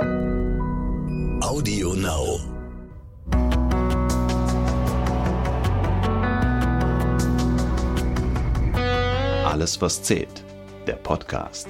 Audio 0.00 1.94
Now. 1.94 2.38
Alles, 9.44 9.80
was 9.80 10.02
zählt. 10.02 10.44
Der 10.86 10.94
Podcast. 10.94 11.68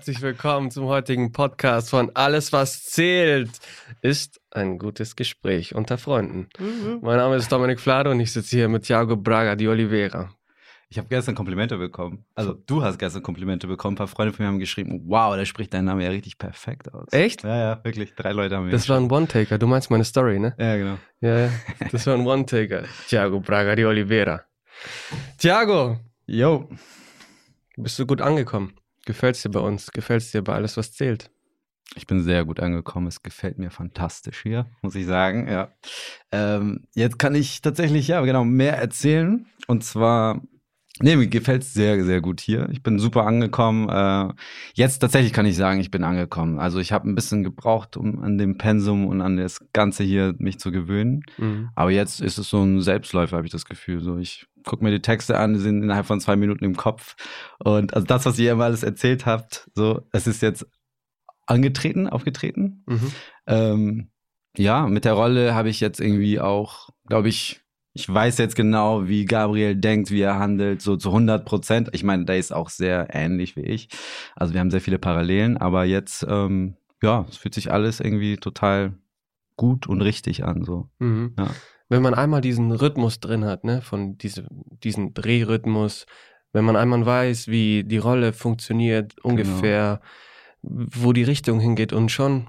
Herzlich 0.00 0.22
willkommen 0.22 0.70
zum 0.70 0.86
heutigen 0.86 1.30
Podcast 1.30 1.90
von 1.90 2.10
Alles, 2.14 2.54
was 2.54 2.84
zählt, 2.84 3.50
ist 4.00 4.40
ein 4.50 4.78
gutes 4.78 5.14
Gespräch 5.14 5.74
unter 5.74 5.98
Freunden. 5.98 6.48
Mein 7.02 7.18
Name 7.18 7.36
ist 7.36 7.52
Dominik 7.52 7.80
Flado 7.80 8.10
und 8.10 8.18
ich 8.18 8.32
sitze 8.32 8.56
hier 8.56 8.70
mit 8.70 8.84
Thiago 8.84 9.14
Braga 9.18 9.56
di 9.56 9.68
Oliveira. 9.68 10.30
Ich 10.88 10.96
habe 10.96 11.06
gestern 11.08 11.34
Komplimente 11.34 11.76
bekommen. 11.76 12.24
Also 12.34 12.54
du 12.54 12.82
hast 12.82 12.98
gestern 12.98 13.22
Komplimente 13.22 13.66
bekommen. 13.66 13.92
Ein 13.92 13.98
paar 13.98 14.08
Freunde 14.08 14.32
von 14.32 14.42
mir 14.42 14.48
haben 14.48 14.58
geschrieben, 14.58 15.02
wow, 15.04 15.36
der 15.36 15.44
spricht 15.44 15.74
deinen 15.74 15.84
Namen 15.84 16.00
ja 16.00 16.08
richtig 16.08 16.38
perfekt 16.38 16.94
aus. 16.94 17.12
Echt? 17.12 17.44
Ja, 17.44 17.58
ja, 17.58 17.84
wirklich. 17.84 18.14
Drei 18.14 18.32
Leute 18.32 18.56
haben 18.56 18.64
mir 18.64 18.70
Das 18.70 18.88
war 18.88 18.96
ein 18.96 19.12
One-Taker. 19.12 19.58
Du 19.58 19.66
meinst 19.66 19.90
meine 19.90 20.04
Story, 20.04 20.38
ne? 20.38 20.54
Ja, 20.58 20.76
genau. 20.78 20.96
Ja, 21.20 21.40
ja. 21.40 21.50
Das 21.92 22.06
war 22.06 22.14
ein 22.14 22.26
One-Taker. 22.26 22.84
Thiago 23.06 23.40
Braga 23.40 23.76
di 23.76 23.84
Oliveira. 23.84 24.44
Thiago, 25.36 25.98
Yo. 26.24 26.70
bist 27.76 27.98
du 27.98 28.06
gut 28.06 28.22
angekommen? 28.22 28.79
Gefällt's 29.10 29.42
dir 29.42 29.50
bei 29.50 29.58
uns? 29.58 29.90
Gefällt's 29.90 30.30
dir 30.30 30.40
bei 30.42 30.54
alles, 30.54 30.76
was 30.76 30.92
zählt? 30.92 31.32
Ich 31.96 32.06
bin 32.06 32.22
sehr 32.22 32.44
gut 32.44 32.60
angekommen. 32.60 33.08
Es 33.08 33.24
gefällt 33.24 33.58
mir 33.58 33.72
fantastisch 33.72 34.40
hier, 34.44 34.66
muss 34.82 34.94
ich 34.94 35.04
sagen. 35.04 35.48
Ja. 35.48 35.72
Ähm, 36.30 36.84
jetzt 36.94 37.18
kann 37.18 37.34
ich 37.34 37.60
tatsächlich, 37.60 38.06
ja, 38.06 38.20
genau, 38.20 38.44
mehr 38.44 38.78
erzählen. 38.78 39.46
Und 39.66 39.82
zwar, 39.82 40.40
nee, 41.00 41.16
mir 41.16 41.26
gefällt 41.26 41.62
es 41.62 41.74
sehr, 41.74 42.04
sehr 42.04 42.20
gut 42.20 42.40
hier. 42.40 42.68
Ich 42.70 42.84
bin 42.84 43.00
super 43.00 43.26
angekommen. 43.26 43.88
Äh, 43.88 44.32
jetzt 44.74 45.00
tatsächlich 45.00 45.32
kann 45.32 45.46
ich 45.46 45.56
sagen, 45.56 45.80
ich 45.80 45.90
bin 45.90 46.04
angekommen. 46.04 46.60
Also 46.60 46.78
ich 46.78 46.92
habe 46.92 47.08
ein 47.08 47.16
bisschen 47.16 47.42
gebraucht, 47.42 47.96
um 47.96 48.22
an 48.22 48.38
dem 48.38 48.58
Pensum 48.58 49.08
und 49.08 49.20
an 49.20 49.38
das 49.38 49.58
Ganze 49.72 50.04
hier 50.04 50.36
mich 50.38 50.60
zu 50.60 50.70
gewöhnen. 50.70 51.24
Mhm. 51.38 51.70
Aber 51.74 51.90
jetzt 51.90 52.20
ist 52.20 52.38
es 52.38 52.48
so 52.48 52.62
ein 52.62 52.80
Selbstläufer, 52.80 53.38
habe 53.38 53.46
ich 53.46 53.52
das 53.52 53.64
Gefühl. 53.64 54.00
So, 54.00 54.18
ich 54.18 54.46
gucke 54.64 54.84
mir 54.84 54.90
die 54.90 55.02
Texte 55.02 55.38
an, 55.38 55.54
die 55.54 55.60
sind 55.60 55.82
innerhalb 55.82 56.06
von 56.06 56.20
zwei 56.20 56.36
Minuten 56.36 56.64
im 56.64 56.76
Kopf. 56.76 57.16
Und 57.58 57.94
also 57.94 58.06
das, 58.06 58.26
was 58.26 58.38
ihr 58.38 58.52
immer 58.52 58.64
alles 58.64 58.82
erzählt 58.82 59.26
habt, 59.26 59.70
so, 59.74 60.02
es 60.12 60.26
ist 60.26 60.42
jetzt 60.42 60.66
angetreten, 61.46 62.08
aufgetreten. 62.08 62.84
Mhm. 62.86 63.12
Ähm, 63.46 64.10
ja, 64.56 64.86
mit 64.86 65.04
der 65.04 65.14
Rolle 65.14 65.54
habe 65.54 65.68
ich 65.68 65.80
jetzt 65.80 66.00
irgendwie 66.00 66.40
auch, 66.40 66.90
glaube 67.06 67.28
ich, 67.28 67.60
ich 67.92 68.08
weiß 68.12 68.38
jetzt 68.38 68.54
genau, 68.54 69.08
wie 69.08 69.24
Gabriel 69.24 69.74
denkt, 69.74 70.10
wie 70.10 70.20
er 70.20 70.38
handelt, 70.38 70.80
so 70.80 70.96
zu 70.96 71.08
100 71.08 71.44
Prozent. 71.44 71.88
Ich 71.92 72.04
meine, 72.04 72.24
der 72.24 72.38
ist 72.38 72.52
auch 72.52 72.68
sehr 72.68 73.08
ähnlich 73.10 73.56
wie 73.56 73.62
ich. 73.62 73.88
Also 74.36 74.54
wir 74.54 74.60
haben 74.60 74.70
sehr 74.70 74.80
viele 74.80 74.98
Parallelen, 74.98 75.56
aber 75.56 75.84
jetzt, 75.84 76.24
ähm, 76.28 76.76
ja, 77.02 77.26
es 77.28 77.36
fühlt 77.36 77.54
sich 77.54 77.72
alles 77.72 78.00
irgendwie 78.00 78.36
total 78.36 78.94
gut 79.56 79.88
und 79.88 80.02
richtig 80.02 80.44
an, 80.44 80.64
so. 80.64 80.88
Mhm. 80.98 81.34
Ja. 81.38 81.50
Wenn 81.90 82.02
man 82.02 82.14
einmal 82.14 82.40
diesen 82.40 82.72
Rhythmus 82.72 83.20
drin 83.20 83.44
hat, 83.44 83.64
ne, 83.64 83.82
von 83.82 84.16
diese, 84.16 84.46
diesen 84.82 85.12
Drehrhythmus, 85.12 86.06
wenn 86.52 86.64
man 86.64 86.76
einmal 86.76 87.04
weiß, 87.04 87.48
wie 87.48 87.84
die 87.84 87.98
Rolle 87.98 88.32
funktioniert, 88.32 89.18
ungefähr, 89.22 90.00
wo 90.62 91.12
die 91.12 91.24
Richtung 91.24 91.60
hingeht 91.60 91.92
und 91.92 92.10
schon 92.10 92.48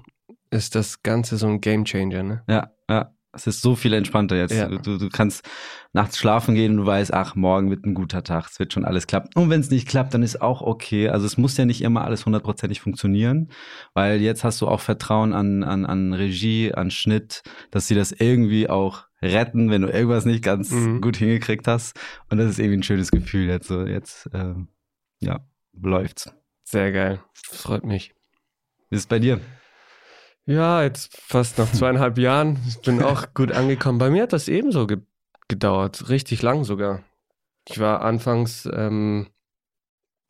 ist 0.50 0.74
das 0.74 1.02
Ganze 1.02 1.36
so 1.36 1.48
ein 1.48 1.60
Gamechanger, 1.60 2.22
ne? 2.22 2.42
Ja, 2.48 2.70
ja. 2.88 3.12
Es 3.34 3.46
ist 3.46 3.62
so 3.62 3.74
viel 3.74 3.94
entspannter 3.94 4.36
jetzt. 4.36 4.54
Ja. 4.54 4.68
Du, 4.68 4.98
du 4.98 5.08
kannst 5.08 5.48
nachts 5.94 6.18
schlafen 6.18 6.54
gehen 6.54 6.72
und 6.72 6.78
du 6.84 6.86
weißt, 6.86 7.14
ach, 7.14 7.34
morgen 7.34 7.70
wird 7.70 7.86
ein 7.86 7.94
guter 7.94 8.22
Tag, 8.22 8.50
es 8.50 8.58
wird 8.58 8.74
schon 8.74 8.84
alles 8.84 9.06
klappen. 9.06 9.30
Und 9.34 9.48
wenn 9.48 9.60
es 9.60 9.70
nicht 9.70 9.88
klappt, 9.88 10.12
dann 10.12 10.22
ist 10.22 10.42
auch 10.42 10.60
okay. 10.60 11.08
Also 11.08 11.24
es 11.24 11.38
muss 11.38 11.56
ja 11.56 11.64
nicht 11.64 11.80
immer 11.80 12.04
alles 12.04 12.26
hundertprozentig 12.26 12.82
funktionieren, 12.82 13.48
weil 13.94 14.20
jetzt 14.20 14.44
hast 14.44 14.60
du 14.60 14.68
auch 14.68 14.80
Vertrauen 14.80 15.32
an, 15.32 15.62
an, 15.62 15.86
an 15.86 16.12
Regie, 16.12 16.74
an 16.74 16.90
Schnitt, 16.90 17.42
dass 17.70 17.88
sie 17.88 17.94
das 17.94 18.12
irgendwie 18.12 18.68
auch 18.68 19.06
retten, 19.22 19.70
wenn 19.70 19.82
du 19.82 19.88
irgendwas 19.88 20.24
nicht 20.24 20.42
ganz 20.42 20.70
Mhm. 20.70 21.00
gut 21.00 21.16
hingekriegt 21.16 21.66
hast. 21.68 21.98
Und 22.28 22.38
das 22.38 22.50
ist 22.50 22.58
irgendwie 22.58 22.78
ein 22.78 22.82
schönes 22.82 23.10
Gefühl 23.10 23.48
jetzt 23.48 23.68
so. 23.68 23.84
Jetzt, 23.86 24.28
ähm, 24.34 24.68
ja, 25.20 25.40
läuft's. 25.80 26.30
Sehr 26.64 26.92
geil. 26.92 27.20
Das 27.50 27.60
freut 27.62 27.84
mich. 27.84 28.12
Wie 28.90 28.96
ist 28.96 29.02
es 29.02 29.06
bei 29.06 29.18
dir? 29.18 29.40
Ja, 30.44 30.82
jetzt 30.82 31.16
fast 31.16 31.58
nach 31.58 31.70
zweieinhalb 31.70 32.18
Jahren. 32.18 32.58
Ich 32.68 32.80
bin 32.80 33.02
auch 33.02 33.26
gut 33.34 33.52
angekommen. 33.52 33.98
Bei 33.98 34.10
mir 34.10 34.24
hat 34.24 34.32
das 34.32 34.48
ebenso 34.48 34.86
ge 34.86 34.98
gedauert. 35.48 36.08
Richtig 36.08 36.40
lang 36.42 36.64
sogar. 36.64 37.02
Ich 37.68 37.78
war 37.78 38.00
anfangs, 38.00 38.66
ähm, 38.72 39.28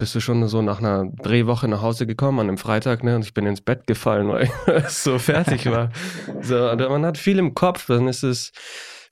bist 0.03 0.17
du 0.17 0.21
schon 0.21 0.49
so 0.49 0.63
nach 0.63 0.81
einer 0.81 1.05
Drehwoche 1.23 1.69
nach 1.69 1.81
Hause 1.81 2.09
gekommen 2.09 2.41
an 2.41 2.49
einem 2.49 2.59
Freitag, 2.59 3.05
ne? 3.05 3.15
Und 3.15 3.25
ich 3.25 3.35
bin 3.35 3.47
ins 3.47 3.61
Bett 3.61 3.87
gefallen, 3.87 4.27
weil 4.31 4.51
ich 4.67 4.89
so 4.89 5.17
fertig 5.21 5.71
war. 5.71 5.91
So, 6.41 6.57
man 6.57 7.07
hat 7.07 7.19
viel 7.19 7.39
im 7.39 7.55
Kopf, 7.55 7.87
dann 7.87 8.09
ist 8.09 8.25
es 8.25 8.51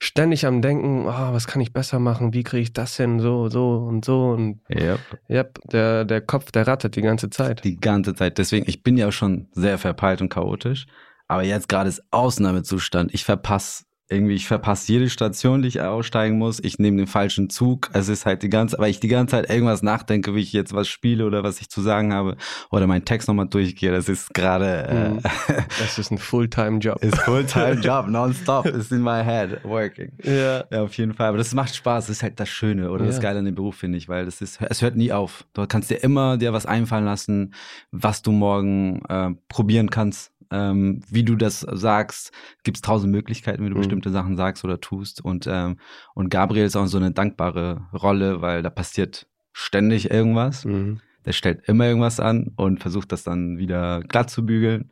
ständig 0.01 0.45
am 0.45 0.61
Denken, 0.61 1.05
oh, 1.07 1.33
was 1.33 1.47
kann 1.47 1.61
ich 1.61 1.71
besser 1.71 1.99
machen, 1.99 2.33
wie 2.33 2.43
kriege 2.43 2.63
ich 2.63 2.73
das 2.73 2.97
hin, 2.97 3.21
so, 3.21 3.47
so 3.47 3.77
und 3.87 4.03
so. 4.03 4.31
Und 4.31 4.59
Ja. 4.67 4.97
ja, 5.29 5.45
der, 5.71 6.03
der 6.03 6.19
Kopf, 6.19 6.51
der 6.51 6.67
rattert 6.67 6.97
die 6.97 7.01
ganze 7.01 7.29
Zeit. 7.29 7.63
Die 7.63 7.77
ganze 7.77 8.13
Zeit. 8.13 8.37
Deswegen, 8.37 8.67
ich 8.67 8.83
bin 8.83 8.97
ja 8.97 9.13
schon 9.13 9.47
sehr 9.53 9.77
verpeilt 9.77 10.19
und 10.21 10.27
chaotisch. 10.27 10.87
Aber 11.29 11.43
jetzt 11.43 11.69
gerade 11.69 11.87
ist 11.87 12.03
Ausnahmezustand. 12.11 13.13
Ich 13.13 13.23
verpasse 13.23 13.85
irgendwie, 14.11 14.33
ich 14.35 14.47
verpasse 14.47 14.91
jede 14.91 15.09
Station, 15.09 15.61
die 15.61 15.67
ich 15.69 15.81
aussteigen 15.81 16.37
muss. 16.37 16.59
Ich 16.63 16.77
nehme 16.79 16.97
den 16.97 17.07
falschen 17.07 17.49
Zug. 17.49 17.89
Es 17.93 18.09
ist 18.09 18.25
halt 18.25 18.43
die 18.43 18.49
ganze, 18.49 18.77
weil 18.79 18.89
ich 18.91 18.99
die 18.99 19.07
ganze 19.07 19.31
Zeit 19.37 19.49
irgendwas 19.49 19.81
nachdenke, 19.83 20.35
wie 20.35 20.41
ich 20.41 20.53
jetzt 20.53 20.73
was 20.73 20.87
spiele 20.87 21.25
oder 21.25 21.43
was 21.43 21.61
ich 21.61 21.69
zu 21.69 21.81
sagen 21.81 22.13
habe 22.13 22.35
oder 22.69 22.87
meinen 22.87 23.05
Text 23.05 23.27
nochmal 23.27 23.47
durchgehe. 23.47 23.91
Das 23.91 24.09
ist 24.09 24.33
gerade, 24.33 25.11
Mhm. 25.11 25.17
äh, 25.19 25.61
Das 25.79 25.97
ist 25.97 26.11
ein 26.11 26.17
Fulltime-Job. 26.17 26.97
ist 27.03 27.17
Fulltime 27.19 27.73
Job, 27.81 28.07
nonstop, 28.09 28.65
ist 28.65 28.91
in 28.91 29.01
my 29.01 29.23
head 29.23 29.63
working. 29.63 30.11
Ja. 30.23 30.63
Ja, 30.69 30.83
auf 30.83 30.93
jeden 30.95 31.13
Fall. 31.13 31.27
Aber 31.29 31.37
das 31.37 31.53
macht 31.53 31.75
Spaß. 31.75 32.07
Das 32.07 32.17
ist 32.17 32.23
halt 32.23 32.39
das 32.39 32.49
Schöne 32.49 32.91
oder 32.91 33.05
das 33.05 33.15
Ja. 33.17 33.21
Geile 33.21 33.39
an 33.39 33.45
dem 33.45 33.55
Beruf, 33.55 33.75
finde 33.77 33.97
ich, 33.97 34.09
weil 34.09 34.25
das 34.25 34.41
ist, 34.41 34.59
es 34.61 34.81
hört 34.81 34.95
nie 34.95 35.11
auf. 35.11 35.45
Du 35.53 35.65
kannst 35.67 35.89
dir 35.89 36.03
immer 36.03 36.37
dir 36.37 36.53
was 36.53 36.65
einfallen 36.65 37.05
lassen, 37.05 37.53
was 37.91 38.21
du 38.21 38.31
morgen 38.31 39.03
äh, 39.07 39.29
probieren 39.47 39.89
kannst. 39.89 40.30
Ähm, 40.51 41.01
wie 41.09 41.23
du 41.23 41.35
das 41.35 41.61
sagst, 41.61 42.31
gibt 42.63 42.77
es 42.77 42.81
tausend 42.81 43.11
Möglichkeiten, 43.11 43.63
wie 43.63 43.69
du 43.69 43.75
Mhm. 43.75 43.79
bestimmte 43.79 44.09
Sachen 44.11 44.35
sagst 44.37 44.63
oder 44.65 44.79
tust. 44.81 45.23
Und, 45.23 45.47
ähm, 45.49 45.77
und 46.13 46.29
Gabriel 46.29 46.65
ist 46.65 46.75
auch 46.75 46.87
so 46.87 46.97
eine 46.97 47.11
dankbare 47.11 47.87
Rolle, 47.93 48.41
weil 48.41 48.61
da 48.61 48.69
passiert 48.69 49.27
ständig 49.53 50.11
irgendwas. 50.11 50.65
Mhm. 50.65 50.99
Der 51.25 51.33
stellt 51.33 51.67
immer 51.67 51.85
irgendwas 51.85 52.19
an 52.19 52.51
und 52.55 52.79
versucht 52.79 53.11
das 53.11 53.23
dann 53.23 53.57
wieder 53.57 54.01
glatt 54.01 54.29
zu 54.29 54.45
bügeln. 54.45 54.89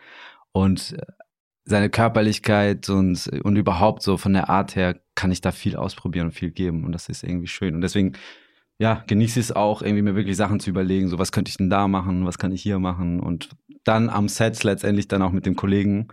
Und 0.52 0.96
seine 1.66 1.90
Körperlichkeit 1.90 2.90
und, 2.90 3.28
und 3.44 3.56
überhaupt 3.56 4.02
so 4.02 4.18
von 4.18 4.34
der 4.34 4.50
Art 4.50 4.76
her 4.76 5.00
kann 5.16 5.32
ich 5.32 5.42
da 5.42 5.52
viel 5.52 5.76
ausprobieren 5.76 6.28
und 6.28 6.32
viel 6.34 6.52
geben. 6.52 6.84
Und 6.84 6.92
das 6.94 7.10
ist 7.10 7.24
irgendwie 7.24 7.48
schön. 7.48 7.76
Und 7.76 7.82
deswegen, 7.82 8.14
ja, 8.80 9.04
genieße 9.08 9.40
ich 9.40 9.48
es 9.48 9.52
auch, 9.52 9.82
irgendwie 9.82 10.02
mir 10.02 10.16
wirklich 10.16 10.38
Sachen 10.38 10.60
zu 10.60 10.70
überlegen. 10.70 11.10
So, 11.10 11.20
was 11.20 11.32
könnte 11.32 11.50
ich 11.50 11.58
denn 11.58 11.70
da 11.70 11.88
machen? 11.88 12.26
Was 12.26 12.38
kann 12.38 12.52
ich 12.52 12.62
hier 12.62 12.80
machen? 12.80 13.20
Und 13.20 13.50
dann 13.84 14.10
am 14.10 14.28
Set 14.28 14.64
letztendlich 14.64 15.08
dann 15.08 15.22
auch 15.22 15.32
mit 15.32 15.46
dem 15.46 15.56
Kollegen 15.56 16.08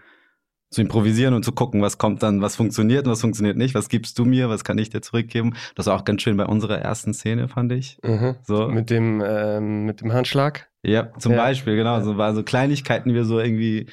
zu 0.70 0.80
improvisieren 0.80 1.32
und 1.32 1.44
zu 1.44 1.52
gucken, 1.52 1.80
was 1.80 1.96
kommt 1.96 2.22
dann, 2.22 2.42
was 2.42 2.56
funktioniert 2.56 3.06
und 3.06 3.12
was 3.12 3.20
funktioniert 3.20 3.56
nicht. 3.56 3.74
Was 3.74 3.88
gibst 3.88 4.18
du 4.18 4.24
mir? 4.24 4.48
Was 4.48 4.64
kann 4.64 4.78
ich 4.78 4.90
dir 4.90 5.00
zurückgeben? 5.00 5.54
Das 5.76 5.86
war 5.86 5.94
auch 5.94 6.04
ganz 6.04 6.22
schön 6.22 6.36
bei 6.36 6.44
unserer 6.46 6.78
ersten 6.78 7.14
Szene, 7.14 7.48
fand 7.48 7.72
ich. 7.72 7.98
Mhm. 8.02 8.34
So. 8.42 8.68
Mit 8.68 8.90
dem, 8.90 9.22
ähm, 9.24 9.84
mit 9.84 10.00
dem 10.00 10.12
Handschlag. 10.12 10.68
Ja, 10.82 11.12
zum 11.18 11.32
Ja. 11.32 11.38
Beispiel, 11.38 11.76
genau. 11.76 11.96
Ja. 11.98 12.02
So 12.02 12.16
waren 12.16 12.34
so 12.34 12.42
Kleinigkeiten, 12.42 13.08
die 13.08 13.14
wir 13.14 13.24
so 13.24 13.38
irgendwie 13.38 13.88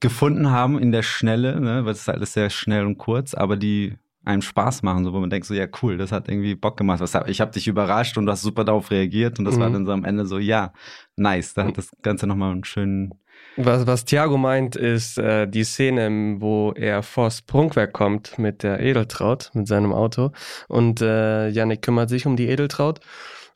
gefunden 0.00 0.50
haben 0.50 0.78
in 0.78 0.92
der 0.92 1.02
Schnelle, 1.02 1.60
ne? 1.60 1.84
weil 1.84 1.92
es 1.92 2.00
ist 2.00 2.08
alles 2.08 2.32
sehr 2.32 2.50
schnell 2.50 2.84
und 2.86 2.96
kurz, 2.98 3.34
aber 3.34 3.56
die 3.56 3.96
einem 4.24 4.42
Spaß 4.42 4.82
machen, 4.82 5.04
so 5.04 5.12
wo 5.12 5.20
man 5.20 5.30
denkt 5.30 5.46
so, 5.46 5.54
ja 5.54 5.66
cool, 5.82 5.96
das 5.96 6.12
hat 6.12 6.28
irgendwie 6.28 6.54
Bock 6.54 6.76
gemacht. 6.76 7.00
Was, 7.00 7.14
hab- 7.14 7.28
ich 7.28 7.40
habe 7.40 7.50
dich 7.52 7.66
überrascht 7.68 8.16
und 8.18 8.26
du 8.26 8.32
hast 8.32 8.42
super 8.42 8.64
darauf 8.64 8.90
reagiert 8.90 9.38
und 9.38 9.44
das 9.44 9.58
war 9.58 9.68
Mhm. 9.68 9.72
dann 9.74 9.86
so 9.86 9.92
am 9.92 10.04
Ende 10.04 10.26
so, 10.26 10.38
ja, 10.38 10.72
nice. 11.16 11.54
Da 11.54 11.64
hat 11.64 11.76
das 11.78 11.90
Ganze 12.02 12.26
nochmal 12.26 12.52
einen 12.52 12.64
schönen, 12.64 13.14
Was, 13.56 13.86
was 13.86 14.04
Thiago 14.04 14.36
meint, 14.38 14.76
ist 14.76 15.18
äh, 15.18 15.46
die 15.46 15.64
Szene, 15.64 16.36
wo 16.40 16.72
er 16.72 17.02
vors 17.02 17.42
Prunkwerk 17.42 17.92
kommt 17.92 18.38
mit 18.38 18.62
der 18.62 18.80
Edeltraut, 18.80 19.50
mit 19.54 19.66
seinem 19.68 19.92
Auto. 19.92 20.32
Und 20.68 21.00
äh, 21.00 21.48
Yannick 21.48 21.82
kümmert 21.82 22.08
sich 22.08 22.26
um 22.26 22.36
die 22.36 22.48
Edeltraut. 22.48 23.00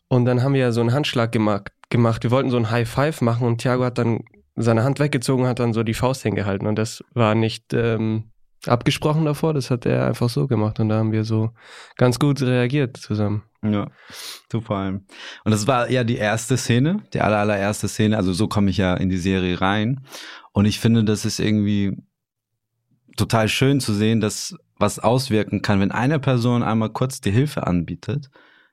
Und 0.08 0.24
dann 0.24 0.42
haben 0.42 0.54
wir 0.54 0.60
ja 0.60 0.72
so 0.72 0.80
einen 0.80 0.92
Handschlag 0.92 1.32
gemacht. 1.32 1.70
gemacht. 1.90 2.22
Wir 2.22 2.30
wollten 2.30 2.50
so 2.50 2.56
ein 2.58 2.70
High 2.70 2.88
Five 2.88 3.20
machen 3.22 3.46
und 3.46 3.60
Thiago 3.60 3.84
hat 3.84 3.98
dann 3.98 4.20
seine 4.56 4.82
Hand 4.84 4.98
weggezogen, 5.00 5.46
hat 5.46 5.58
dann 5.60 5.72
so 5.72 5.82
die 5.82 5.94
Faust 5.94 6.22
hingehalten. 6.22 6.66
Und 6.66 6.76
das 6.76 7.02
war 7.14 7.34
nicht 7.34 7.72
ähm, 7.74 8.24
abgesprochen 8.66 9.24
davor, 9.24 9.54
das 9.54 9.70
hat 9.70 9.86
er 9.86 10.06
einfach 10.06 10.28
so 10.28 10.46
gemacht. 10.46 10.80
Und 10.80 10.88
da 10.88 10.96
haben 10.96 11.12
wir 11.12 11.24
so 11.24 11.50
ganz 11.96 12.18
gut 12.18 12.42
reagiert 12.42 12.96
zusammen. 12.96 13.42
Ja, 13.62 13.88
du 14.50 14.60
vor 14.60 14.76
allem. 14.76 15.06
Und 15.44 15.50
das 15.50 15.66
war 15.66 15.90
ja 15.90 16.04
die 16.04 16.16
erste 16.16 16.56
Szene, 16.56 17.02
die 17.12 17.20
aller, 17.20 17.38
allererste 17.38 17.88
Szene. 17.88 18.16
Also 18.16 18.32
so 18.32 18.46
komme 18.48 18.70
ich 18.70 18.76
ja 18.76 18.94
in 18.94 19.08
die 19.08 19.18
Serie 19.18 19.60
rein. 19.60 20.00
Und 20.52 20.64
ich 20.64 20.78
finde, 20.78 21.04
das 21.04 21.24
ist 21.24 21.40
irgendwie 21.40 21.96
total 23.16 23.48
schön 23.48 23.80
zu 23.80 23.92
sehen, 23.92 24.20
dass 24.20 24.56
was 24.78 25.00
auswirken 25.00 25.60
kann, 25.60 25.80
wenn 25.80 25.90
eine 25.90 26.20
Person 26.20 26.62
einmal 26.62 26.90
kurz 26.90 27.20
die 27.20 27.32
Hilfe 27.32 27.66
anbietet. 27.66 28.30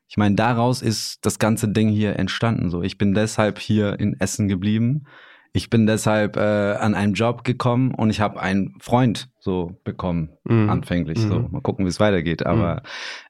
Ich 0.08 0.18
meine, 0.18 0.36
daraus 0.36 0.84
ist 0.84 1.26
das 1.26 1.40
ganze 1.40 1.68
Ding 1.68 1.90
hier 1.90 2.18
entstanden. 2.18 2.70
So, 2.70 2.84
ich 2.84 3.00
bin 3.00 3.16
deshalb 3.16 3.58
hier 3.58 4.00
in 4.00 4.20
Essen 4.20 4.48
geblieben. 4.48 5.08
Ich 5.56 5.70
bin 5.70 5.88
deshalb 5.88 6.36
äh, 6.36 6.40
an 6.76 6.96
einen 6.96 7.14
Job 7.14 7.46
gekommen 7.46 7.94
und 7.94 8.10
ich 8.10 8.20
habe 8.20 8.42
einen 8.42 8.76
Freund 8.82 9.30
so 9.40 9.80
bekommen, 9.86 10.30
Mhm. 10.44 10.70
anfänglich. 10.70 11.18
Mhm. 11.20 11.30
So, 11.30 11.40
mal 11.50 11.62
gucken, 11.62 11.86
wie 11.86 11.90
es 11.90 12.02
weitergeht. 12.02 12.46
Aber 12.46 12.84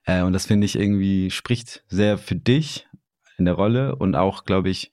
äh, 0.06 0.24
und 0.24 0.34
das 0.34 0.48
finde 0.48 0.66
ich 0.66 0.76
irgendwie 0.78 1.30
spricht 1.30 1.84
sehr 1.88 2.18
für 2.18 2.36
dich 2.36 2.88
in 3.38 3.46
der 3.46 3.54
Rolle 3.54 3.96
und 3.96 4.16
auch, 4.16 4.44
glaube 4.44 4.70
ich, 4.70 4.92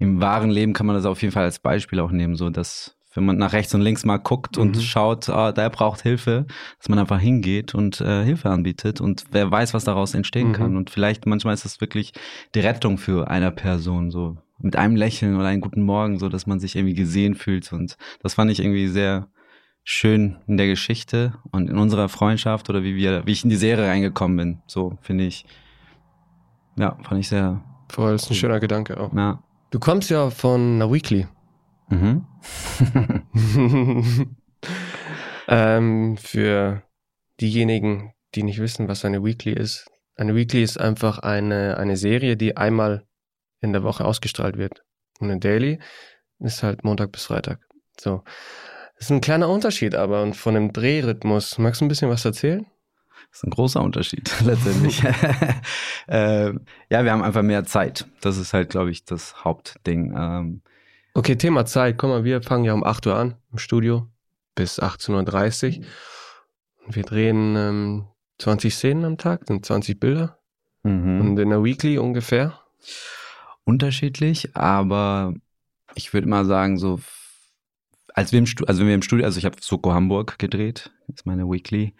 im 0.00 0.20
wahren 0.20 0.50
Leben 0.50 0.72
kann 0.72 0.86
man 0.86 0.96
das 0.96 1.04
auf 1.06 1.22
jeden 1.22 1.30
Fall 1.32 1.44
als 1.44 1.60
Beispiel 1.60 2.00
auch 2.00 2.10
nehmen, 2.10 2.34
so 2.34 2.50
dass 2.50 2.96
wenn 3.14 3.26
man 3.26 3.36
nach 3.36 3.52
rechts 3.52 3.74
und 3.74 3.82
links 3.82 4.04
mal 4.04 4.16
guckt 4.16 4.58
und 4.58 4.74
Mhm. 4.76 4.80
schaut, 4.80 5.28
ah, 5.28 5.52
der 5.52 5.70
braucht 5.70 6.00
Hilfe, 6.00 6.46
dass 6.78 6.88
man 6.88 6.98
einfach 6.98 7.20
hingeht 7.20 7.74
und 7.74 8.00
äh, 8.00 8.24
Hilfe 8.24 8.48
anbietet 8.50 9.00
und 9.00 9.24
wer 9.30 9.48
weiß, 9.50 9.74
was 9.74 9.84
daraus 9.84 10.14
entstehen 10.14 10.48
Mhm. 10.48 10.52
kann. 10.52 10.76
Und 10.76 10.90
vielleicht 10.90 11.26
manchmal 11.26 11.54
ist 11.54 11.64
das 11.64 11.80
wirklich 11.80 12.12
die 12.56 12.60
Rettung 12.60 12.98
für 12.98 13.28
einer 13.28 13.50
Person, 13.52 14.10
so 14.10 14.38
mit 14.62 14.76
einem 14.76 14.96
Lächeln 14.96 15.36
oder 15.36 15.46
einen 15.46 15.60
guten 15.60 15.82
Morgen, 15.82 16.18
so 16.18 16.28
dass 16.28 16.46
man 16.46 16.60
sich 16.60 16.76
irgendwie 16.76 16.94
gesehen 16.94 17.34
fühlt. 17.34 17.72
Und 17.72 17.96
das 18.22 18.34
fand 18.34 18.50
ich 18.50 18.60
irgendwie 18.60 18.88
sehr 18.88 19.28
schön 19.84 20.38
in 20.46 20.56
der 20.56 20.68
Geschichte 20.68 21.34
und 21.50 21.68
in 21.68 21.76
unserer 21.76 22.08
Freundschaft 22.08 22.70
oder 22.70 22.82
wie 22.82 22.94
wir, 22.94 23.26
wie 23.26 23.32
ich 23.32 23.44
in 23.44 23.50
die 23.50 23.56
Serie 23.56 23.88
reingekommen 23.88 24.36
bin. 24.36 24.62
So 24.66 24.98
finde 25.02 25.24
ich, 25.24 25.44
ja, 26.78 26.96
fand 27.02 27.20
ich 27.20 27.28
sehr, 27.28 27.62
Voll, 27.90 28.14
ist 28.14 28.30
ein 28.30 28.34
schöner 28.34 28.60
Gedanke 28.60 28.98
auch. 28.98 29.12
ja. 29.12 29.42
Du 29.70 29.78
kommst 29.78 30.10
ja 30.10 30.28
von 30.28 30.74
einer 30.74 30.92
Weekly. 30.92 31.26
Mhm. 31.88 32.26
ähm, 35.48 36.16
für 36.18 36.82
diejenigen, 37.40 38.12
die 38.34 38.42
nicht 38.42 38.60
wissen, 38.60 38.88
was 38.88 39.04
eine 39.04 39.24
Weekly 39.24 39.52
ist. 39.52 39.90
Eine 40.14 40.34
Weekly 40.34 40.62
ist 40.62 40.78
einfach 40.78 41.18
eine, 41.20 41.78
eine 41.78 41.96
Serie, 41.96 42.36
die 42.36 42.56
einmal 42.56 43.06
in 43.62 43.72
der 43.72 43.82
Woche 43.82 44.04
ausgestrahlt 44.04 44.58
wird. 44.58 44.84
Und 45.18 45.30
eine 45.30 45.40
Daily 45.40 45.78
ist 46.40 46.62
halt 46.62 46.84
Montag 46.84 47.12
bis 47.12 47.24
Freitag. 47.24 47.60
So. 47.98 48.22
Das 48.96 49.06
ist 49.06 49.10
ein 49.10 49.20
kleiner 49.20 49.48
Unterschied, 49.48 49.94
aber 49.94 50.22
und 50.22 50.36
von 50.36 50.54
dem 50.54 50.72
Drehrhythmus. 50.72 51.58
Magst 51.58 51.80
du 51.80 51.84
ein 51.86 51.88
bisschen 51.88 52.10
was 52.10 52.24
erzählen? 52.24 52.66
Das 53.30 53.38
ist 53.38 53.44
ein 53.44 53.50
großer 53.50 53.80
Unterschied 53.82 54.30
letztendlich. 54.44 55.02
äh, 56.06 56.52
ja, 56.90 57.04
wir 57.04 57.12
haben 57.12 57.22
einfach 57.22 57.42
mehr 57.42 57.64
Zeit. 57.64 58.06
Das 58.20 58.36
ist 58.36 58.52
halt, 58.52 58.70
glaube 58.70 58.90
ich, 58.90 59.04
das 59.04 59.44
Hauptding. 59.44 60.14
Ähm, 60.16 60.62
Okay, 61.14 61.36
Thema 61.36 61.66
Zeit. 61.66 61.98
Guck 61.98 62.08
mal, 62.08 62.24
wir 62.24 62.42
fangen 62.42 62.64
ja 62.64 62.72
um 62.72 62.84
8 62.84 63.06
Uhr 63.06 63.16
an 63.16 63.36
im 63.52 63.58
Studio 63.58 64.08
bis 64.54 64.80
18.30 64.80 65.80
Uhr. 65.80 65.84
Und 66.86 66.96
wir 66.96 67.02
drehen 67.02 67.54
ähm, 67.56 68.06
20 68.38 68.74
Szenen 68.74 69.04
am 69.04 69.18
Tag, 69.18 69.46
sind 69.46 69.64
20 69.64 70.00
Bilder. 70.00 70.38
mhm. 70.84 71.20
Und 71.20 71.38
in 71.38 71.50
der 71.50 71.62
Weekly 71.62 71.98
ungefähr. 71.98 72.58
Unterschiedlich, 73.64 74.56
aber 74.56 75.34
ich 75.94 76.12
würde 76.12 76.28
mal 76.28 76.44
sagen, 76.44 76.78
so 76.78 77.00
als 78.14 78.32
wir 78.32 78.38
im 78.38 78.46
Studio, 78.46 78.68
also 78.68 78.80
wenn 78.80 78.88
wir 78.88 78.94
im 78.94 79.02
Studio, 79.02 79.24
also 79.24 79.38
ich 79.38 79.44
habe 79.44 79.56
Soko 79.60 79.92
Hamburg 79.92 80.38
gedreht, 80.38 80.90
ist 81.08 81.24
meine 81.26 81.48
Weekly. 81.48 81.94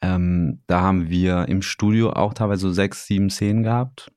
Ähm, 0.00 0.62
da 0.66 0.80
haben 0.80 1.08
wir 1.08 1.48
im 1.48 1.62
Studio 1.62 2.10
auch 2.10 2.34
teilweise 2.34 2.62
so 2.62 2.72
sechs, 2.72 3.06
sieben 3.06 3.30
Szenen 3.30 3.62
gehabt. 3.62 4.10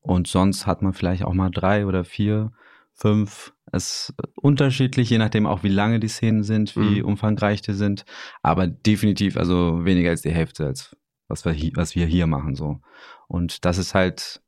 Und 0.00 0.26
sonst 0.26 0.66
hat 0.66 0.82
man 0.82 0.94
vielleicht 0.94 1.22
auch 1.22 1.34
mal 1.34 1.50
drei 1.50 1.86
oder 1.86 2.04
vier, 2.04 2.50
fünf. 2.94 3.52
Es 3.70 4.08
ist 4.08 4.14
unterschiedlich, 4.36 5.10
je 5.10 5.18
nachdem 5.18 5.46
auch 5.46 5.62
wie 5.62 5.68
lange 5.68 6.00
die 6.00 6.08
Szenen 6.08 6.42
sind, 6.42 6.74
wie 6.74 7.00
Mhm. 7.02 7.08
umfangreich 7.08 7.62
die 7.62 7.74
sind. 7.74 8.04
Aber 8.42 8.66
definitiv, 8.66 9.36
also 9.36 9.84
weniger 9.84 10.10
als 10.10 10.22
die 10.22 10.32
Hälfte, 10.32 10.66
als 10.66 10.96
was 11.28 11.44
wir, 11.44 11.52
hi- 11.52 11.72
was 11.76 11.94
wir 11.94 12.06
hier 12.06 12.26
machen, 12.26 12.54
so. 12.56 12.80
Und 13.28 13.64
das 13.64 13.78
ist 13.78 13.94
halt, 13.94 14.40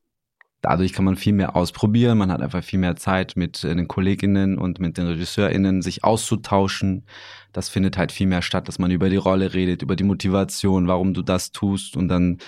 dadurch 0.63 0.93
kann 0.93 1.05
man 1.05 1.17
viel 1.17 1.33
mehr 1.33 1.57
ausprobieren. 1.57 2.19
Man 2.19 2.31
hat 2.31 2.43
einfach 2.43 2.63
viel 2.63 2.79
mehr 2.79 2.97
Zeit 2.97 3.37
mit 3.37 3.65
äh, 3.65 3.75
den 3.75 3.89
KollegInnen 3.89 4.59
und 4.59 4.79
mit 4.81 4.99
den 4.99 5.07
RegisseurInnen 5.07 5.83
sich 5.83 6.05
auszutauschen. 6.05 7.05
Das 7.53 7.69
findet 7.69 7.97
halt 7.99 8.13
viel 8.13 8.27
mehr 8.27 8.43
statt, 8.43 8.69
dass 8.69 8.79
man 8.79 8.91
über 8.91 9.09
die 9.09 9.17
Rolle 9.17 9.55
redet, 9.55 9.83
über 9.83 9.97
die 9.97 10.05
Motivation, 10.05 10.87
warum 10.87 11.15
du 11.15 11.23
das 11.23 11.53
tust 11.53 11.97
und 11.97 12.09
dann 12.09 12.39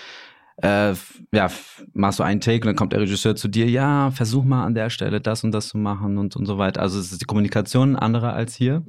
äh, 0.59 0.95
ja, 1.33 1.51
machst 1.93 2.19
du 2.19 2.23
einen 2.23 2.41
Take 2.41 2.61
und 2.61 2.67
dann 2.67 2.77
kommt 2.77 2.93
der 2.93 3.01
Regisseur 3.01 3.35
zu 3.35 3.49
dir, 3.49 3.69
ja, 3.69 4.11
versuch 4.11 4.45
mal 4.45 4.65
an 4.65 4.75
der 4.75 4.91
Stelle 4.91 5.21
das 5.21 5.45
und 5.45 5.53
das 5.53 5.69
zu 5.69 5.79
machen 5.79 6.19
und, 6.19 6.37
und 6.37 6.47
so 6.47 6.59
weiter. 6.59 6.83
Also 6.83 7.01
es 7.01 7.11
ist 7.11 7.21
die 7.21 7.27
Kommunikation 7.27 7.97
andere 7.97 8.33
als 8.33 8.55
hier 8.55 8.85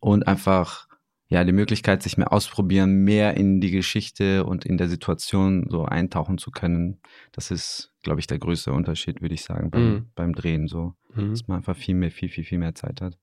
und 0.00 0.26
einfach 0.26 0.85
ja 1.28 1.44
die 1.44 1.52
Möglichkeit, 1.52 2.02
sich 2.02 2.16
mehr 2.16 2.32
ausprobieren, 2.32 3.04
mehr 3.04 3.36
in 3.36 3.60
die 3.60 3.70
Geschichte 3.70 4.44
und 4.44 4.64
in 4.64 4.76
der 4.78 4.88
Situation 4.88 5.66
so 5.70 5.84
eintauchen 5.84 6.38
zu 6.38 6.50
können. 6.50 7.00
Das 7.32 7.50
ist, 7.50 7.92
glaube 8.02 8.20
ich, 8.20 8.26
der 8.26 8.38
größte 8.38 8.72
Unterschied, 8.72 9.20
würde 9.22 9.34
ich 9.34 9.42
sagen, 9.44 9.70
beim, 9.70 9.82
Mhm. 9.82 10.10
beim 10.14 10.34
Drehen 10.34 10.68
so, 10.68 10.94
Mhm. 11.14 11.30
dass 11.30 11.46
man 11.48 11.58
einfach 11.58 11.76
viel 11.76 11.94
mehr, 11.94 12.10
viel, 12.10 12.28
viel, 12.28 12.44
viel 12.44 12.58
mehr 12.58 12.74
Zeit 12.74 13.00
hat. 13.00 13.18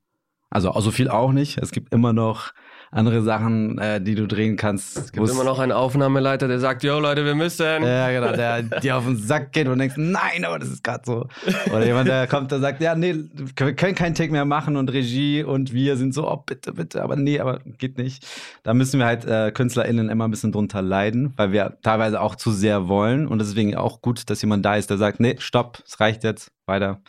Also 0.53 0.71
so 0.79 0.91
viel 0.91 1.09
auch 1.09 1.31
nicht. 1.31 1.57
Es 1.57 1.71
gibt 1.71 1.91
immer 1.91 2.13
noch 2.13 2.53
andere 2.91 3.23
Sachen, 3.23 3.79
äh, 3.79 3.99
die 3.99 4.13
du 4.13 4.27
drehen 4.27 4.55
kannst. 4.55 4.97
Es 4.97 5.11
gibt 5.11 5.27
immer 5.27 5.43
noch 5.43 5.57
einen 5.57 5.71
Aufnahmeleiter, 5.71 6.47
der 6.47 6.59
sagt, 6.59 6.83
yo 6.83 6.99
Leute, 6.99 7.25
wir 7.25 7.33
müssen. 7.33 7.83
Ja, 7.83 8.11
genau, 8.11 8.33
der 8.33 8.61
dir 8.61 8.97
auf 8.97 9.05
den 9.05 9.17
Sack 9.17 9.51
geht 9.51 9.67
und 9.67 9.79
denkst, 9.79 9.95
nein, 9.97 10.45
aber 10.45 10.59
das 10.59 10.69
ist 10.69 10.83
gerade 10.83 11.01
so. 11.03 11.27
Oder 11.71 11.87
jemand, 11.87 12.07
der 12.07 12.27
kommt 12.27 12.53
und 12.53 12.61
sagt, 12.61 12.81
ja, 12.81 12.93
nee, 12.93 13.15
wir 13.33 13.75
können 13.75 13.95
keinen 13.95 14.13
Take 14.13 14.31
mehr 14.31 14.45
machen 14.45 14.75
und 14.77 14.93
Regie 14.93 15.43
und 15.43 15.73
wir 15.73 15.97
sind 15.97 16.13
so, 16.13 16.29
oh, 16.29 16.37
bitte, 16.45 16.73
bitte, 16.73 17.01
aber 17.01 17.15
nee, 17.15 17.39
aber 17.39 17.61
geht 17.79 17.97
nicht. 17.97 18.23
Da 18.61 18.75
müssen 18.75 18.99
wir 18.99 19.07
halt 19.07 19.25
äh, 19.25 19.51
KünstlerInnen 19.51 20.09
immer 20.09 20.27
ein 20.27 20.31
bisschen 20.31 20.51
drunter 20.51 20.83
leiden, 20.83 21.33
weil 21.35 21.51
wir 21.51 21.79
teilweise 21.81 22.21
auch 22.21 22.35
zu 22.35 22.51
sehr 22.51 22.87
wollen 22.87 23.27
und 23.27 23.39
deswegen 23.39 23.75
auch 23.75 24.01
gut, 24.01 24.29
dass 24.29 24.43
jemand 24.43 24.63
da 24.63 24.75
ist, 24.75 24.91
der 24.91 24.99
sagt, 24.99 25.19
nee, 25.19 25.35
stopp, 25.39 25.81
es 25.83 25.99
reicht 25.99 26.23
jetzt, 26.23 26.51
weiter. 26.67 27.01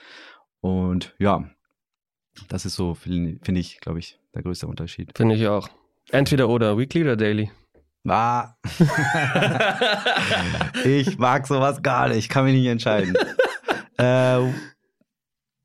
Und 0.62 1.14
ja, 1.18 1.44
das 2.48 2.64
ist 2.66 2.74
so, 2.74 2.94
finde 2.94 3.60
ich, 3.60 3.80
glaube 3.80 3.98
ich, 3.98 4.18
der 4.34 4.42
größte 4.42 4.66
Unterschied. 4.66 5.12
Finde 5.16 5.34
ich 5.36 5.46
auch. 5.46 5.68
Entweder 6.10 6.48
oder, 6.48 6.76
Weekly 6.78 7.02
oder 7.02 7.16
Daily. 7.16 7.50
Ah. 8.06 8.54
ich 10.84 11.18
mag 11.18 11.46
sowas 11.46 11.82
gar 11.82 12.08
nicht, 12.08 12.28
kann 12.28 12.44
mich 12.44 12.54
nicht 12.54 12.66
entscheiden. 12.66 13.14
äh, 13.98 14.52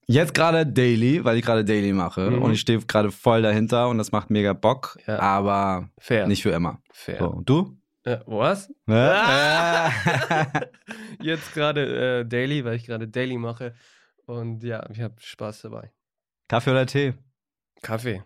jetzt 0.07 0.33
gerade 0.33 0.65
Daily, 0.65 1.23
weil 1.25 1.37
ich 1.37 1.45
gerade 1.45 1.65
Daily 1.65 1.93
mache 1.93 2.31
Mhm. 2.31 2.41
und 2.41 2.51
ich 2.53 2.61
stehe 2.61 2.79
gerade 2.79 3.11
voll 3.11 3.41
dahinter 3.41 3.89
und 3.89 3.97
das 3.97 4.11
macht 4.11 4.29
mega 4.29 4.53
Bock, 4.53 4.97
Ja. 5.07 5.19
aber 5.19 5.89
Fair. 5.99 6.27
nicht 6.27 6.43
für 6.43 6.51
immer. 6.51 6.81
fair. 6.93 7.17
So, 7.19 7.27
und 7.29 7.49
du? 7.49 7.75
Äh, 8.03 8.19
was? 8.25 8.71
Ja. 8.87 9.91
Jetzt 11.21 11.53
gerade 11.53 12.19
äh, 12.21 12.25
Daily, 12.25 12.63
weil 12.63 12.75
ich 12.75 12.85
gerade 12.85 13.07
Daily 13.07 13.37
mache. 13.37 13.73
Und 14.25 14.63
ja, 14.63 14.87
ich 14.89 15.01
habe 15.01 15.15
Spaß 15.19 15.63
dabei. 15.63 15.91
Kaffee 16.49 16.71
oder 16.71 16.87
Tee? 16.87 17.13
Kaffee. 17.83 18.23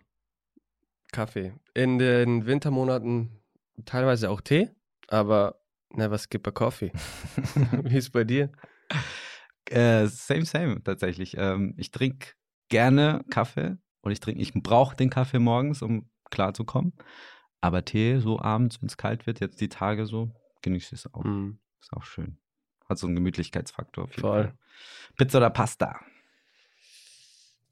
Kaffee. 1.12 1.54
In 1.74 2.00
den 2.00 2.46
Wintermonaten 2.46 3.44
teilweise 3.86 4.30
auch 4.30 4.40
Tee, 4.40 4.70
aber 5.10 5.60
never 5.90 6.18
skip 6.18 6.48
a 6.48 6.52
coffee. 6.52 6.92
Wie 7.84 7.98
ist 7.98 8.12
bei 8.12 8.24
dir? 8.24 8.50
Äh, 9.70 10.08
same, 10.08 10.46
same, 10.46 10.82
tatsächlich. 10.84 11.36
Ähm, 11.38 11.74
ich 11.78 11.92
trinke 11.92 12.30
gerne 12.70 13.26
Kaffee 13.30 13.78
und 14.02 14.14
ich 14.14 14.22
trinke, 14.22 14.42
ich 14.42 14.54
brauche 14.54 14.96
den 14.96 15.10
Kaffee 15.10 15.40
morgens, 15.40 15.82
um 15.82 16.10
klarzukommen. 16.32 16.94
Aber 17.60 17.84
Tee 17.84 18.20
so 18.20 18.40
abends, 18.40 18.82
wenn 18.82 18.88
es 18.88 18.96
kalt 18.96 19.28
wird, 19.28 19.42
jetzt 19.42 19.60
die 19.60 19.70
Tage 19.70 20.06
so, 20.06 20.32
genieße 20.62 20.96
ich 20.96 21.06
es 21.06 21.14
auch. 21.14 21.26
Mm, 21.26 21.60
Ist 21.82 21.92
auch 21.92 22.04
schön. 22.04 22.38
Hat 22.88 22.98
so 22.98 23.08
einen 23.08 23.16
Gemütlichkeitsfaktor. 23.16 24.06
Auf 24.06 24.12
jeden 24.12 24.22
Voll. 24.22 24.44
Fall. 24.44 24.58
Pizza 25.18 25.40
oder 25.40 25.50
Pasta? 25.50 26.00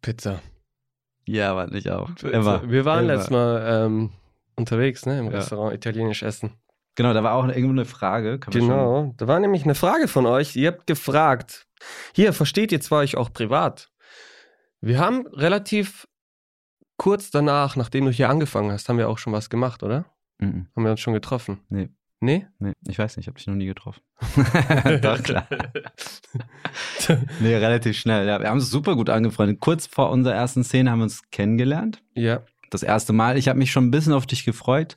Pizza. 0.01 0.41
Ja, 1.27 1.51
aber 1.51 1.67
nicht 1.67 1.89
auch. 1.89 2.09
Pizza. 2.15 2.31
Immer. 2.31 2.69
Wir 2.69 2.85
waren 2.85 3.03
Immer. 3.05 3.13
letztes 3.13 3.29
Mal 3.29 3.85
ähm, 3.85 4.11
unterwegs, 4.55 5.05
ne, 5.05 5.19
im 5.19 5.25
Ja. 5.25 5.37
Restaurant 5.37 5.73
italienisch 5.75 6.23
essen. 6.23 6.53
Genau, 6.95 7.13
da 7.13 7.23
war 7.23 7.35
auch 7.35 7.47
irgendwo 7.47 7.69
eine 7.71 7.85
Frage. 7.85 8.37
Kann 8.39 8.53
man 8.53 8.61
schon- 8.61 8.69
Genau, 8.69 9.13
da 9.17 9.27
war 9.27 9.39
nämlich 9.39 9.63
eine 9.63 9.75
Frage 9.75 10.07
von 10.07 10.25
euch. 10.25 10.55
Ihr 10.55 10.69
habt 10.71 10.87
gefragt, 10.87 11.67
hier, 12.13 12.33
versteht 12.33 12.71
ihr 12.71 12.81
zwar 12.81 12.99
euch 12.99 13.15
auch 13.15 13.31
privat? 13.31 13.89
Wir 14.81 14.99
haben 14.99 15.25
relativ 15.27 16.07
kurz 16.97 17.31
danach, 17.31 17.75
nachdem 17.75 18.05
du 18.05 18.11
hier 18.11 18.29
angefangen 18.29 18.71
hast, 18.71 18.89
haben 18.89 18.97
wir 18.97 19.07
auch 19.09 19.17
schon 19.19 19.33
was 19.33 19.49
gemacht, 19.49 19.83
oder? 19.83 20.05
Mhm. 20.39 20.67
Haben 20.75 20.83
wir 20.83 20.91
uns 20.91 20.99
schon 20.99 21.13
getroffen? 21.13 21.61
Nee. 21.69 21.89
Nee? 22.23 22.45
Nee, 22.59 22.73
ich 22.87 22.99
weiß 22.99 23.17
nicht, 23.17 23.23
ich 23.25 23.27
habe 23.27 23.37
dich 23.37 23.47
noch 23.47 23.55
nie 23.55 23.65
getroffen. 23.65 24.01
Doch, 25.01 25.21
klar. 25.23 25.47
Nee, 27.39 27.55
relativ 27.55 27.97
schnell. 27.97 28.27
Ja, 28.27 28.39
wir 28.39 28.47
haben 28.47 28.57
uns 28.59 28.69
super 28.69 28.95
gut 28.95 29.09
angefreundet. 29.09 29.59
Kurz 29.59 29.87
vor 29.87 30.11
unserer 30.11 30.35
ersten 30.35 30.63
Szene 30.63 30.91
haben 30.91 30.99
wir 30.99 31.03
uns 31.05 31.23
kennengelernt. 31.31 32.01
ja, 32.13 32.41
Das 32.69 32.83
erste 32.83 33.11
Mal. 33.13 33.37
Ich 33.37 33.47
habe 33.49 33.57
mich 33.59 33.71
schon 33.71 33.85
ein 33.87 33.91
bisschen 33.91 34.13
auf 34.13 34.27
dich 34.27 34.45
gefreut, 34.45 34.95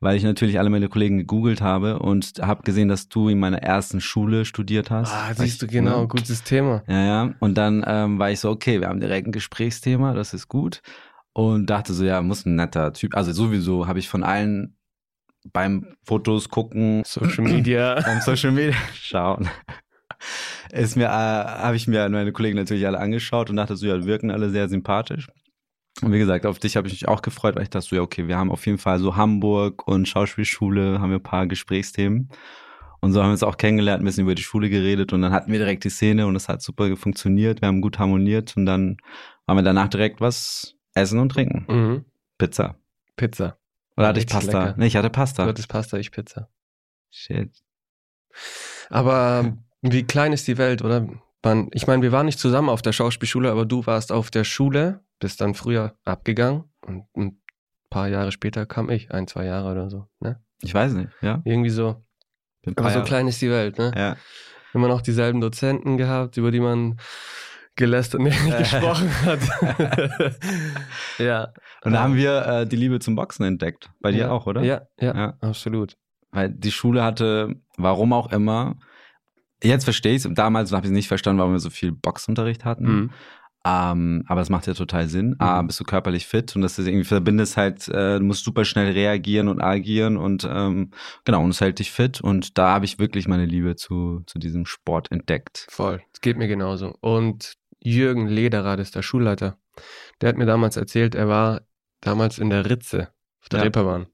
weil 0.00 0.16
ich 0.16 0.24
natürlich 0.24 0.58
alle 0.58 0.68
meine 0.68 0.88
Kollegen 0.88 1.18
gegoogelt 1.18 1.60
habe 1.62 2.00
und 2.00 2.32
habe 2.40 2.62
gesehen, 2.64 2.88
dass 2.88 3.08
du 3.08 3.28
in 3.28 3.38
meiner 3.38 3.62
ersten 3.62 4.00
Schule 4.00 4.44
studiert 4.44 4.90
hast. 4.90 5.12
ah, 5.12 5.32
siehst 5.34 5.62
du 5.62 5.66
ich- 5.66 5.72
genau, 5.72 6.02
ne? 6.02 6.08
gutes 6.08 6.42
Thema. 6.42 6.82
Ja, 6.88 7.04
ja. 7.04 7.34
Und 7.38 7.54
dann 7.56 7.84
ähm, 7.86 8.18
war 8.18 8.30
ich 8.30 8.40
so, 8.40 8.50
okay, 8.50 8.80
wir 8.80 8.88
haben 8.88 9.00
direkt 9.00 9.28
ein 9.28 9.32
Gesprächsthema, 9.32 10.12
das 10.12 10.34
ist 10.34 10.48
gut. 10.48 10.82
und 11.32 11.66
dachte 11.70 11.92
so, 11.94 12.04
ja, 12.04 12.20
muss 12.20 12.44
ein 12.46 12.56
netter 12.56 12.92
Typ. 12.92 13.16
Also 13.16 13.32
sowieso 13.32 13.86
habe 13.86 13.98
ich 14.00 14.08
von 14.08 14.22
allen 14.24 14.76
beim 15.52 15.96
Fotos 16.04 16.48
gucken, 16.48 17.02
Social 17.04 17.44
Media. 17.44 18.00
beim 18.04 18.20
Social 18.20 18.52
Media 18.52 18.74
schauen, 18.94 19.48
ist 20.72 20.96
mir, 20.96 21.06
äh, 21.06 21.08
habe 21.08 21.76
ich 21.76 21.86
mir 21.86 22.08
meine 22.08 22.32
Kollegen 22.32 22.56
natürlich 22.56 22.86
alle 22.86 22.98
angeschaut 22.98 23.50
und 23.50 23.56
dachte 23.56 23.76
so, 23.76 23.86
ja, 23.86 24.04
wirken 24.04 24.30
alle 24.30 24.50
sehr 24.50 24.68
sympathisch. 24.68 25.28
Und 26.02 26.12
wie 26.12 26.18
gesagt, 26.18 26.44
auf 26.44 26.58
dich 26.58 26.76
habe 26.76 26.88
ich 26.88 26.94
mich 26.94 27.08
auch 27.08 27.22
gefreut, 27.22 27.54
weil 27.54 27.62
ich 27.62 27.70
dachte 27.70 27.86
so, 27.86 27.96
ja, 27.96 28.02
okay, 28.02 28.26
wir 28.26 28.36
haben 28.36 28.50
auf 28.50 28.66
jeden 28.66 28.78
Fall 28.78 28.98
so 28.98 29.16
Hamburg 29.16 29.86
und 29.86 30.08
Schauspielschule, 30.08 31.00
haben 31.00 31.10
wir 31.10 31.18
ein 31.18 31.22
paar 31.22 31.46
Gesprächsthemen. 31.46 32.30
Und 33.00 33.12
so 33.12 33.20
haben 33.20 33.28
wir 33.28 33.32
uns 33.32 33.42
auch 33.42 33.58
kennengelernt, 33.58 34.02
ein 34.02 34.04
bisschen 34.04 34.24
über 34.24 34.34
die 34.34 34.42
Schule 34.42 34.70
geredet 34.70 35.12
und 35.12 35.20
dann 35.20 35.32
hatten 35.32 35.52
wir 35.52 35.58
direkt 35.58 35.84
die 35.84 35.90
Szene 35.90 36.26
und 36.26 36.36
es 36.36 36.48
hat 36.48 36.62
super 36.62 36.96
funktioniert, 36.96 37.60
wir 37.60 37.68
haben 37.68 37.82
gut 37.82 37.98
harmoniert 37.98 38.56
und 38.56 38.64
dann 38.64 38.96
haben 39.46 39.58
wir 39.58 39.62
danach 39.62 39.88
direkt 39.88 40.22
was 40.22 40.74
essen 40.94 41.18
und 41.18 41.28
trinken. 41.28 41.66
Mhm. 41.68 42.04
Pizza. 42.38 42.76
Pizza. 43.16 43.58
Oder 43.96 44.08
hatte 44.08 44.20
ich 44.20 44.26
Pasta? 44.26 44.64
lecker. 44.64 44.74
Nee, 44.78 44.86
ich 44.86 44.96
hatte 44.96 45.08
Du 45.08 45.12
Pasta. 45.12 45.46
hattest 45.46 45.68
Pasta, 45.68 45.96
ich 45.98 46.10
Pizza. 46.10 46.48
Shit. 47.10 47.50
Aber 48.90 49.56
wie 49.82 50.02
klein 50.04 50.32
ist 50.32 50.46
die 50.48 50.58
Welt, 50.58 50.82
oder? 50.82 51.06
Man, 51.44 51.68
ich 51.72 51.86
meine, 51.86 52.02
wir 52.02 52.10
waren 52.12 52.26
nicht 52.26 52.38
zusammen 52.38 52.68
auf 52.70 52.82
der 52.82 52.92
Schauspielschule, 52.92 53.50
aber 53.50 53.66
du 53.66 53.86
warst 53.86 54.12
auf 54.12 54.30
der 54.30 54.44
Schule, 54.44 55.04
bist 55.20 55.40
dann 55.40 55.54
früher 55.54 55.94
abgegangen 56.04 56.64
und 56.80 57.04
ein 57.16 57.40
paar 57.90 58.08
Jahre 58.08 58.32
später 58.32 58.66
kam 58.66 58.88
ich, 58.90 59.12
ein, 59.12 59.26
zwei 59.28 59.44
Jahre 59.44 59.70
oder 59.70 59.90
so. 59.90 60.08
Ne? 60.20 60.42
Ich 60.62 60.72
weiß 60.72 60.94
nicht, 60.94 61.10
ja. 61.20 61.42
Irgendwie 61.44 61.70
so. 61.70 62.02
Aber 62.76 62.90
so 62.90 63.02
klein 63.02 63.28
ist 63.28 63.42
die 63.42 63.50
Welt, 63.50 63.76
ne? 63.78 63.92
Ja. 63.94 64.16
Immer 64.72 64.88
noch 64.88 65.02
dieselben 65.02 65.40
Dozenten 65.40 65.98
gehabt, 65.98 66.38
über 66.38 66.50
die 66.50 66.60
man 66.60 66.98
gelästert, 67.76 68.20
nee, 68.20 68.30
nicht 68.30 68.58
gesprochen 68.58 69.10
hat. 69.24 69.40
ja. 71.18 71.52
Und 71.82 71.92
da 71.92 72.00
haben 72.00 72.16
wir 72.16 72.46
äh, 72.46 72.66
die 72.66 72.76
Liebe 72.76 73.00
zum 73.00 73.16
Boxen 73.16 73.44
entdeckt. 73.44 73.90
Bei 74.00 74.12
dir 74.12 74.18
ja, 74.18 74.30
auch, 74.30 74.46
oder? 74.46 74.62
Ja, 74.62 74.82
ja, 75.00 75.14
Ja. 75.14 75.34
absolut. 75.40 75.96
Weil 76.30 76.50
die 76.50 76.72
Schule 76.72 77.02
hatte, 77.02 77.54
warum 77.76 78.12
auch 78.12 78.32
immer, 78.32 78.76
jetzt 79.62 79.84
verstehe 79.84 80.14
ich 80.14 80.24
es, 80.24 80.34
damals 80.34 80.72
habe 80.72 80.86
ich 80.86 80.90
es 80.90 80.94
nicht 80.94 81.08
verstanden, 81.08 81.38
warum 81.38 81.52
wir 81.52 81.60
so 81.60 81.70
viel 81.70 81.92
Boxunterricht 81.92 82.64
hatten. 82.64 82.84
Mhm. 82.84 83.10
Ähm, 83.66 84.24
aber 84.26 84.42
es 84.42 84.50
macht 84.50 84.66
ja 84.66 84.74
total 84.74 85.08
Sinn. 85.08 85.36
A, 85.38 85.62
bist 85.62 85.80
du 85.80 85.84
körperlich 85.84 86.26
fit 86.26 86.54
und 86.54 86.60
das 86.60 86.78
ist 86.78 86.86
irgendwie 86.86 87.06
verbindest 87.06 87.56
halt, 87.56 87.88
äh, 87.88 88.18
du 88.18 88.24
musst 88.24 88.44
super 88.44 88.66
schnell 88.66 88.92
reagieren 88.92 89.48
und 89.48 89.62
agieren 89.62 90.18
und 90.18 90.46
ähm, 90.50 90.90
genau, 91.24 91.42
und 91.42 91.48
es 91.48 91.62
hält 91.62 91.78
dich 91.78 91.90
fit. 91.90 92.20
Und 92.20 92.58
da 92.58 92.74
habe 92.74 92.84
ich 92.84 92.98
wirklich 92.98 93.26
meine 93.26 93.46
Liebe 93.46 93.74
zu, 93.74 94.22
zu 94.26 94.38
diesem 94.38 94.66
Sport 94.66 95.10
entdeckt. 95.10 95.66
Voll. 95.70 96.02
Es 96.12 96.20
geht 96.20 96.36
mir 96.36 96.46
genauso. 96.46 96.94
Und 97.00 97.54
Jürgen 97.84 98.26
Lederer, 98.26 98.76
das 98.76 98.88
ist 98.88 98.96
der 98.96 99.02
Schulleiter, 99.02 99.58
der 100.20 100.30
hat 100.30 100.36
mir 100.36 100.46
damals 100.46 100.76
erzählt, 100.76 101.14
er 101.14 101.28
war 101.28 101.60
damals 102.00 102.38
in 102.38 102.50
der 102.50 102.68
Ritze 102.68 103.08
auf 103.42 103.48
der 103.50 103.58
Ja. 103.60 103.64
Reeperbahn 103.64 104.06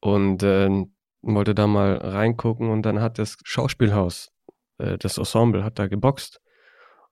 und 0.00 0.42
äh, 0.42 0.86
wollte 1.22 1.54
da 1.54 1.66
mal 1.66 1.96
reingucken 1.96 2.70
und 2.70 2.82
dann 2.82 3.00
hat 3.00 3.18
das 3.18 3.36
Schauspielhaus, 3.44 4.32
äh, 4.78 4.96
das 4.96 5.18
Ensemble, 5.18 5.64
hat 5.64 5.78
da 5.78 5.86
geboxt 5.88 6.40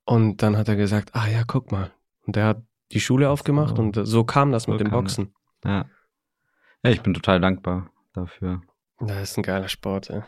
und 0.05 0.43
dann 0.43 0.57
hat 0.57 0.69
er 0.69 0.77
gesagt, 0.77 1.11
ah 1.15 1.27
ja, 1.29 1.43
guck 1.47 1.71
mal. 1.73 1.93
Und 2.27 2.37
der 2.37 2.47
hat 2.47 2.63
die 2.93 3.01
Schule 3.01 3.29
aufgemacht 3.29 3.77
So. 3.77 3.83
und 3.83 3.97
äh, 3.97 4.07
so 4.07 4.25
kam 4.25 4.53
das 4.53 4.63
So 4.65 4.71
mit 4.73 4.81
dem 4.81 4.87
das. 4.91 4.93
Boxen. 4.99 5.35
Ja. 5.65 5.87
Ja, 6.85 6.91
ich 6.91 7.03
bin 7.03 7.13
total 7.13 7.41
dankbar 7.41 7.91
dafür. 8.15 8.63
Das 9.01 9.31
ist 9.31 9.37
ein 9.37 9.43
geiler 9.43 9.69
Sport, 9.69 10.11
ey. 10.11 10.23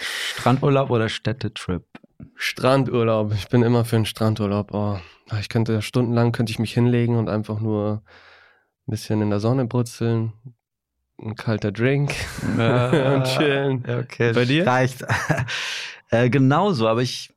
Strandurlaub 0.00 0.90
oder 0.90 1.08
Städtetrip? 1.08 1.84
Strandurlaub. 2.34 3.32
Ich 3.34 3.48
bin 3.48 3.62
immer 3.62 3.84
für 3.84 3.96
einen 3.96 4.06
Strandurlaub. 4.06 4.72
Oh, 4.72 4.98
ich 5.38 5.48
könnte 5.48 5.82
stundenlang 5.82 6.32
könnte 6.32 6.50
ich 6.50 6.58
mich 6.58 6.74
hinlegen 6.74 7.16
und 7.16 7.28
einfach 7.28 7.60
nur 7.60 8.02
ein 8.86 8.90
bisschen 8.90 9.22
in 9.22 9.30
der 9.30 9.40
Sonne 9.40 9.66
brutzeln, 9.66 10.32
ein 11.20 11.34
kalter 11.36 11.72
Drink 11.72 12.14
und 12.42 13.24
chillen. 13.24 13.84
Okay. 13.88 14.32
Bei 14.32 14.44
dir? 14.44 14.66
Reicht. 14.66 15.04
äh, 16.10 16.28
genauso, 16.30 16.88
aber 16.88 17.02
ich, 17.02 17.32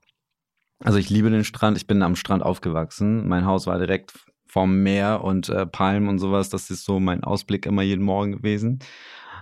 also 0.83 0.97
ich 0.97 1.09
liebe 1.09 1.29
den 1.29 1.43
Strand. 1.43 1.77
Ich 1.77 1.87
bin 1.87 2.01
am 2.01 2.15
Strand 2.15 2.43
aufgewachsen. 2.43 3.27
Mein 3.27 3.45
Haus 3.45 3.67
war 3.67 3.77
direkt 3.77 4.13
vom 4.45 4.83
Meer 4.83 5.23
und 5.23 5.49
äh, 5.49 5.65
Palmen 5.65 6.07
und 6.07 6.19
sowas. 6.19 6.49
Das 6.49 6.69
ist 6.69 6.85
so 6.85 6.99
mein 6.99 7.23
Ausblick 7.23 7.65
immer 7.65 7.81
jeden 7.81 8.03
Morgen 8.03 8.31
gewesen. 8.31 8.79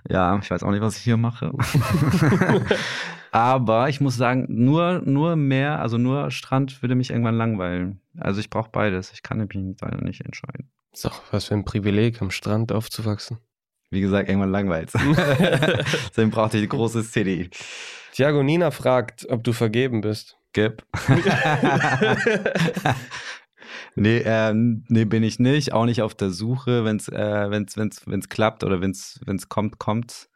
Ja, 0.10 0.38
ich 0.41 0.51
weiß 0.51 0.63
auch 0.63 0.72
nicht, 0.72 0.81
was 0.81 0.98
ich 0.98 1.03
hier 1.03 1.17
mache. 1.17 1.53
aber 3.31 3.89
ich 3.89 4.01
muss 4.01 4.17
sagen, 4.17 4.45
nur, 4.50 5.01
nur 5.05 5.36
Meer, 5.36 5.79
also 5.79 5.98
nur 5.98 6.29
Strand 6.31 6.81
würde 6.81 6.95
mich 6.95 7.10
irgendwann 7.10 7.38
langweilen. 7.38 8.01
Also 8.17 8.39
ich 8.39 8.50
brauche 8.50 8.69
beides. 8.72 9.12
Ich 9.13 9.24
kann 9.24 9.38
mich 9.38 9.50
leider 9.53 10.03
nicht 10.03 10.22
entscheiden. 10.22 10.69
Ist 10.91 11.05
doch 11.05 11.22
was 11.31 11.45
für 11.45 11.55
ein 11.55 11.65
Privileg, 11.65 12.22
am 12.22 12.31
Strand 12.31 12.72
aufzuwachsen. 12.72 13.38
Wie 13.89 14.01
gesagt, 14.01 14.27
irgendwann 14.27 14.51
langweilt 14.51 14.91
Deswegen 16.10 16.31
brauchte 16.31 16.57
ich 16.57 16.62
eine 16.62 16.67
große 16.67 17.03
City. 17.03 17.50
Tiago 18.12 18.43
Nina 18.43 18.72
fragt, 18.72 19.27
ob 19.29 19.43
du 19.43 19.53
vergeben 19.53 20.01
bist. 20.01 20.38
Gib. 20.51 20.83
nee, 23.96 24.20
äh, 24.20 24.53
nee, 24.53 25.06
bin 25.06 25.24
ich 25.24 25.39
nicht. 25.39 25.74
Auch 25.74 25.86
nicht 25.86 26.01
auf 26.01 26.15
der 26.15 26.30
Suche. 26.30 26.86
Wenn 26.86 26.98
es 26.98 27.10
äh, 27.10 27.50
wenn's, 27.50 27.77
wenn's, 27.77 28.08
wenn's 28.08 28.30
klappt 28.30 28.63
oder 28.63 28.82
wenn 28.82 28.92
es 28.92 29.50
kommt, 29.50 29.80
kommt. 29.80 30.30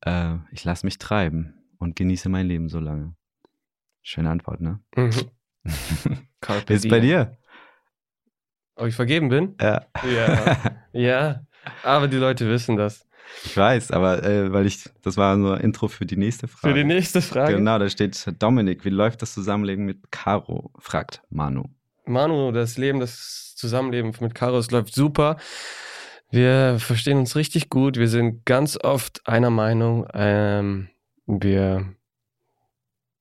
Äh, 0.00 0.36
ich 0.52 0.64
lasse 0.64 0.86
mich 0.86 0.98
treiben 0.98 1.54
und 1.78 1.96
genieße 1.96 2.28
mein 2.28 2.46
Leben 2.46 2.68
so 2.68 2.78
lange. 2.78 3.14
Schöne 4.02 4.30
Antwort, 4.30 4.60
ne? 4.60 4.80
Mhm. 4.96 5.30
Wie 6.66 6.74
ist 6.74 6.88
bei 6.88 7.00
dir? 7.00 7.36
Ob 8.76 8.86
ich 8.86 8.94
vergeben 8.94 9.28
bin? 9.28 9.54
Ja. 9.60 9.86
Ja. 10.04 10.56
ja. 10.92 11.46
Aber 11.82 12.08
die 12.08 12.16
Leute 12.16 12.48
wissen 12.48 12.76
das. 12.76 13.06
Ich 13.44 13.56
weiß, 13.56 13.90
aber 13.90 14.22
äh, 14.22 14.52
weil 14.52 14.66
ich, 14.66 14.84
das 15.02 15.16
war 15.16 15.36
nur 15.36 15.60
Intro 15.60 15.88
für 15.88 16.06
die 16.06 16.16
nächste 16.16 16.46
Frage. 16.46 16.74
Für 16.74 16.78
die 16.78 16.84
nächste 16.84 17.22
Frage. 17.22 17.56
Genau, 17.56 17.78
da 17.78 17.88
steht 17.88 18.26
Dominik, 18.38 18.84
wie 18.84 18.90
läuft 18.90 19.22
das 19.22 19.32
Zusammenleben 19.32 19.84
mit 19.84 20.10
Caro? 20.10 20.70
fragt 20.78 21.22
Manu. 21.30 21.64
Manu, 22.06 22.52
das 22.52 22.76
Leben, 22.76 23.00
das 23.00 23.54
Zusammenleben 23.56 24.12
mit 24.20 24.34
Karos 24.34 24.70
läuft 24.70 24.94
super. 24.94 25.36
Wir 26.30 26.78
verstehen 26.80 27.18
uns 27.18 27.36
richtig 27.36 27.70
gut. 27.70 27.96
Wir 27.96 28.08
sind 28.08 28.44
ganz 28.44 28.76
oft 28.82 29.26
einer 29.26 29.50
Meinung. 29.50 30.06
Ähm, 30.12 30.88
wir, 31.26 31.94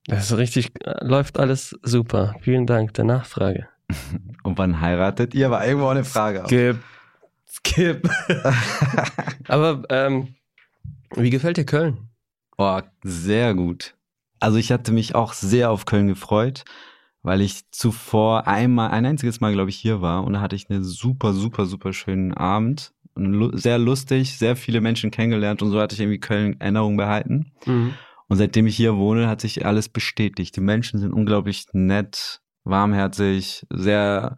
das 0.07 0.31
ist 0.31 0.37
richtig, 0.37 0.71
äh, 0.83 1.03
läuft 1.05 1.39
alles 1.39 1.77
super. 1.83 2.35
Vielen 2.41 2.65
Dank 2.65 2.93
der 2.95 3.05
Nachfrage. 3.05 3.67
Und 4.43 4.57
wann 4.57 4.81
heiratet 4.81 5.35
ihr? 5.35 5.51
War 5.51 5.65
irgendwo 5.65 5.87
eine 5.87 6.03
Frage. 6.03 6.43
auch. 6.43 6.47
Skip. 6.47 6.77
Skip. 7.47 8.09
Aber 9.47 9.83
ähm, 9.89 10.35
wie 11.15 11.29
gefällt 11.29 11.57
dir 11.57 11.65
Köln? 11.65 12.09
Oh, 12.57 12.81
sehr 13.03 13.53
gut. 13.53 13.95
Also 14.39 14.57
ich 14.57 14.71
hatte 14.71 14.91
mich 14.91 15.15
auch 15.15 15.33
sehr 15.33 15.69
auf 15.69 15.85
Köln 15.85 16.07
gefreut, 16.07 16.65
weil 17.23 17.41
ich 17.41 17.69
zuvor 17.71 18.47
einmal, 18.47 18.91
ein 18.91 19.05
einziges 19.05 19.41
Mal, 19.41 19.53
glaube 19.53 19.69
ich, 19.69 19.77
hier 19.77 20.01
war 20.01 20.23
und 20.23 20.33
da 20.33 20.41
hatte 20.41 20.55
ich 20.55 20.69
einen 20.69 20.83
super, 20.83 21.33
super, 21.33 21.65
super 21.65 21.93
schönen 21.93 22.33
Abend. 22.33 22.93
Und 23.15 23.33
lu- 23.33 23.57
Sehr 23.57 23.77
lustig, 23.77 24.37
sehr 24.37 24.55
viele 24.55 24.81
Menschen 24.81 25.11
kennengelernt 25.11 25.61
und 25.61 25.71
so 25.71 25.79
hatte 25.79 25.95
ich 25.95 26.01
irgendwie 26.01 26.19
Köln 26.19 26.59
Erinnerung 26.59 26.97
behalten. 26.97 27.51
Mhm. 27.65 27.93
Und 28.27 28.37
seitdem 28.37 28.67
ich 28.67 28.75
hier 28.75 28.95
wohne, 28.97 29.27
hat 29.27 29.41
sich 29.41 29.65
alles 29.65 29.89
bestätigt. 29.89 30.55
Die 30.55 30.61
Menschen 30.61 30.99
sind 30.99 31.13
unglaublich 31.13 31.65
nett, 31.73 32.41
warmherzig, 32.63 33.65
sehr 33.69 34.37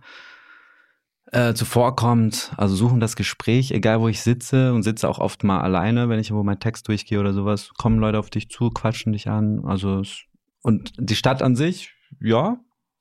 äh, 1.32 1.54
zuvorkommend, 1.54 2.52
also 2.58 2.76
suchen 2.76 3.00
das 3.00 3.16
Gespräch, 3.16 3.72
egal 3.72 4.00
wo 4.00 4.08
ich 4.08 4.22
sitze 4.22 4.74
und 4.74 4.84
sitze 4.84 5.08
auch 5.10 5.20
oft 5.20 5.44
mal 5.44 5.62
alleine, 5.62 6.08
wenn 6.10 6.20
ich 6.20 6.30
irgendwo 6.30 6.44
meinen 6.44 6.60
Text 6.60 6.88
durchgehe 6.88 7.20
oder 7.20 7.34
sowas, 7.34 7.72
kommen 7.78 8.00
Leute 8.00 8.20
auf 8.20 8.30
dich 8.30 8.50
zu, 8.50 8.70
quatschen 8.70 9.14
dich 9.14 9.28
an. 9.30 9.64
Also 9.66 10.00
es, 10.00 10.24
und 10.62 10.94
die 10.98 11.16
Stadt 11.16 11.42
an 11.42 11.56
sich, 11.56 11.94
ja, 12.22 12.58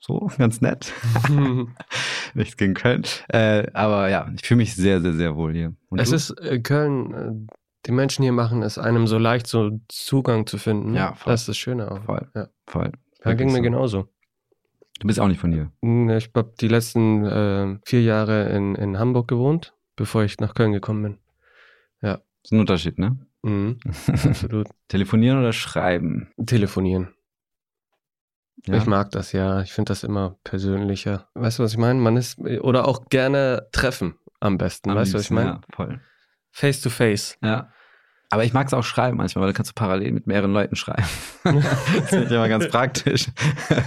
so, 0.06 0.30
ganz 0.38 0.61
nett. 0.61 0.92
Nichts 2.34 2.56
gegen 2.56 2.75
Köln. 2.75 3.04
Äh, 3.28 3.68
aber 3.73 4.11
ja, 4.11 4.30
ich 4.34 4.46
fühle 4.46 4.58
mich 4.58 4.75
sehr, 4.75 5.00
sehr, 5.00 5.14
sehr 5.14 5.34
wohl 5.37 5.52
hier. 5.54 5.75
Und 5.88 5.99
es 6.00 6.11
du? 6.11 6.16
ist 6.16 6.30
äh, 6.40 6.61
Köln, 6.61 7.14
äh, 7.49 7.52
die 7.87 7.92
Menschen 7.92 8.23
hier 8.23 8.32
machen 8.32 8.62
es 8.62 8.76
einem 8.78 9.06
so 9.06 9.18
leicht, 9.18 9.46
so 9.46 9.80
Zugang 9.88 10.46
zu 10.46 10.58
finden. 10.58 10.94
Ja, 10.94 11.14
voll. 11.14 11.32
Das 11.32 11.40
ist 11.42 11.49
das 11.49 11.56
Schöne 11.56 11.90
auch. 11.90 12.04
Voll. 12.04 12.28
Ja. 12.34 12.49
voll. 12.66 12.92
Ja, 13.25 13.32
ging 13.34 13.49
mir 13.49 13.56
so. 13.58 13.62
genauso. 13.62 14.08
Du 15.00 15.06
bist 15.06 15.18
auch 15.20 15.28
nicht 15.28 15.40
von 15.40 15.52
hier. 15.52 15.70
Hm, 15.82 16.11
Ich 16.11 16.30
habe 16.34 16.52
die 16.61 16.68
letzten 16.68 17.25
äh, 17.25 17.78
vier 17.84 18.02
Jahre 18.02 18.50
in, 18.50 18.75
in 18.75 18.99
Hamburg 18.99 19.28
gewohnt, 19.28 19.75
bevor 19.96 20.23
ich 20.25 20.38
nach 20.38 20.54
Köln 20.54 20.73
gekommen 20.73 21.02
bin. 21.02 21.18
Das 22.00 22.50
ist 22.50 22.52
ein 22.52 22.61
Unterschied, 22.61 22.99
ne? 22.99 23.16
Mhm, 23.40 23.78
absolut. 24.06 24.68
Telefonieren 24.88 25.38
oder 25.38 25.54
schreiben? 25.54 26.28
Telefonieren. 26.44 27.13
Ja. 28.66 28.76
Ich 28.76 28.87
mag 28.87 29.11
das 29.11 29.32
ja. 29.32 29.61
Ich 29.62 29.73
finde 29.73 29.90
das 29.90 30.04
immer 30.04 30.37
persönlicher. 30.44 31.28
Weißt 31.34 31.58
du, 31.58 31.64
was 31.64 31.73
ich 31.73 31.78
meine? 31.78 32.00
Man 32.00 32.16
ist, 32.16 32.38
oder 32.38 32.88
auch 32.88 33.06
gerne 33.08 33.68
treffen 33.73 34.14
am 34.40 34.58
besten. 34.58 34.90
Am 34.90 34.96
weißt 34.96 35.12
du, 35.12 35.18
was 35.18 35.25
ich 35.25 35.30
meine? 35.30 35.50
Ja, 35.50 35.61
voll. 35.75 36.00
Face 36.50 36.80
to 36.80 36.90
face. 36.90 37.37
Ja. 37.42 37.70
Aber 38.30 38.44
ich 38.44 38.52
mag 38.52 38.66
es 38.66 38.75
auch 38.75 38.82
schreiben 38.82 39.16
manchmal, 39.16 39.42
weil 39.42 39.52
da 39.52 39.56
kannst 39.56 39.70
du 39.70 39.75
parallel 39.75 40.12
mit 40.12 40.26
mehreren 40.26 40.52
Leuten 40.52 40.76
schreiben. 40.76 41.06
das 41.44 41.54
ist 42.04 42.12
nicht 42.12 42.32
immer 42.32 42.49
ganz 42.49 42.68
praktisch. 42.68 43.28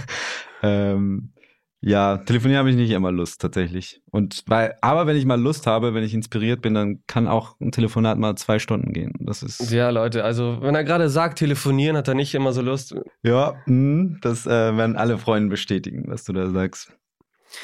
ähm, 0.62 1.32
Ja, 1.80 2.16
telefonieren 2.16 2.58
habe 2.58 2.70
ich 2.70 2.76
nicht 2.76 2.90
immer 2.90 3.12
Lust 3.12 3.40
tatsächlich. 3.40 4.02
Und 4.10 4.42
weil, 4.48 4.74
aber 4.80 5.06
wenn 5.06 5.16
ich 5.16 5.24
mal 5.24 5.40
Lust 5.40 5.66
habe, 5.68 5.94
wenn 5.94 6.02
ich 6.02 6.12
inspiriert 6.12 6.60
bin, 6.60 6.74
dann 6.74 7.04
kann 7.06 7.28
auch 7.28 7.54
ein 7.60 7.70
Telefonat 7.70 8.18
mal 8.18 8.34
zwei 8.36 8.58
Stunden 8.58 8.92
gehen. 8.92 9.12
Das 9.20 9.44
ist 9.44 9.70
Ja, 9.70 9.90
Leute, 9.90 10.24
also 10.24 10.58
wenn 10.60 10.74
er 10.74 10.82
gerade 10.82 11.08
sagt, 11.08 11.38
telefonieren, 11.38 11.96
hat 11.96 12.08
er 12.08 12.14
nicht 12.14 12.34
immer 12.34 12.52
so 12.52 12.62
Lust. 12.62 12.96
ja, 13.22 13.54
mh, 13.66 14.18
das 14.22 14.44
äh, 14.46 14.76
werden 14.76 14.96
alle 14.96 15.18
Freunde 15.18 15.50
bestätigen, 15.50 16.04
was 16.08 16.24
du 16.24 16.32
da 16.32 16.50
sagst. 16.50 16.92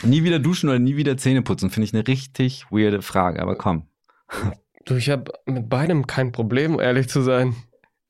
Nie 0.04 0.22
wieder 0.22 0.38
duschen 0.38 0.68
oder 0.68 0.78
nie 0.78 0.96
wieder 0.96 1.16
Zähne 1.16 1.42
putzen, 1.42 1.70
finde 1.70 1.86
ich 1.88 1.92
eine 1.94 2.06
richtig 2.06 2.66
weirde 2.70 3.02
Frage. 3.02 3.42
Aber 3.42 3.56
komm, 3.56 3.88
Du, 4.86 4.94
ich 4.96 5.10
habe 5.10 5.32
mit 5.46 5.68
beidem 5.68 6.06
kein 6.06 6.30
Problem, 6.30 6.78
ehrlich 6.78 7.08
zu 7.08 7.22
sein. 7.22 7.54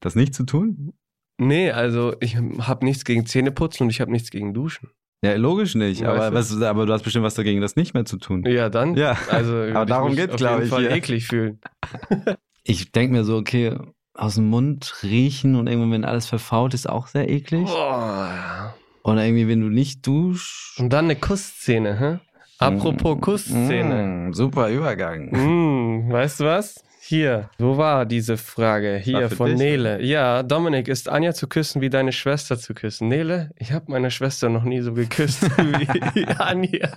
das 0.00 0.16
nicht 0.16 0.34
zu 0.34 0.44
tun? 0.44 0.92
Nee, 1.38 1.70
also 1.70 2.14
ich 2.20 2.36
habe 2.36 2.84
nichts 2.84 3.04
gegen 3.04 3.26
Zähneputzen 3.26 3.84
und 3.84 3.90
ich 3.90 4.00
habe 4.00 4.10
nichts 4.12 4.30
gegen 4.30 4.52
Duschen. 4.54 4.90
Ja, 5.24 5.36
logisch 5.36 5.74
nicht. 5.74 6.02
Weißt 6.02 6.10
Aber, 6.10 6.30
du? 6.30 6.36
was, 6.36 6.62
aber 6.62 6.86
du 6.86 6.92
hast 6.92 7.02
bestimmt 7.02 7.24
was 7.24 7.34
dagegen, 7.34 7.60
das 7.60 7.76
nicht 7.76 7.94
mehr 7.94 8.04
zu 8.04 8.18
tun. 8.18 8.44
Ja, 8.46 8.68
dann. 8.68 8.94
Ja. 8.94 9.16
Also, 9.30 9.54
Aber 9.72 9.86
darum 9.86 10.08
mich 10.10 10.18
geht's, 10.18 10.34
auf 10.34 10.38
glaub 10.38 10.52
jeden 10.52 10.64
ich, 10.64 10.70
Fall 10.70 10.82
hier. 10.82 10.90
eklig 10.92 11.26
fühlen. 11.26 11.60
Ich 12.66 12.92
denke 12.92 13.12
mir 13.12 13.24
so, 13.24 13.36
okay, 13.36 13.76
aus 14.14 14.36
dem 14.36 14.46
Mund 14.48 14.94
riechen 15.02 15.54
und 15.54 15.66
irgendwann, 15.66 15.92
wenn 15.92 16.04
alles 16.06 16.24
verfault 16.26 16.72
ist, 16.72 16.88
auch 16.88 17.08
sehr 17.08 17.28
eklig. 17.28 17.66
Boah. 17.66 18.74
Und 19.02 19.18
irgendwie, 19.18 19.46
wenn 19.48 19.60
du 19.60 19.68
nicht 19.68 20.06
duschst. 20.06 20.80
Und 20.80 20.90
dann 20.90 21.04
eine 21.04 21.16
Kussszene, 21.16 21.98
hä? 22.00 22.18
Apropos 22.58 23.20
Kussszene. 23.20 24.28
Mm, 24.28 24.32
super 24.32 24.70
Übergang. 24.70 25.28
Mm, 25.30 26.10
weißt 26.10 26.40
du 26.40 26.44
was? 26.44 26.82
Hier, 27.06 27.50
wo 27.58 27.76
war 27.76 28.06
diese 28.06 28.38
Frage? 28.38 28.96
Hier 28.96 29.28
von 29.28 29.50
dich, 29.50 29.58
Nele. 29.58 30.00
Ja, 30.00 30.42
Dominik, 30.42 30.88
ist 30.88 31.06
Anja 31.06 31.34
zu 31.34 31.46
küssen 31.46 31.82
wie 31.82 31.90
deine 31.90 32.12
Schwester 32.12 32.58
zu 32.58 32.72
küssen? 32.72 33.08
Nele, 33.08 33.50
ich 33.56 33.72
habe 33.72 33.92
meine 33.92 34.10
Schwester 34.10 34.48
noch 34.48 34.64
nie 34.64 34.80
so 34.80 34.94
geküsst 34.94 35.42
wie 35.58 36.26
Anja. 36.26 36.96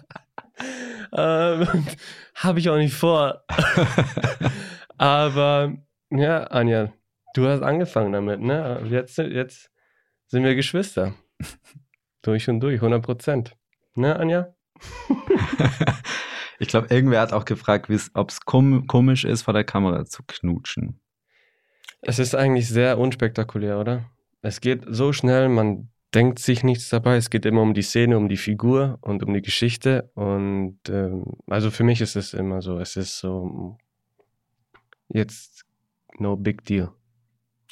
Ähm, 1.12 1.86
habe 2.36 2.60
ich 2.60 2.70
auch 2.70 2.78
nicht 2.78 2.94
vor. 2.94 3.44
Aber 4.98 5.74
ja, 6.10 6.44
Anja, 6.46 6.94
du 7.34 7.46
hast 7.46 7.62
angefangen 7.62 8.14
damit, 8.14 8.40
ne? 8.40 8.84
Jetzt, 8.90 9.18
jetzt 9.18 9.70
sind 10.28 10.46
wir 10.46 10.56
Geschwister. 10.56 11.16
Durch 12.22 12.48
und 12.48 12.62
durch, 12.62 12.76
100 12.76 13.04
Prozent. 13.04 13.58
Ne, 13.94 14.16
Anja? 14.16 14.56
Ich 16.60 16.68
glaube, 16.68 16.88
irgendwer 16.90 17.22
hat 17.22 17.34
auch 17.34 17.46
gefragt, 17.46 17.90
ob 18.14 18.30
es 18.30 18.42
kom 18.42 18.88
komisch 18.88 19.26
ist, 19.26 19.44
vor 19.44 19.54
der 19.54 19.64
Kamera 19.64 20.06
zu 20.06 20.24
knutschen. 20.26 21.00
Es 22.02 22.20
ist 22.20 22.36
eigentlich 22.36 22.68
sehr 22.68 22.98
unspektakulär, 22.98 23.80
oder? 23.80 24.06
Es 24.42 24.62
geht 24.62 24.84
so 24.88 25.14
schnell, 25.14 25.50
man 25.50 25.90
denkt 26.14 26.40
sich 26.40 26.64
nichts 26.64 26.90
dabei. 26.90 27.18
Es 27.18 27.30
geht 27.30 27.46
immer 27.46 27.62
um 27.62 27.74
die 27.74 27.82
Szene, 27.82 28.18
um 28.18 28.30
die 28.30 28.38
Figur 28.38 28.98
und 29.02 29.24
um 29.24 29.34
die 29.34 29.42
Geschichte. 29.42 30.10
Und 30.14 30.80
ähm, 30.90 31.26
also 31.48 31.72
für 31.72 31.84
mich 31.84 32.02
ist 32.02 32.16
es 32.16 32.34
immer 32.34 32.62
so, 32.62 32.80
es 32.80 32.96
ist 32.96 33.20
so 33.20 33.78
jetzt 35.10 35.66
no 36.18 36.36
big 36.36 36.64
deal. 36.66 36.92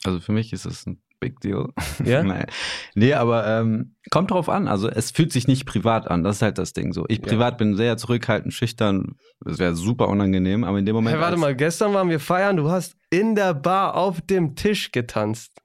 Also 0.03 0.19
für 0.19 0.31
mich 0.31 0.53
ist 0.53 0.65
es 0.65 0.85
ein 0.85 1.01
Big 1.19 1.39
Deal. 1.39 1.69
Ja? 2.03 2.23
Nein. 2.23 2.45
Nee, 2.93 3.13
aber 3.13 3.47
ähm, 3.47 3.95
kommt 4.11 4.31
drauf 4.31 4.49
an. 4.49 4.67
Also 4.67 4.89
es 4.89 5.11
fühlt 5.11 5.31
sich 5.31 5.47
nicht 5.47 5.65
privat 5.65 6.07
an. 6.09 6.23
Das 6.23 6.37
ist 6.37 6.41
halt 6.41 6.57
das 6.57 6.73
Ding 6.73 6.93
so. 6.93 7.05
Ich 7.07 7.19
Ja. 7.19 7.25
privat 7.25 7.57
bin 7.57 7.75
sehr 7.75 7.97
zurückhaltend, 7.97 8.53
schüchtern. 8.53 9.15
Das 9.39 9.57
wäre 9.59 9.75
super 9.75 10.07
unangenehm, 10.09 10.63
aber 10.63 10.77
in 10.79 10.85
dem 10.85 10.95
Moment. 10.95 11.15
Hey, 11.15 11.21
warte 11.21 11.37
mal, 11.37 11.55
gestern 11.55 11.93
waren 11.93 12.09
wir 12.09 12.19
feiern, 12.19 12.57
du 12.57 12.69
hast 12.69 12.95
in 13.09 13.35
der 13.35 13.53
Bar 13.53 13.95
auf 13.95 14.21
dem 14.21 14.55
Tisch 14.55 14.91
getanzt. 14.91 15.51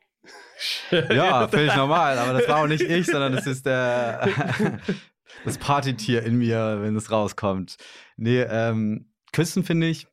Ja, 0.91 1.49
völlig 1.49 1.75
normal, 1.75 2.19
aber 2.19 2.39
das 2.39 2.47
war 2.47 2.59
auch 2.63 2.67
nicht 2.67 2.83
ich, 2.83 3.07
sondern 3.07 3.33
es 3.33 3.47
ist 3.47 3.65
der 3.65 4.29
das 5.47 5.57
Partytier 5.57 6.23
in 6.23 6.37
mir, 6.37 6.81
wenn 6.83 6.95
es 6.97 7.11
rauskommt. 7.11 7.77
Nee, 8.19 8.43
ähm, 8.43 9.11
Küssen 9.33 9.65
finde 9.65 9.87
ich, 9.87 10.07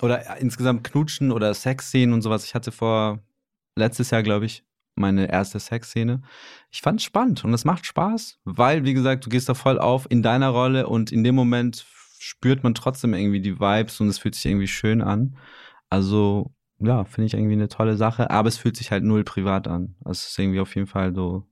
oder 0.00 0.38
insgesamt 0.38 0.84
Knutschen 0.84 1.30
oder 1.32 1.52
Sexszenen 1.52 2.14
und 2.14 2.22
sowas. 2.22 2.46
Ich 2.46 2.54
hatte 2.54 2.72
vor 2.72 3.18
letztes 3.78 4.10
Jahr, 4.10 4.22
glaube 4.22 4.46
ich, 4.46 4.64
meine 4.98 5.30
erste 5.30 5.58
Sexszene. 5.58 6.22
Ich 6.70 6.82
fand 6.82 7.00
es 7.00 7.04
spannend 7.04 7.44
und 7.44 7.54
es 7.54 7.64
macht 7.64 7.86
Spaß, 7.86 8.40
weil, 8.44 8.84
wie 8.84 8.94
gesagt, 8.94 9.24
du 9.24 9.30
gehst 9.30 9.48
da 9.48 9.54
voll 9.54 9.78
auf 9.78 10.06
in 10.10 10.22
deiner 10.22 10.48
Rolle 10.48 10.86
und 10.88 11.12
in 11.12 11.24
dem 11.24 11.34
Moment 11.34 11.86
spürt 12.18 12.64
man 12.64 12.74
trotzdem 12.74 13.14
irgendwie 13.14 13.40
die 13.40 13.60
Vibes 13.60 14.00
und 14.00 14.08
es 14.08 14.18
fühlt 14.18 14.34
sich 14.34 14.46
irgendwie 14.46 14.66
schön 14.66 15.00
an. 15.00 15.36
Also, 15.88 16.52
ja, 16.80 17.04
finde 17.04 17.26
ich 17.26 17.34
irgendwie 17.34 17.54
eine 17.54 17.68
tolle 17.68 17.96
Sache, 17.96 18.30
aber 18.30 18.48
es 18.48 18.58
fühlt 18.58 18.76
sich 18.76 18.90
halt 18.90 19.04
null 19.04 19.24
privat 19.24 19.68
an. 19.68 19.94
Also 20.04 20.18
es 20.18 20.28
ist 20.30 20.38
irgendwie 20.38 20.60
auf 20.60 20.74
jeden 20.74 20.86
Fall 20.86 21.14
so 21.14 21.46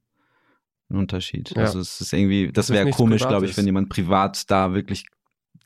ein 0.90 0.98
Unterschied. 0.98 1.50
Ja. 1.56 1.62
Also 1.62 1.80
es 1.80 2.00
ist 2.00 2.12
irgendwie, 2.12 2.52
das 2.52 2.70
ist 2.70 2.76
wäre 2.76 2.90
komisch, 2.90 3.26
glaube 3.26 3.46
ich, 3.46 3.56
wenn 3.56 3.66
jemand 3.66 3.88
privat 3.88 4.50
da 4.50 4.74
wirklich 4.74 5.06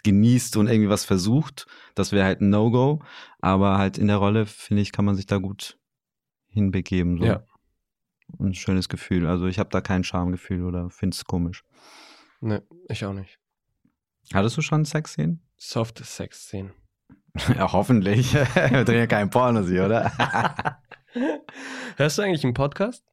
genießt 0.03 0.57
und 0.57 0.69
irgendwie 0.69 0.89
was 0.89 1.05
versucht. 1.05 1.67
Das 1.95 2.13
wäre 2.13 2.25
halt 2.25 2.41
ein 2.41 2.49
No-Go. 2.49 3.03
Aber 3.41 3.77
halt 3.77 3.99
in 3.99 4.07
der 4.07 4.17
Rolle, 4.17 4.47
finde 4.47 4.83
ich, 4.83 4.93
kann 4.93 5.05
man 5.05 5.17
sich 5.17 5.27
da 5.27 5.39
gut 5.39 5.80
hinbegeben. 6.51 7.19
So. 7.19 7.25
Ja. 7.25 7.45
Ein 8.39 8.55
schönes 8.55 8.89
Gefühl. 8.89 9.27
Also 9.27 9.47
ich 9.47 9.59
habe 9.59 9.71
da 9.71 9.81
kein 9.81 10.05
Schamgefühl 10.05 10.65
oder 10.65 10.91
finde 10.91 11.15
es 11.15 11.25
komisch. 11.25 11.65
Ne, 12.41 12.63
ich 12.89 13.05
auch 13.05 13.13
nicht. 13.13 13.39
Hattest 14.33 14.57
du 14.57 14.63
schon 14.63 14.85
Sexszenen? 14.85 15.43
Soft 15.57 15.99
Sex-Szenen. 16.05 16.73
Ja, 17.57 17.73
hoffentlich. 17.73 18.35
Wir 18.55 18.85
drehen 18.85 18.99
ja 18.99 19.07
keinen 19.07 19.31
Porno, 19.31 19.63
sie, 19.63 19.79
oder? 19.79 20.11
Hörst 21.97 22.19
du 22.19 22.23
eigentlich 22.23 22.43
einen 22.43 22.55
Podcast? 22.55 23.05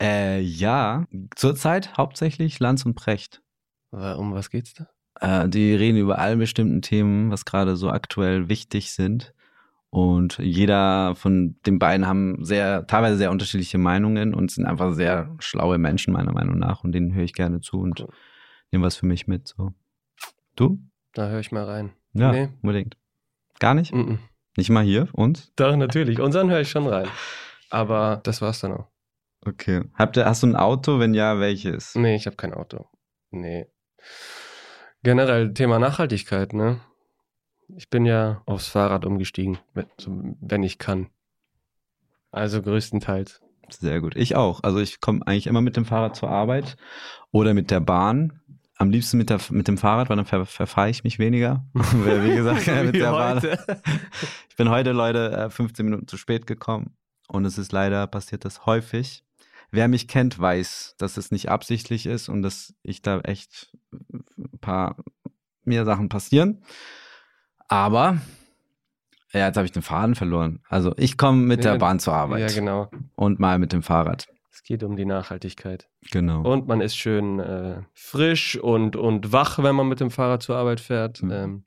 äh, 0.00 0.40
ja, 0.40 1.06
zurzeit 1.34 1.96
hauptsächlich 1.96 2.60
Lanz 2.60 2.84
und 2.84 2.94
Precht. 2.94 3.42
Um 3.90 4.34
was 4.34 4.50
geht's 4.50 4.74
da? 4.74 4.88
Äh, 5.20 5.48
die 5.48 5.74
reden 5.74 5.98
über 5.98 6.18
alle 6.18 6.36
bestimmten 6.36 6.82
Themen, 6.82 7.30
was 7.30 7.44
gerade 7.44 7.76
so 7.76 7.90
aktuell 7.90 8.48
wichtig 8.48 8.92
sind. 8.92 9.34
Und 9.90 10.38
jeder 10.38 11.14
von 11.14 11.56
den 11.64 11.78
beiden 11.78 12.06
haben 12.06 12.44
sehr, 12.44 12.86
teilweise 12.86 13.16
sehr 13.16 13.30
unterschiedliche 13.30 13.78
Meinungen 13.78 14.34
und 14.34 14.50
sind 14.50 14.66
einfach 14.66 14.92
sehr 14.92 15.34
schlaue 15.38 15.78
Menschen, 15.78 16.12
meiner 16.12 16.32
Meinung 16.32 16.58
nach. 16.58 16.84
Und 16.84 16.92
denen 16.92 17.14
höre 17.14 17.24
ich 17.24 17.32
gerne 17.34 17.60
zu 17.60 17.78
und 17.80 18.00
Cool. 18.00 18.08
nehme 18.72 18.84
was 18.84 18.96
für 18.96 19.06
mich 19.06 19.26
mit. 19.26 19.48
So. 19.48 19.72
Du? 20.56 20.78
Da 21.14 21.28
höre 21.28 21.40
ich 21.40 21.52
mal 21.52 21.64
rein. 21.64 21.92
Ja, 22.12 22.32
Nee. 22.32 22.48
unbedingt. 22.62 22.96
Gar 23.58 23.74
nicht? 23.74 23.94
Mhm. 23.94 24.18
Nicht 24.56 24.70
mal 24.70 24.84
hier? 24.84 25.08
Und? 25.12 25.52
Doch, 25.58 25.76
natürlich. 25.76 26.20
Unseren 26.20 26.50
höre 26.50 26.60
ich 26.60 26.70
schon 26.70 26.86
rein. 26.86 27.08
Aber 27.70 28.20
das 28.24 28.42
war's 28.42 28.60
dann 28.60 28.72
auch. 28.72 28.88
Okay. 29.46 29.82
Habt 29.94 30.16
ihr, 30.16 30.24
hast 30.26 30.42
du 30.42 30.48
ein 30.48 30.56
Auto? 30.56 30.98
Wenn 30.98 31.14
ja, 31.14 31.38
welches? 31.38 31.94
Nee, 31.94 32.16
ich 32.16 32.26
habe 32.26 32.36
kein 32.36 32.52
Auto. 32.52 32.86
Nee. 33.30 33.66
Generell 35.02 35.54
Thema 35.54 35.78
Nachhaltigkeit, 35.78 36.52
ne? 36.52 36.80
Ich 37.68 37.90
bin 37.90 38.06
ja 38.06 38.42
aufs 38.46 38.68
Fahrrad 38.68 39.04
umgestiegen, 39.04 39.58
wenn, 39.74 40.62
ich 40.62 40.78
kann. 40.78 41.08
Also 42.30 42.62
größtenteils. 42.62 43.40
Sehr 43.68 44.00
gut. 44.00 44.14
Ich 44.16 44.36
auch. 44.36 44.62
Also 44.62 44.78
ich 44.78 45.00
komme 45.00 45.26
eigentlich 45.26 45.46
immer 45.46 45.60
mit 45.60 45.76
dem 45.76 45.84
Fahrrad 45.84 46.14
zur 46.14 46.30
Arbeit 46.30 46.76
oder 47.32 47.54
mit 47.54 47.70
der 47.70 47.80
Bahn. 47.80 48.40
Am 48.76 48.90
liebsten 48.90 49.16
mit, 49.16 49.30
der, 49.30 49.40
mit 49.50 49.68
dem 49.68 49.78
Fahrrad, 49.78 50.10
weil 50.10 50.16
dann 50.16 50.26
ver, 50.26 50.44
verfahre 50.44 50.90
ich 50.90 51.02
mich 51.02 51.18
weniger. 51.18 51.64
Wie 51.74 52.36
gesagt, 52.36 52.66
mit 52.84 52.94
Wie 52.94 52.98
der 52.98 53.10
Bahn. 53.10 53.40
Ich 54.48 54.56
bin 54.56 54.70
heute, 54.70 54.92
Leute, 54.92 55.32
äh, 55.32 55.50
15 55.50 55.84
Minuten 55.84 56.08
zu 56.08 56.16
spät 56.16 56.46
gekommen. 56.46 56.96
Und 57.28 57.44
es 57.44 57.58
ist 57.58 57.72
leider 57.72 58.06
passiert 58.06 58.44
das 58.44 58.64
häufig. 58.66 59.24
Wer 59.70 59.88
mich 59.88 60.08
kennt, 60.08 60.38
weiß, 60.38 60.94
dass 60.98 61.16
es 61.16 61.30
nicht 61.30 61.50
absichtlich 61.50 62.06
ist 62.06 62.28
und 62.28 62.42
dass 62.42 62.74
ich 62.82 63.02
da 63.02 63.20
echt 63.20 63.72
ein 63.92 64.58
paar 64.60 64.96
mir 65.64 65.84
Sachen 65.84 66.08
passieren. 66.08 66.62
Aber 67.68 68.18
ja, 69.32 69.46
jetzt 69.46 69.56
habe 69.56 69.66
ich 69.66 69.72
den 69.72 69.82
Faden 69.82 70.14
verloren. 70.14 70.60
Also 70.68 70.94
ich 70.96 71.16
komme 71.18 71.42
mit 71.42 71.64
Ja, 71.64 71.72
der 71.72 71.78
Bahn 71.78 71.98
zur 71.98 72.12
Ja, 72.14 72.20
Arbeit 72.20 72.54
genau. 72.54 72.90
und 73.16 73.38
mal 73.40 73.58
mit 73.58 73.72
dem 73.72 73.82
Fahrrad. 73.82 74.28
Es 74.52 74.62
geht 74.62 74.82
um 74.82 74.96
die 74.96 75.04
Nachhaltigkeit. 75.04 75.88
Genau. 76.10 76.40
Und 76.42 76.66
man 76.66 76.80
ist 76.80 76.96
schön 76.96 77.38
äh, 77.40 77.82
frisch 77.92 78.56
und, 78.56 78.96
und 78.96 79.32
wach, 79.32 79.58
wenn 79.62 79.74
man 79.76 79.88
mit 79.88 80.00
dem 80.00 80.10
Fahrrad 80.10 80.42
zur 80.42 80.56
Arbeit 80.56 80.80
fährt. 80.80 81.22
Mhm. 81.22 81.30
Ähm, 81.30 81.64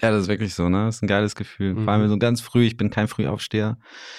Ja, 0.00 0.10
das 0.10 0.22
ist 0.22 0.28
wirklich 0.28 0.54
so, 0.54 0.68
ne? 0.68 0.84
Das 0.86 0.96
ist 0.96 1.02
ein 1.02 1.08
geiles 1.08 1.34
Gefühl. 1.34 1.74
Mhm. 1.74 1.84
Vor 1.84 1.92
allem 1.94 2.08
so 2.08 2.18
ganz 2.18 2.40
früh, 2.40 2.64
ich 2.64 2.76
bin 2.76 2.90
kein 2.90 3.08
Frühaufsteher, 3.08 3.78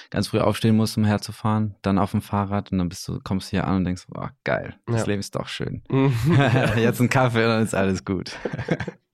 ganz 0.10 0.28
früh 0.28 0.40
aufstehen 0.40 0.76
muss, 0.76 0.98
um 0.98 1.06
herzufahren, 1.06 1.76
dann 1.84 1.98
auf 2.00 2.12
dem 2.12 2.22
Fahrrad 2.22 2.72
und 2.74 2.80
dann 2.80 2.90
bist 2.90 3.08
du, 3.08 3.20
kommst 3.24 3.48
du 3.48 3.52
hier 3.52 3.68
an 3.68 3.78
und 3.78 3.84
denkst, 3.86 4.06
boah, 4.10 4.32
geil, 4.44 4.76
das 4.88 5.02
Ja. 5.02 5.06
Leben 5.08 5.20
ist 5.22 5.36
doch 5.36 5.48
schön. 5.48 5.84
Jetzt 6.78 7.00
ein 7.00 7.10
Kaffee 7.10 7.44
und 7.46 7.50
dann 7.52 7.64
ist 7.64 7.76
alles 7.76 8.04
gut. 8.04 8.32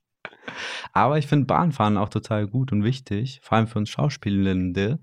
Aber 0.93 1.17
ich 1.17 1.27
finde 1.27 1.45
Bahnfahren 1.45 1.97
auch 1.97 2.09
total 2.09 2.47
gut 2.47 2.71
und 2.71 2.83
wichtig, 2.83 3.39
vor 3.43 3.57
allem 3.57 3.67
für 3.67 3.79
uns 3.79 3.89
Schauspielende, 3.89 4.99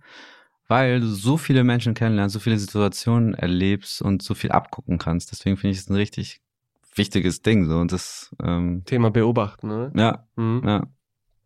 weil 0.68 1.00
du 1.00 1.06
so 1.08 1.36
viele 1.36 1.64
Menschen 1.64 1.94
kennenlernst, 1.94 2.34
so 2.34 2.40
viele 2.40 2.58
Situationen 2.58 3.34
erlebst 3.34 4.02
und 4.02 4.22
so 4.22 4.34
viel 4.34 4.52
abgucken 4.52 4.98
kannst. 4.98 5.32
Deswegen 5.32 5.56
finde 5.56 5.72
ich 5.72 5.78
es 5.78 5.88
ein 5.90 5.96
richtig 5.96 6.40
wichtiges 6.94 7.42
Ding 7.42 7.66
so 7.66 7.78
und 7.78 7.92
das, 7.92 8.34
ähm, 8.42 8.82
Thema 8.84 9.10
beobachten, 9.10 9.68
ne? 9.68 9.92
ja, 9.96 10.26
Mhm. 10.36 10.62
ja. 10.64 10.86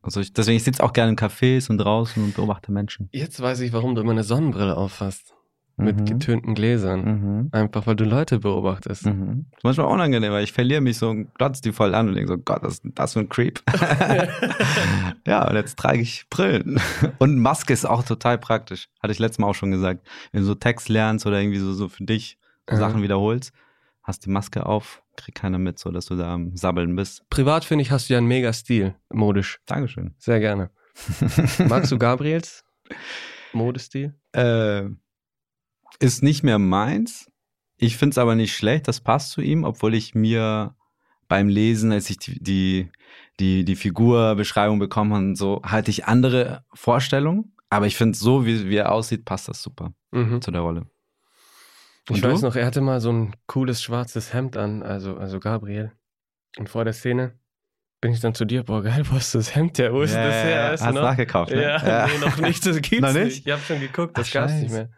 Also 0.03 0.21
ich, 0.21 0.35
deswegen, 0.35 0.57
ich 0.59 0.65
sitze 0.65 0.83
auch 0.85 0.93
gerne 0.93 1.13
in 1.13 1.17
Cafés 1.17 1.71
und 1.71 1.79
draußen 1.79 2.23
und 2.23 2.35
beobachte 2.35 2.71
Menschen. 2.71 3.09
Jetzt 3.11 3.41
weiß 3.41 3.61
ich, 3.61 3.73
warum 3.73 3.95
du 3.95 4.03
immer 4.03 4.13
eine 4.13 4.23
Sonnenbrille 4.23 4.77
auffasst. 4.77 5.34
Mit 5.77 5.99
Mhm. 6.01 6.05
getönten 6.05 6.55
Gläsern. 6.55 7.05
Mhm. 7.05 7.49
Einfach 7.53 7.87
weil 7.87 7.97
du 7.97 8.05
Leute 8.05 8.39
beobachtest. 8.39 9.07
Mhm. 9.07 9.47
Das 9.51 9.59
ist 9.59 9.65
manchmal 9.65 9.87
unangenehm, 9.87 10.33
weil 10.33 10.45
ich 10.45 10.53
verliere 10.53 10.81
mich 10.81 10.99
so 10.99 11.11
und 11.11 11.35
glotze 11.35 11.63
die 11.63 11.73
voll 11.73 11.95
an 11.95 12.09
und 12.09 12.15
denke 12.15 12.29
so, 12.29 12.39
Gott, 12.39 12.63
denn 12.63 12.93
das 12.95 13.13
für 13.15 13.21
ein 13.21 13.29
Creep? 13.29 13.61
ja, 15.27 15.49
und 15.49 15.57
jetzt 15.57 15.79
trage 15.79 16.01
ich 16.01 16.27
Brillen. 16.31 16.81
Und 17.19 17.39
Maske 17.39 17.73
ist 17.73 17.85
auch 17.85 18.03
total 18.05 18.39
praktisch. 18.39 18.89
Hatte 19.03 19.13
ich 19.13 19.19
letztes 19.19 19.39
Mal 19.39 19.49
auch 19.49 19.55
schon 19.55 19.71
gesagt. 19.71 20.07
Wenn 20.33 20.41
du 20.43 20.47
so 20.47 20.55
Text 20.55 20.89
lernst 20.89 21.27
oder 21.27 21.41
irgendwie 21.41 21.59
so, 21.59 21.73
so 21.73 21.89
für 21.89 22.05
dich 22.05 22.39
so. 22.69 22.77
Sachen 22.77 23.03
wiederholst, 23.03 23.53
hast 24.03 24.25
die 24.27 24.31
Maske 24.31 24.67
auf, 24.67 25.03
kriegt 25.17 25.39
keiner 25.39 25.59
mit, 25.59 25.79
so 25.79 25.91
dass 25.91 26.07
du 26.07 26.17
da 26.17 26.35
am 26.35 26.57
Sabbeln 26.57 26.95
bist. 26.97 27.29
Privat 27.31 27.65
finde 27.65 27.83
ich, 27.83 27.91
hast 27.91 28.09
du 28.09 28.15
ja 28.15 28.19
einen 28.19 28.27
mega 28.29 28.53
Stil, 28.53 28.95
modisch. 29.13 29.61
Dankeschön. 29.67 30.15
Sehr 30.19 30.41
gerne. 30.41 30.71
Magst 31.69 31.91
du 31.93 31.99
Gabriels 31.99 32.65
Modestil? 33.53 34.15
äh, 34.33 34.85
ist 36.01 36.23
nicht 36.23 36.43
mehr 36.43 36.59
meins. 36.59 37.31
Ich 37.77 37.97
finde 37.97 38.15
es 38.15 38.19
aber 38.19 38.35
nicht 38.35 38.55
schlecht, 38.57 38.89
das 38.89 39.01
passt 39.01 39.31
zu 39.33 39.41
ihm, 39.41 39.65
obwohl 39.65 39.95
ich 39.95 40.15
mir 40.15 40.75
beim 41.29 41.49
Lesen, 41.49 41.93
als 41.93 42.11
ich 42.11 42.19
die, 42.19 42.39
die, 42.43 42.91
die, 43.41 43.65
die 43.65 43.77
Figurbeschreibung 43.77 44.79
bekommen 44.79 45.13
habe 45.13 45.25
und 45.25 45.37
so, 45.37 45.61
hatte 45.65 45.91
ich 45.91 46.05
andere 46.07 46.65
Vorstellungen. 46.73 47.57
Aber 47.71 47.87
ich 47.87 47.97
finde, 47.97 48.17
so 48.17 48.47
wie, 48.47 48.69
wie 48.69 48.77
er 48.77 48.93
aussieht, 48.93 49.25
passt 49.25 49.49
das 49.49 49.63
super 49.63 49.93
Mhm. 50.13 50.41
zu 50.41 50.51
der 50.53 50.61
Rolle. 50.61 50.87
Ich 52.11 52.23
Und 52.23 52.23
weiß 52.23 52.41
du? 52.41 52.47
noch, 52.47 52.55
er 52.57 52.67
hatte 52.67 52.81
mal 52.81 53.01
so 53.01 53.11
ein 53.11 53.35
cooles 53.47 53.83
schwarzes 53.83 54.33
Hemd 54.35 54.57
an, 54.57 54.83
also, 54.83 55.17
also 55.17 55.41
Gabriel. 55.41 55.91
Und 56.59 56.69
vor 56.69 56.85
der 56.85 56.93
Szene 56.93 57.39
bin 58.01 58.13
ich 58.13 58.21
dann 58.21 58.35
zu 58.35 58.45
dir, 58.45 58.63
boah, 58.63 58.83
geil, 58.83 59.03
wo 59.11 59.17
ist 59.17 59.35
das 59.35 59.55
Hemd? 59.55 59.79
Ja, 59.79 59.93
wo 59.93 60.03
ist 60.03 60.13
Ja, 60.15 60.23
das 60.23 60.45
her? 60.45 60.77
du 60.77 60.85
Hast 60.85 60.95
noch? 60.95 61.03
nachgekauft, 61.03 61.51
ne? 61.53 61.63
Ja, 61.63 61.83
Ja. 61.83 62.07
nee, 62.07 62.19
noch 62.19 62.37
nicht, 62.37 62.67
das 62.67 62.77
gibt's 62.83 63.01
Noch 63.01 63.13
nicht? 63.15 63.25
nicht? 63.25 63.47
Ich 63.47 63.53
habe 63.53 63.63
schon 63.63 63.81
geguckt, 63.81 64.19
das 64.19 64.29
Ach, 64.31 64.35
gab's 64.35 64.53
nicht 64.61 64.71
mehr. 64.71 64.91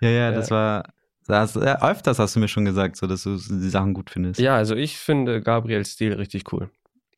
Ja, 0.00 0.10
ja, 0.10 0.30
das 0.30 0.50
war, 0.50 0.92
das, 1.26 1.54
ja, 1.54 1.80
öfters 1.82 2.18
hast 2.18 2.36
du 2.36 2.40
mir 2.40 2.48
schon 2.48 2.64
gesagt, 2.64 2.96
so, 2.96 3.06
dass 3.06 3.22
du 3.22 3.36
die 3.36 3.68
Sachen 3.68 3.94
gut 3.94 4.10
findest. 4.10 4.40
Ja, 4.40 4.56
also 4.56 4.74
ich 4.74 4.98
finde 4.98 5.40
Gabriels 5.40 5.90
Stil 5.90 6.12
richtig 6.14 6.52
cool. 6.52 6.70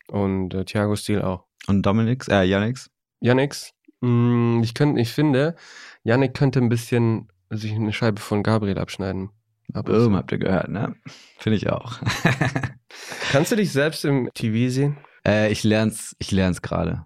Und 0.08 0.54
äh, 0.54 0.64
Thiagos 0.64 1.00
Stil 1.00 1.22
auch. 1.22 1.44
Und 1.66 1.82
Dominix, 1.82 2.28
äh, 2.28 2.44
Yannicks? 2.44 2.90
Yannicks, 3.20 3.72
mh, 4.00 4.62
ich, 4.62 4.74
könnt, 4.74 4.98
ich 4.98 5.12
finde, 5.12 5.56
Yannick 6.04 6.34
könnte 6.34 6.60
ein 6.60 6.68
bisschen 6.68 7.28
sich 7.50 7.72
eine 7.72 7.92
Scheibe 7.92 8.20
von 8.20 8.42
Gabriel 8.42 8.78
abschneiden. 8.78 9.30
Ab 9.72 9.88
und 9.88 9.94
zu. 9.96 10.04
Boom, 10.04 10.16
habt 10.16 10.30
ihr 10.30 10.38
gehört, 10.38 10.68
ne? 10.68 10.94
Finde 11.38 11.56
ich 11.56 11.70
auch. 11.70 11.98
Kannst 13.32 13.50
du 13.50 13.56
dich 13.56 13.72
selbst 13.72 14.04
im 14.04 14.30
TV 14.34 14.72
sehen? 14.72 14.96
Äh, 15.26 15.50
ich 15.50 15.64
lern's, 15.64 16.14
ich 16.20 16.30
lern's 16.30 16.62
gerade. 16.62 17.04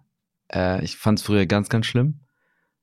Äh, 0.52 0.84
ich 0.84 0.96
fand's 0.96 1.22
früher 1.22 1.46
ganz, 1.46 1.70
ganz 1.70 1.86
schlimm. 1.86 2.20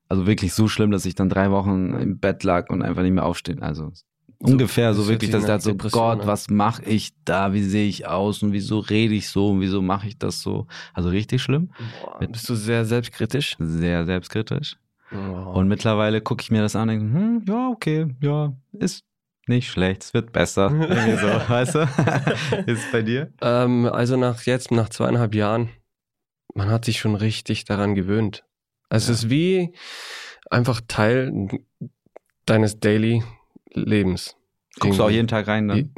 Also 0.10 0.26
wirklich 0.26 0.54
so 0.54 0.68
schlimm, 0.68 0.92
dass 0.92 1.06
ich 1.06 1.16
dann 1.16 1.30
drei 1.30 1.52
Wochen 1.52 1.94
im 1.94 2.20
Bett 2.20 2.44
lag 2.44 2.70
und 2.70 2.82
einfach 2.82 3.02
nicht 3.02 3.14
mehr 3.14 3.26
aufstehen. 3.26 3.62
Also 3.62 3.92
ungefähr 4.40 4.90
das 4.90 4.98
so 4.98 5.08
wirklich, 5.08 5.32
dass 5.32 5.44
ich 5.44 5.48
dachte 5.48 5.64
so, 5.64 5.76
Gott, 5.76 6.22
an. 6.22 6.28
was 6.28 6.50
mache 6.50 6.84
ich 6.86 7.14
da? 7.26 7.54
Wie 7.54 7.64
sehe 7.64 7.88
ich 7.88 8.08
aus? 8.08 8.44
Und 8.44 8.54
wieso 8.54 8.80
rede 8.80 9.14
ich 9.14 9.30
so? 9.30 9.50
Und 9.50 9.62
wieso 9.62 9.82
mache 9.82 10.08
ich 10.08 10.18
das 10.18 10.42
so? 10.42 10.68
Also 10.94 11.10
richtig 11.10 11.42
schlimm. 11.42 11.72
Boah, 12.04 12.28
bist 12.28 12.48
du 12.50 12.56
sehr 12.56 12.86
selbstkritisch? 12.86 13.56
Sehr 13.60 14.06
selbstkritisch. 14.06 14.78
Oh. 15.12 15.52
Und 15.60 15.68
mittlerweile 15.68 16.22
gucke 16.22 16.42
ich 16.42 16.52
mir 16.52 16.62
das 16.62 16.76
an 16.76 16.90
und 16.90 17.00
denke, 17.00 17.14
hm, 17.14 17.44
ja, 17.48 17.70
okay, 17.70 18.16
ja, 18.22 18.54
ist 18.74 19.06
nicht 19.48 19.70
schlecht, 19.70 20.04
es 20.04 20.14
wird 20.14 20.34
besser. 20.34 20.70
Irgendwie 20.72 21.18
so, 21.18 21.28
weißt 21.28 21.76
du? 21.76 21.80
ist 22.66 22.86
es 22.86 22.92
bei 22.92 23.02
dir? 23.02 23.32
Ähm, 23.42 23.86
also 23.86 24.18
nach 24.18 24.44
jetzt, 24.44 24.72
nach 24.72 24.90
zweieinhalb 24.90 25.34
Jahren, 25.34 25.70
man 26.54 26.70
hat 26.70 26.86
sich 26.86 27.00
schon 27.00 27.16
richtig 27.16 27.66
daran 27.66 27.96
gewöhnt. 27.96 28.44
Es 28.90 29.08
Ja. 29.08 29.14
ist 29.14 29.30
wie 29.30 29.74
einfach 30.50 30.82
Teil 30.88 31.50
deines 32.46 32.80
Daily 32.80 33.24
Lebens. 33.72 34.36
Guckst 34.80 35.00
du 35.00 35.04
auch 35.04 35.08
Irgendwie. 35.08 35.16
jeden 35.16 35.28
Tag 35.28 35.48
rein 35.48 35.68
dann? 35.68 35.94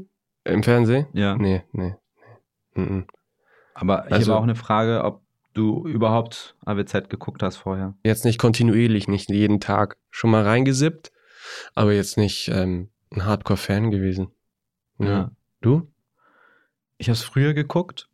Im 0.46 0.64
Fernsehen? 0.64 1.08
Ja. 1.14 1.36
Nee, 1.38 1.64
nee. 1.72 1.96
nee. 2.76 2.84
Mhm. 2.84 3.06
Aber 3.74 4.08
ich 4.08 4.14
Also- 4.14 4.32
habe 4.32 4.40
auch 4.40 4.44
eine 4.44 4.56
Frage, 4.56 5.04
ob 5.04 5.22
du 5.54 5.86
überhaupt 5.88 6.56
AWZ 6.66 7.10
geguckt 7.10 7.44
hast 7.44 7.58
vorher. 7.58 7.96
Jetzt 8.04 8.26
nicht 8.26 8.40
kontinuierlich, 8.40 9.08
nicht 9.08 9.30
jeden 9.30 9.60
Tag. 9.60 9.98
Schon 10.10 10.32
mal 10.32 10.44
reingesippt, 10.44 11.12
aber 11.76 11.94
jetzt 11.94 12.18
nicht 12.18 12.48
ähm, 12.50 12.90
ein 13.12 13.26
Hardcore-Fan 13.26 13.92
gewesen. 13.92 14.32
Ja. 15.00 15.32
Du? 15.62 15.92
Ich 16.98 17.08
habe 17.08 17.14
es 17.14 17.24
früher 17.24 17.54
geguckt, 17.54 18.10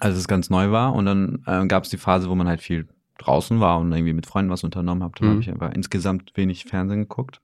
als 0.00 0.16
es 0.16 0.28
ganz 0.28 0.50
neu 0.50 0.70
war. 0.70 0.94
Und 0.94 1.06
dann 1.06 1.42
äh, 1.46 1.66
gab 1.66 1.84
es 1.84 1.90
die 1.90 1.96
Phase, 1.98 2.28
wo 2.28 2.34
man 2.34 2.48
halt 2.48 2.60
viel 2.60 2.88
draußen 3.18 3.60
war 3.60 3.78
und 3.78 3.92
irgendwie 3.92 4.12
mit 4.12 4.26
Freunden 4.26 4.50
was 4.50 4.64
unternommen 4.64 5.02
hat. 5.02 5.20
Dann 5.20 5.28
Mhm. 5.28 5.32
habe 5.32 5.40
ich 5.40 5.50
einfach 5.50 5.72
insgesamt 5.72 6.32
wenig 6.36 6.64
Fernsehen 6.64 7.00
geguckt. 7.02 7.40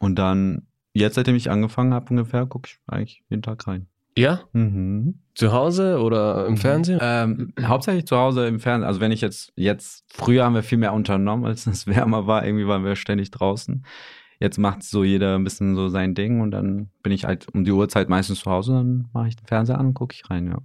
Und 0.00 0.16
dann, 0.18 0.66
jetzt 0.92 1.14
seitdem 1.16 1.34
ich 1.36 1.50
angefangen 1.50 1.92
habe 1.94 2.06
ungefähr, 2.10 2.46
gucke 2.46 2.68
ich 2.68 2.78
eigentlich 2.86 3.22
jeden 3.28 3.42
Tag 3.42 3.66
rein. 3.66 3.86
Ja? 4.16 4.40
Mhm. 4.52 5.20
Zu 5.34 5.52
Hause 5.52 6.00
oder 6.00 6.46
im 6.46 6.56
Fernsehen? 6.56 6.98
Ähm, 7.00 7.52
hauptsächlich 7.62 8.06
zu 8.06 8.16
Hause 8.16 8.46
im 8.48 8.58
Fernsehen. 8.58 8.86
Also 8.88 9.00
wenn 9.00 9.12
ich 9.12 9.20
jetzt, 9.20 9.52
jetzt, 9.54 10.04
früher 10.08 10.44
haben 10.44 10.54
wir 10.54 10.62
viel 10.64 10.78
mehr 10.78 10.92
unternommen, 10.92 11.44
als 11.46 11.66
es 11.66 11.86
wärmer 11.86 12.26
war. 12.26 12.44
Irgendwie 12.44 12.66
waren 12.66 12.84
wir 12.84 12.96
ständig 12.96 13.30
draußen. 13.30 13.84
Jetzt 14.40 14.58
macht 14.58 14.82
so 14.84 15.02
jeder 15.02 15.36
ein 15.36 15.42
bisschen 15.44 15.74
so 15.74 15.88
sein 15.88 16.14
Ding 16.14 16.40
und 16.40 16.52
dann 16.52 16.90
bin 17.02 17.12
ich 17.12 17.24
halt 17.24 17.48
um 17.54 17.64
die 17.64 17.72
Uhrzeit 17.72 18.08
meistens 18.08 18.40
zu 18.40 18.50
Hause, 18.50 18.72
dann 18.72 19.08
mache 19.12 19.26
ich 19.28 19.34
den 19.36 19.46
Fernseher 19.46 19.78
an 19.78 19.86
und 19.88 19.94
gucke 19.94 20.14
ich 20.14 20.30
rein, 20.30 20.46
ja. 20.46 20.58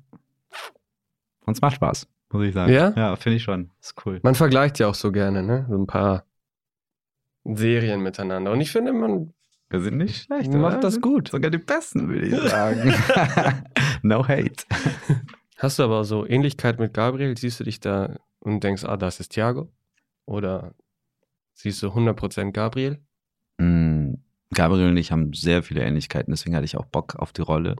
Und 1.45 1.53
es 1.57 1.61
macht 1.61 1.75
Spaß, 1.75 2.07
muss 2.33 2.45
ich 2.47 2.53
sagen. 2.53 2.73
Ja? 2.73 2.93
Ja, 2.95 3.15
finde 3.15 3.37
ich 3.37 3.43
schon. 3.43 3.69
Ist 3.79 3.95
cool. 4.05 4.19
Man 4.23 4.35
vergleicht 4.35 4.79
ja 4.79 4.87
auch 4.87 4.95
so 4.95 5.11
gerne, 5.11 5.43
ne? 5.43 5.65
So 5.69 5.75
ein 5.77 5.87
paar 5.87 6.25
Serien 7.43 8.01
miteinander. 8.01 8.51
Und 8.51 8.61
ich 8.61 8.71
finde, 8.71 8.93
man 8.93 9.33
Wir 9.69 9.79
sind 9.81 9.97
nicht 9.97 10.23
schlecht. 10.23 10.51
macht 10.53 10.73
oder? 10.73 10.81
das 10.81 11.01
gut. 11.01 11.29
Sogar 11.29 11.51
die 11.51 11.57
Besten, 11.57 12.09
würde 12.09 12.27
ich 12.27 12.49
sagen. 12.49 12.93
no 14.01 14.27
hate. 14.27 14.65
Hast 15.57 15.79
du 15.79 15.83
aber 15.83 16.03
so 16.03 16.25
Ähnlichkeit 16.27 16.79
mit 16.79 16.93
Gabriel? 16.93 17.37
Siehst 17.37 17.59
du 17.59 17.63
dich 17.63 17.79
da 17.79 18.17
und 18.39 18.63
denkst, 18.63 18.83
ah, 18.83 18.97
das 18.97 19.19
ist 19.19 19.33
Thiago? 19.33 19.71
Oder 20.25 20.73
siehst 21.53 21.81
du 21.83 21.87
100% 21.87 22.51
Gabriel? 22.51 22.99
Mm, 23.57 24.15
Gabriel 24.53 24.89
und 24.89 24.97
ich 24.97 25.11
haben 25.11 25.33
sehr 25.33 25.63
viele 25.63 25.81
Ähnlichkeiten, 25.81 26.31
deswegen 26.31 26.55
hatte 26.55 26.65
ich 26.65 26.77
auch 26.77 26.85
Bock 26.85 27.15
auf 27.15 27.31
die 27.33 27.41
Rolle. 27.41 27.75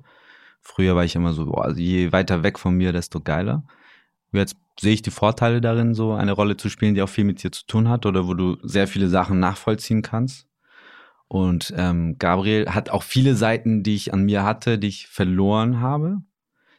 Früher 0.62 0.96
war 0.96 1.04
ich 1.04 1.16
immer 1.16 1.34
so, 1.34 1.46
boah, 1.46 1.72
je 1.72 2.12
weiter 2.12 2.44
weg 2.44 2.58
von 2.58 2.76
mir, 2.76 2.94
desto 2.94 3.20
geiler. 3.20 3.64
Jetzt 4.34 4.56
sehe 4.80 4.94
ich 4.94 5.02
die 5.02 5.12
Vorteile 5.12 5.62
darin, 5.62 5.94
so 5.94 6.14
eine 6.14 6.32
Rolle 6.32 6.58
zu 6.58 6.70
spielen, 6.70 6.96
die 6.96 7.02
auch 7.02 7.10
viel 7.10 7.24
mit 7.24 7.44
dir 7.44 7.52
zu 7.52 7.66
tun 7.66 7.88
hat 7.90 8.06
oder 8.06 8.28
wo 8.28 8.34
du 8.34 8.58
sehr 8.64 8.88
viele 8.88 9.08
Sachen 9.08 9.40
nachvollziehen 9.40 10.02
kannst. 10.02 10.48
Und 11.28 11.74
ähm, 11.78 12.18
Gabriel 12.20 12.70
hat 12.70 12.90
auch 12.90 13.04
viele 13.04 13.36
Seiten, 13.36 13.82
die 13.84 13.96
ich 13.96 14.14
an 14.14 14.24
mir 14.26 14.44
hatte, 14.44 14.78
die 14.78 14.88
ich 14.88 15.08
verloren 15.08 15.80
habe. 15.80 16.18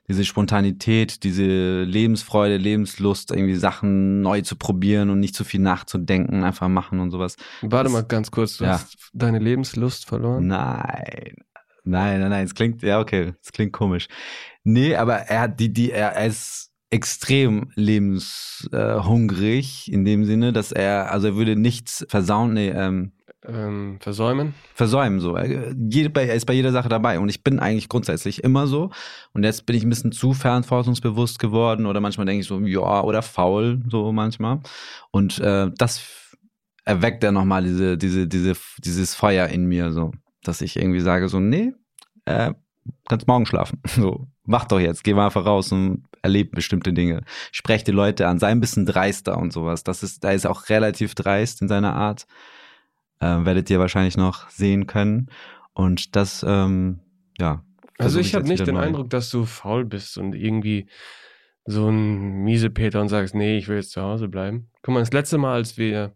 Diese 0.07 0.25
Spontanität, 0.25 1.25
diese 1.25 1.83
Lebensfreude, 1.85 2.59
Lebenslust, 2.59 3.31
irgendwie 3.31 3.55
Sachen 3.55 4.21
neu 4.21 4.43
zu 4.43 4.57
probieren 4.57 5.09
und 5.09 5.19
nicht 5.19 5.35
zu 5.35 5.45
viel 5.45 5.61
nachzudenken, 5.61 6.45
einfach 6.45 6.69
machen 6.69 7.01
und 7.01 7.11
sowas. 7.11 7.37
Warte 7.63 7.85
Das- 7.85 7.93
mal 7.93 8.03
ganz 8.05 8.31
kurz, 8.31 8.59
du 8.59 8.65
Ja. 8.65 8.73
hast 8.73 8.97
deine 9.15 9.39
Lebenslust 9.39 10.05
verloren? 10.07 10.47
Nein. 10.47 11.37
Nein, 11.85 12.21
nein, 12.21 12.31
nein, 12.31 12.45
es 12.45 12.55
klingt, 12.55 12.83
ja, 12.83 13.01
okay, 13.01 13.33
es 13.43 13.53
klingt 13.53 13.73
komisch. 13.73 14.09
Nee, 14.63 14.95
aber 14.97 15.15
er 15.17 15.41
hat 15.41 15.61
die, 15.61 15.73
die, 15.73 15.91
er, 15.91 16.11
er 16.13 16.27
ist 16.27 16.71
extrem 16.95 17.71
lebenshungrig 17.75 19.93
in 19.93 20.05
dem 20.05 20.25
Sinne, 20.25 20.53
dass 20.53 20.71
er, 20.71 21.11
also 21.11 21.27
er 21.27 21.35
würde 21.35 21.57
nichts 21.57 22.07
versauen, 22.09 22.55
nee, 22.55 22.69
ähm, 22.69 23.11
Ähm, 23.47 23.99
versäumen? 24.01 24.55
versäumen 24.75 25.19
so. 25.19 25.35
Er, 25.35 25.75
er 25.75 26.35
ist 26.35 26.47
bei 26.47 26.55
jeder 26.55 26.71
Sache 26.71 26.89
dabei 26.89 27.19
und 27.19 27.29
ich 27.29 27.43
bin 27.43 27.59
eigentlich 27.59 27.89
grundsätzlich 27.89 28.45
immer 28.45 28.69
so 28.69 28.91
und 29.33 29.43
jetzt 29.43 29.67
bin 29.67 29.75
ich 29.75 29.83
ein 29.83 29.91
bisschen 29.91 30.13
zu 30.13 30.35
verantwortungsbewusst 30.35 31.41
geworden 31.41 31.87
oder 31.87 32.01
manchmal 32.01 32.27
denke 32.27 32.43
ich 32.43 32.47
so, 32.47 32.61
ja, 32.61 33.03
oder 33.03 33.23
faul, 33.23 33.83
so 33.91 34.13
manchmal 34.13 34.61
und 35.11 35.41
äh, 35.41 35.73
das 35.77 36.01
erweckt 36.85 37.25
er 37.25 37.33
nochmal 37.33 37.65
diese, 37.65 37.99
diese, 37.99 38.29
diese, 38.29 38.55
dieses 38.79 39.17
Feuer 39.17 39.49
in 39.49 39.67
mir 39.67 39.91
so, 39.93 40.13
dass 40.45 40.61
ich 40.61 40.77
irgendwie 40.77 41.01
sage 41.01 41.29
so, 41.29 41.41
nee, 41.41 41.73
äh, 42.25 42.53
kannst 43.09 43.27
morgen 43.27 43.47
schlafen, 43.47 43.81
so, 43.87 44.27
mach 44.45 44.65
doch 44.67 44.81
jetzt, 44.81 45.05
geh 45.05 45.15
mal 45.15 45.27
einfach 45.27 45.47
raus 45.47 45.73
und 45.73 46.05
erleb 46.23 46.53
bestimmte 46.53 46.93
Dinge, 46.93 47.23
sprech 47.53 47.85
die 47.85 47.93
Leute 47.93 48.27
an, 48.29 48.39
sei 48.39 48.49
ein 48.49 48.61
bisschen 48.61 48.87
dreister 48.87 49.37
und 49.39 49.53
sowas, 49.53 49.85
das 49.85 50.03
ist, 50.03 50.25
da 50.25 50.31
ist 50.31 50.47
auch 50.47 50.69
relativ 50.69 51.15
dreist 51.15 51.61
in 51.63 51.69
seiner 51.69 51.95
Art, 51.95 52.27
äh, 53.21 53.45
werdet 53.45 53.71
ihr 53.71 53.79
wahrscheinlich 53.79 54.17
noch 54.17 54.49
sehen 54.51 54.87
können. 54.87 55.31
Und 55.75 56.17
das, 56.17 56.45
ähm, 56.47 57.01
ja. 57.39 57.65
Also 57.99 58.21
ich 58.21 58.35
habe 58.35 58.47
nicht 58.47 58.67
den 58.67 58.75
neu. 58.75 58.81
Eindruck, 58.81 59.11
dass 59.11 59.31
du 59.31 59.45
faul 59.45 59.85
bist 59.85 60.19
und 60.19 60.35
irgendwie 60.35 60.89
so 61.65 61.89
ein 61.89 62.45
Miesepeter 62.45 63.01
und 63.01 63.09
sagst, 63.09 63.35
nee, 63.35 63.57
ich 63.57 63.69
will 63.69 63.77
jetzt 63.77 63.93
zu 63.93 64.03
Hause 64.03 64.29
bleiben. 64.29 64.71
Guck 64.83 64.95
mal, 64.95 65.01
das 65.01 65.13
letzte 65.13 65.39
Mal, 65.39 65.55
als 65.55 65.79
wir 65.79 66.15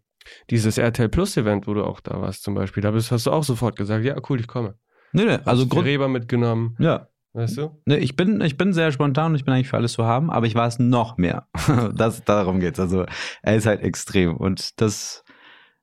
dieses 0.50 0.78
RTL 0.78 1.08
Plus 1.08 1.36
Event, 1.36 1.66
wo 1.66 1.74
du 1.74 1.84
auch 1.84 2.00
da 2.00 2.20
warst 2.20 2.42
zum 2.42 2.54
Beispiel, 2.54 2.82
da 2.82 2.90
bist, 2.90 3.10
hast 3.10 3.26
du 3.26 3.30
auch 3.30 3.44
sofort 3.44 3.76
gesagt, 3.76 4.04
ja 4.04 4.16
cool, 4.28 4.40
ich 4.40 4.46
komme. 4.46 4.78
Nee, 5.12 5.24
nee, 5.24 5.38
also 5.44 5.66
Grund, 5.66 5.86
Reber 5.86 6.08
mitgenommen, 6.08 6.76
ja. 6.78 7.08
weißt 7.32 7.58
du? 7.58 7.80
Nee, 7.86 7.96
ich 7.96 8.16
bin, 8.16 8.40
ich 8.40 8.56
bin 8.56 8.72
sehr 8.72 8.92
spontan 8.92 9.32
und 9.32 9.36
ich 9.36 9.44
bin 9.44 9.54
eigentlich 9.54 9.68
für 9.68 9.76
alles 9.76 9.92
zu 9.92 10.04
haben, 10.04 10.30
aber 10.30 10.46
ich 10.46 10.54
war 10.54 10.66
es 10.66 10.78
noch 10.78 11.16
mehr. 11.16 11.48
das, 11.94 12.24
darum 12.24 12.60
geht's. 12.60 12.80
Also, 12.80 13.06
er 13.42 13.56
ist 13.56 13.66
halt 13.66 13.82
extrem 13.82 14.36
und 14.36 14.80
das 14.80 15.24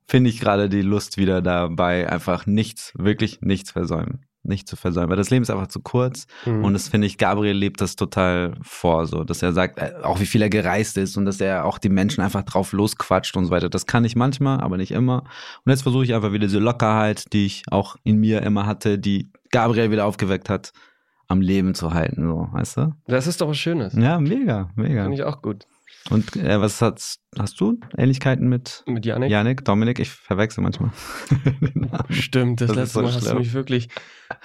finde 0.08 0.30
ich 0.30 0.40
gerade 0.40 0.70
die 0.70 0.82
Lust 0.82 1.18
wieder 1.18 1.42
dabei, 1.42 2.10
einfach 2.10 2.46
nichts, 2.46 2.94
wirklich 2.96 3.42
nichts 3.42 3.72
versäumen. 3.72 4.26
Nicht 4.46 4.68
zu 4.68 4.76
versäumen, 4.76 5.10
weil 5.10 5.18
das 5.18 5.30
Leben 5.30 5.44
ist 5.44 5.50
einfach 5.50 5.68
zu 5.68 5.80
kurz. 5.80 6.28
Mhm. 6.46 6.64
Und 6.64 6.74
das 6.74 6.88
finde 6.88 7.08
ich, 7.08 7.18
Gabriel 7.18 7.56
lebt 7.56 7.82
das 7.82 7.96
total 7.96 8.54
vor, 8.62 9.08
so, 9.08 9.24
dass 9.24 9.42
er 9.42 9.54
sagt, 9.54 9.80
äh, 9.80 9.94
auch 10.04 10.20
wie 10.20 10.26
viel 10.26 10.42
er 10.42 10.50
gereist 10.50 10.98
ist 10.98 11.18
und 11.18 11.26
dass 11.26 11.42
er 11.42 11.66
auch 11.66 11.78
die 11.78 11.90
Menschen 11.90 12.22
einfach 12.22 12.44
drauf 12.44 12.72
losquatscht 12.72 13.36
und 13.36 13.46
so 13.46 13.52
weiter. 13.52 13.70
Das 13.70 13.86
kann 13.86 14.06
ich 14.06 14.16
manchmal, 14.16 14.60
aber 14.62 14.78
nicht 14.78 14.92
immer. 14.92 15.24
Und 15.66 15.72
jetzt 15.72 15.84
versuche 15.84 16.04
ich 16.04 16.14
einfach 16.14 16.32
wieder 16.32 16.48
diese 16.48 16.60
Lockerheit, 16.60 17.34
die 17.34 17.46
ich 17.46 17.64
auch 17.72 17.96
in 18.04 18.20
mir 18.20 18.42
immer 18.44 18.66
hatte, 18.66 19.00
die 19.00 19.32
Gabriel 19.52 19.92
wieder 19.92 20.06
aufgeweckt 20.06 20.50
hat, 20.50 20.74
am 21.28 21.42
Leben 21.42 21.74
zu 21.74 21.94
halten, 21.94 22.28
so, 22.28 22.48
weißt 22.52 22.78
du? 22.78 22.94
Das 23.08 23.28
ist 23.28 23.42
doch 23.42 23.50
was 23.50 23.58
Schönes. 23.58 23.94
Ja, 23.94 24.20
mega, 24.20 24.70
mega. 24.76 25.04
Finde 25.04 25.18
ich 25.18 25.24
auch 25.24 25.42
gut. 25.42 25.66
Und 26.12 26.36
äh, 26.36 26.62
was 26.62 26.82
hast, 26.82 27.20
hast 27.38 27.60
du? 27.60 27.80
Ähnlichkeiten 27.98 28.48
mit 28.48 28.84
Mit 28.86 29.06
Janik? 29.06 29.32
Janik, 29.32 29.66
Dominik? 29.66 30.00
Ich 30.00 30.12
verwechsel 30.12 30.62
manchmal. 30.64 30.92
Stimmt, 32.10 32.62
das, 32.62 32.68
Das 32.68 32.76
letzte 32.78 32.94
so 32.94 33.02
Mal 33.02 33.08
hast 33.14 33.22
du 33.22 33.26
schlimm. 33.26 33.38
mich 33.40 33.54
wirklich, 33.54 33.88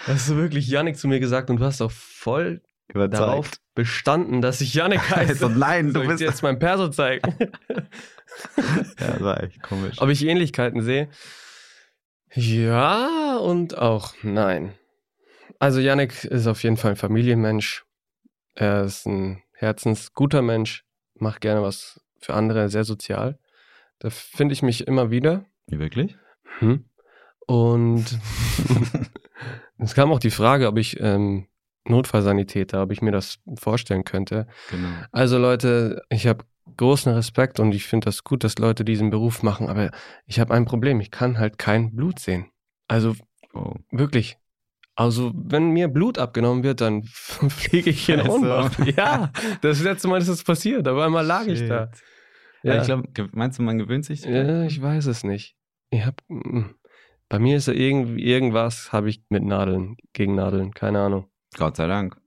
hast 0.07 0.29
du 0.31 0.37
wirklich 0.37 0.69
Janik 0.69 0.97
zu 0.97 1.07
mir 1.07 1.21
gesagt 1.21 1.51
und 1.51 1.61
du 1.61 1.65
hast 1.65 1.83
auch 1.83 1.91
voll 1.91 2.63
darauf 2.95 3.51
bestanden, 3.75 4.41
dass 4.41 4.61
ich 4.63 4.73
Janik 4.75 5.01
heiße. 5.11 5.45
Also, 5.45 5.49
nein, 5.49 5.89
du 5.89 5.93
Soll 5.93 6.07
bist. 6.09 6.21
jetzt 6.21 6.43
mein 6.43 6.59
Perso 6.59 6.89
zeigen? 6.89 7.23
Ja, 9.01 9.21
war 9.21 9.43
echt 9.43 9.61
komisch. 9.61 9.97
Ob 10.01 10.09
ich 10.09 10.25
Ähnlichkeiten 10.25 10.83
sehe? 10.83 11.09
Ja 12.33 13.37
und 13.39 13.77
auch 13.77 14.15
nein. 14.23 14.73
Also 15.59 15.81
Yannick 15.81 16.25
ist 16.25 16.47
auf 16.47 16.63
jeden 16.63 16.77
Fall 16.77 16.93
ein 16.93 16.97
Familienmensch. 16.97 17.85
Er 18.55 18.85
ist 18.85 19.05
ein 19.07 19.43
herzensguter 19.53 20.43
Mensch, 20.43 20.85
macht 21.21 21.41
gerne 21.41 21.63
was 21.63 22.01
für 22.19 22.35
andere, 22.35 22.69
sehr 22.69 22.85
sozial. 22.85 23.39
Da 23.99 24.11
finde 24.11 24.53
ich 24.53 24.63
mich 24.63 24.87
immer 24.87 25.11
wieder. 25.11 25.45
Wie 25.67 25.79
wirklich? 25.79 26.17
Hm. 26.59 26.85
Und 27.47 28.19
es 29.79 29.95
kam 29.95 30.13
auch 30.13 30.19
die 30.19 30.31
Frage, 30.31 30.69
ob 30.69 30.79
ich 30.79 30.99
ähm, 31.01 31.47
Notfallsanitäter, 31.85 32.83
ob 32.83 32.93
ich 32.93 33.03
mir 33.03 33.13
das 33.13 33.39
vorstellen 33.59 34.05
könnte. 34.05 34.47
Genau. 34.71 34.89
Also 35.13 35.39
Leute, 35.39 36.03
ich 36.11 36.27
habe 36.27 36.45
großen 36.77 37.13
Respekt 37.13 37.59
und 37.61 37.75
ich 37.75 37.87
finde 37.87 38.07
das 38.07 38.25
gut, 38.25 38.45
dass 38.45 38.59
Leute 38.59 38.85
diesen 38.85 39.11
Beruf 39.11 39.43
machen, 39.43 39.69
aber 39.69 39.91
ich 40.27 40.39
habe 40.41 40.55
ein 40.55 40.65
Problem, 40.65 41.01
ich 41.01 41.11
kann 41.11 41.39
halt 41.39 41.59
kein 41.59 41.95
Blut 41.95 42.19
sehen. 42.19 42.47
Also 42.89 43.17
Oh. 43.53 43.75
wirklich. 43.91 44.39
Also 45.01 45.33
wenn 45.35 45.71
mir 45.71 45.89
Blut 45.89 46.19
abgenommen 46.19 46.63
wird, 46.63 46.83
dann 46.83 47.05
fliege 47.49 47.89
ich 47.89 48.07
in. 48.11 48.21
Ohnmacht. 48.21 48.79
Ja, 48.99 49.33
das 49.63 49.83
letzte 49.83 50.09
Mal 50.09 50.19
ist 50.21 50.29
das 50.29 50.45
passiert, 50.45 50.87
aber 50.87 51.07
einmal 51.07 51.25
lag 51.25 51.47
ich 51.47 51.61
Shit. 51.61 51.71
da. 51.71 51.91
Ja. 52.63 52.75
Ja, 52.75 52.81
ich 52.83 52.87
glaube, 52.87 53.09
meinst 53.33 53.59
du, 53.59 53.63
man 53.63 53.79
gewöhnt 53.79 54.05
sich? 54.05 54.27
ja, 54.27 54.65
ich 54.65 54.83
weiß 54.83 55.07
es 55.07 55.25
nicht. 55.25 55.57
Ich 55.89 56.05
hab, 56.05 56.21
mm, 56.29 56.65
bei 57.31 57.39
mir 57.39 57.57
ist 57.57 57.69
ja 57.69 57.73
irgendwie 57.73 58.23
irgendwas 58.23 58.93
habe 58.93 59.09
ich 59.09 59.25
mit 59.31 59.43
Nadeln, 59.43 59.97
gegen 60.13 60.35
Nadeln, 60.35 60.75
keine 60.75 61.01
Ahnung. 61.01 61.31
Gott 61.57 61.77
sei 61.77 61.87
Dank. 61.87 62.21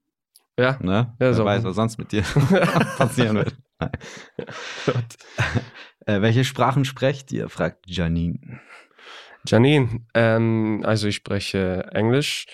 Ja, 0.58 0.80
Ne? 0.82 0.92
Ja, 0.92 1.16
Wer 1.20 1.34
so. 1.36 1.46
weiß, 1.46 1.64
was 1.66 1.76
sonst 1.76 2.00
mit 2.00 2.12
dir 2.12 2.24
passieren 2.98 3.36
wird. 3.36 3.56
Äh, 6.08 6.22
welche 6.22 6.44
Sprachen 6.44 6.86
sprecht 6.86 7.32
ihr? 7.32 7.50
fragt 7.50 7.88
Janine. 7.88 8.40
Janine, 9.46 10.02
ähm, 10.14 10.82
also 10.86 11.08
ich 11.08 11.16
spreche 11.16 11.90
Englisch 11.92 12.48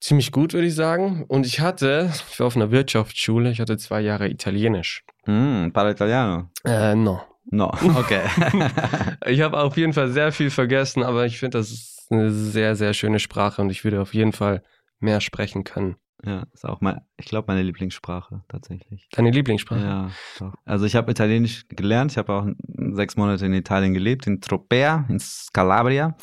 ziemlich 0.00 0.32
gut, 0.32 0.52
würde 0.52 0.66
ich 0.66 0.74
sagen. 0.74 1.24
Und 1.28 1.46
ich 1.46 1.60
hatte, 1.60 2.10
ich 2.30 2.38
war 2.40 2.46
auf 2.46 2.56
einer 2.56 2.70
Wirtschaftsschule, 2.70 3.50
ich 3.50 3.60
hatte 3.60 3.76
zwei 3.76 4.00
Jahre 4.00 4.28
Italienisch. 4.28 5.04
Mm, 5.26 5.70
parla 5.70 5.90
italiano? 5.90 6.50
Äh, 6.64 6.94
no. 6.94 7.20
No, 7.50 7.72
okay. 7.96 8.22
Ich 9.26 9.40
habe 9.40 9.60
auf 9.60 9.76
jeden 9.76 9.92
Fall 9.92 10.08
sehr 10.10 10.32
viel 10.32 10.50
vergessen, 10.50 11.02
aber 11.02 11.26
ich 11.26 11.38
finde, 11.38 11.58
das 11.58 11.70
ist 11.70 12.06
eine 12.10 12.30
sehr, 12.30 12.76
sehr 12.76 12.94
schöne 12.94 13.18
Sprache 13.18 13.60
und 13.60 13.70
ich 13.70 13.84
würde 13.84 14.00
auf 14.00 14.14
jeden 14.14 14.32
Fall 14.32 14.62
mehr 15.00 15.20
sprechen 15.20 15.64
können. 15.64 15.96
Ja, 16.24 16.46
ist 16.52 16.64
auch 16.64 16.80
mein, 16.80 17.00
ich 17.16 17.26
glaube, 17.26 17.46
meine 17.48 17.62
Lieblingssprache 17.62 18.42
tatsächlich. 18.48 19.08
Deine 19.12 19.30
Lieblingssprache? 19.30 19.80
Ja, 19.80 20.10
doch. 20.38 20.54
Also 20.64 20.84
ich 20.84 20.96
habe 20.96 21.10
Italienisch 21.10 21.66
gelernt. 21.68 22.12
Ich 22.12 22.18
habe 22.18 22.32
auch 22.32 22.46
sechs 22.92 23.16
Monate 23.16 23.46
in 23.46 23.52
Italien 23.52 23.94
gelebt, 23.94 24.26
in 24.26 24.40
Tropea, 24.40 25.06
in 25.08 25.20
Calabria. 25.52 26.16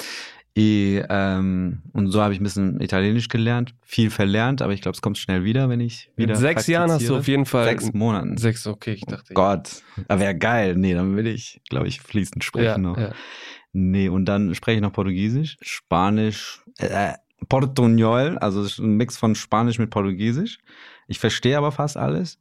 I, 0.58 1.04
ähm, 1.10 1.82
und 1.92 2.12
so 2.12 2.22
habe 2.22 2.34
ich 2.34 2.40
ein 2.40 2.44
bisschen 2.44 2.80
Italienisch 2.80 3.28
gelernt, 3.28 3.76
viel 3.82 4.10
verlernt, 4.10 4.62
aber 4.62 4.72
ich 4.72 4.82
glaube, 4.82 4.96
es 4.96 5.02
kommt 5.02 5.18
schnell 5.18 5.44
wieder, 5.44 5.68
wenn 5.68 5.82
ich 5.82 6.12
wieder. 6.16 6.30
Mit 6.30 6.38
sechs 6.38 6.68
Jahren 6.68 6.92
hast 6.92 7.10
du 7.10 7.18
auf 7.18 7.28
jeden 7.28 7.46
Fall. 7.46 7.66
Sechs 7.66 7.92
Monaten. 7.92 8.38
Sechs, 8.38 8.66
okay, 8.66 8.94
ich 8.94 9.02
dachte. 9.02 9.34
Gott, 9.34 9.84
aber 10.08 10.22
wäre 10.22 10.38
geil. 10.38 10.76
Nee, 10.78 10.94
dann 10.94 11.18
will 11.18 11.28
ich, 11.28 11.62
glaube 11.70 11.90
ich, 11.90 12.00
fließend 12.00 12.42
ja, 12.42 12.48
sprechen 12.48 12.84
noch. 12.84 12.98
ja. 12.98 13.12
Nee, 13.74 14.08
und 14.08 14.24
dann 14.24 14.56
spreche 14.56 14.78
ich 14.78 14.82
noch 14.82 14.94
Portugiesisch, 14.94 15.58
Spanisch, 15.62 16.64
äh, 16.78 17.12
Portuñol, 17.50 18.38
also 18.38 18.66
ein 18.82 18.98
Mix 18.98 19.18
von 19.18 19.36
Spanisch 19.36 19.80
mit 19.80 19.90
Portugiesisch. 19.90 20.60
Ich 21.08 21.20
verstehe 21.20 21.58
aber 21.58 21.72
fast 21.72 21.98
alles. 21.98 22.40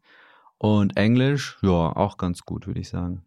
Und 0.59 0.97
Englisch, 0.97 1.59
ja, 1.63 1.71
auch 1.71 2.17
ganz 2.17 2.43
gut, 2.45 2.67
würde 2.67 2.81
ich 2.81 2.89
sagen. 2.89 3.25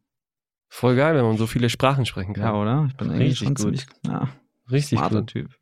Voll 0.69 0.95
geil, 0.95 1.15
wenn 1.15 1.23
man 1.23 1.37
so 1.37 1.47
viele 1.47 1.69
Sprachen 1.69 2.05
sprechen 2.05 2.33
kann. 2.33 2.43
Ja, 2.43 2.53
oder? 2.55 2.85
Ich 2.89 2.97
bin 2.97 3.11
Richtig 3.11 3.37
schon 3.39 3.47
gut. 3.49 3.59
ziemlich 3.59 3.85
ja, 4.05 4.27
Richtig 4.71 4.99
smarter 4.99 5.19
gut. 5.19 5.27
Typ. 5.27 5.57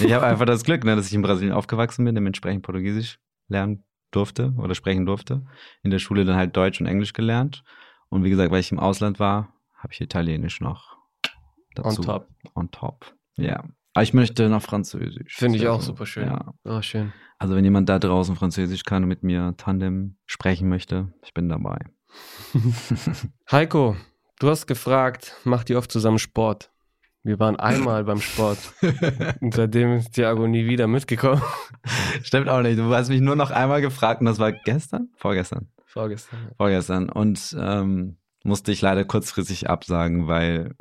Ich 0.00 0.12
habe 0.12 0.26
einfach 0.26 0.44
das 0.44 0.64
Glück, 0.64 0.84
ne, 0.84 0.96
dass 0.96 1.06
ich 1.06 1.14
in 1.14 1.22
Brasilien 1.22 1.52
aufgewachsen 1.54 2.04
bin, 2.04 2.14
dementsprechend 2.14 2.62
Portugiesisch 2.62 3.18
lernen 3.48 3.84
durfte 4.10 4.52
oder 4.58 4.74
sprechen 4.74 5.06
durfte. 5.06 5.46
In 5.82 5.90
der 5.90 5.98
Schule 5.98 6.24
dann 6.24 6.36
halt 6.36 6.56
Deutsch 6.56 6.80
und 6.80 6.86
Englisch 6.86 7.12
gelernt. 7.12 7.62
Und 8.08 8.24
wie 8.24 8.30
gesagt, 8.30 8.50
weil 8.50 8.60
ich 8.60 8.72
im 8.72 8.80
Ausland 8.80 9.18
war, 9.20 9.54
habe 9.76 9.92
ich 9.92 10.00
Italienisch 10.00 10.60
noch 10.60 10.96
On 11.78 11.84
dazu. 11.84 12.02
top. 12.02 12.28
On 12.54 12.70
top. 12.70 13.14
Ja. 13.36 13.64
Aber 13.94 14.02
ich 14.02 14.14
möchte 14.14 14.48
noch 14.48 14.62
Französisch. 14.62 15.36
Finde 15.36 15.58
ich 15.58 15.66
auch 15.66 15.80
super 15.80 16.06
schön. 16.06 16.26
Ja. 16.26 16.54
Oh, 16.64 16.80
schön. 16.82 17.12
Also 17.38 17.56
wenn 17.56 17.64
jemand 17.64 17.88
da 17.88 17.98
draußen 17.98 18.36
Französisch 18.36 18.84
kann 18.84 19.02
und 19.02 19.08
mit 19.08 19.22
mir 19.22 19.54
Tandem 19.56 20.16
sprechen 20.26 20.68
möchte, 20.68 21.12
ich 21.24 21.34
bin 21.34 21.48
dabei. 21.48 21.78
Heiko, 23.50 23.96
du 24.38 24.48
hast 24.48 24.66
gefragt, 24.66 25.36
macht 25.44 25.70
ihr 25.70 25.78
oft 25.78 25.90
zusammen 25.90 26.18
Sport? 26.18 26.70
Wir 27.22 27.38
waren 27.38 27.56
einmal 27.56 28.04
beim 28.04 28.20
Sport. 28.20 28.58
Und 29.40 29.52
seitdem 29.52 29.96
ist 29.96 30.12
Thiago 30.12 30.46
nie 30.46 30.66
wieder 30.66 30.86
mitgekommen. 30.86 31.42
Stimmt 32.22 32.48
auch 32.48 32.62
nicht. 32.62 32.78
Du 32.78 32.94
hast 32.94 33.10
mich 33.10 33.20
nur 33.20 33.36
noch 33.36 33.50
einmal 33.50 33.82
gefragt 33.82 34.22
und 34.22 34.26
das 34.26 34.38
war 34.38 34.52
gestern? 34.52 35.10
Vorgestern. 35.16 35.68
Vorgestern. 35.84 36.50
Vorgestern. 36.56 37.10
Und 37.10 37.54
ähm, 37.60 38.16
musste 38.42 38.72
ich 38.72 38.80
leider 38.80 39.04
kurzfristig 39.04 39.68
absagen, 39.68 40.28
weil 40.28 40.76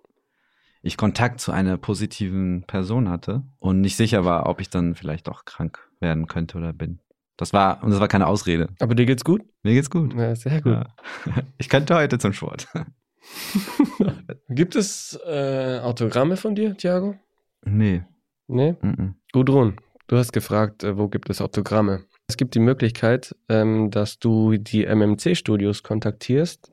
ich 0.81 0.97
Kontakt 0.97 1.41
zu 1.41 1.51
einer 1.51 1.77
positiven 1.77 2.63
Person 2.65 3.09
hatte 3.09 3.43
und 3.59 3.81
nicht 3.81 3.95
sicher 3.95 4.25
war, 4.25 4.47
ob 4.47 4.61
ich 4.61 4.69
dann 4.69 4.95
vielleicht 4.95 5.27
doch 5.27 5.45
krank 5.45 5.79
werden 5.99 6.27
könnte 6.27 6.57
oder 6.57 6.73
bin. 6.73 6.99
Das 7.37 7.53
war, 7.53 7.83
und 7.83 7.91
das 7.91 7.99
war 7.99 8.07
keine 8.07 8.27
Ausrede. 8.27 8.67
Aber 8.79 8.95
dir 8.95 9.05
geht's 9.05 9.23
gut? 9.23 9.43
Mir 9.63 9.73
geht's 9.73 9.89
gut. 9.89 10.13
Ja, 10.13 10.35
sehr 10.35 10.61
gut. 10.61 10.73
Ja. 10.73 10.85
Ich 11.57 11.69
könnte 11.69 11.95
heute 11.95 12.17
zum 12.17 12.33
Sport. 12.33 12.67
Gibt 14.49 14.75
es 14.75 15.19
äh, 15.25 15.79
Autogramme 15.81 16.35
von 16.35 16.55
dir, 16.55 16.75
Thiago? 16.75 17.15
Nee. 17.63 18.03
Nee? 18.47 18.75
Mm 18.81 19.11
Gudrun, 19.31 19.75
du 20.07 20.17
hast 20.17 20.33
gefragt, 20.33 20.83
äh, 20.83 20.97
wo 20.97 21.07
gibt 21.07 21.29
es 21.29 21.39
Autogramme? 21.39 22.05
Es 22.27 22.35
gibt 22.35 22.55
die 22.55 22.59
Möglichkeit, 22.59 23.35
ähm, 23.47 23.91
dass 23.91 24.19
du 24.19 24.57
die 24.57 24.85
MMC-Studios 24.85 25.83
kontaktierst. 25.83 26.71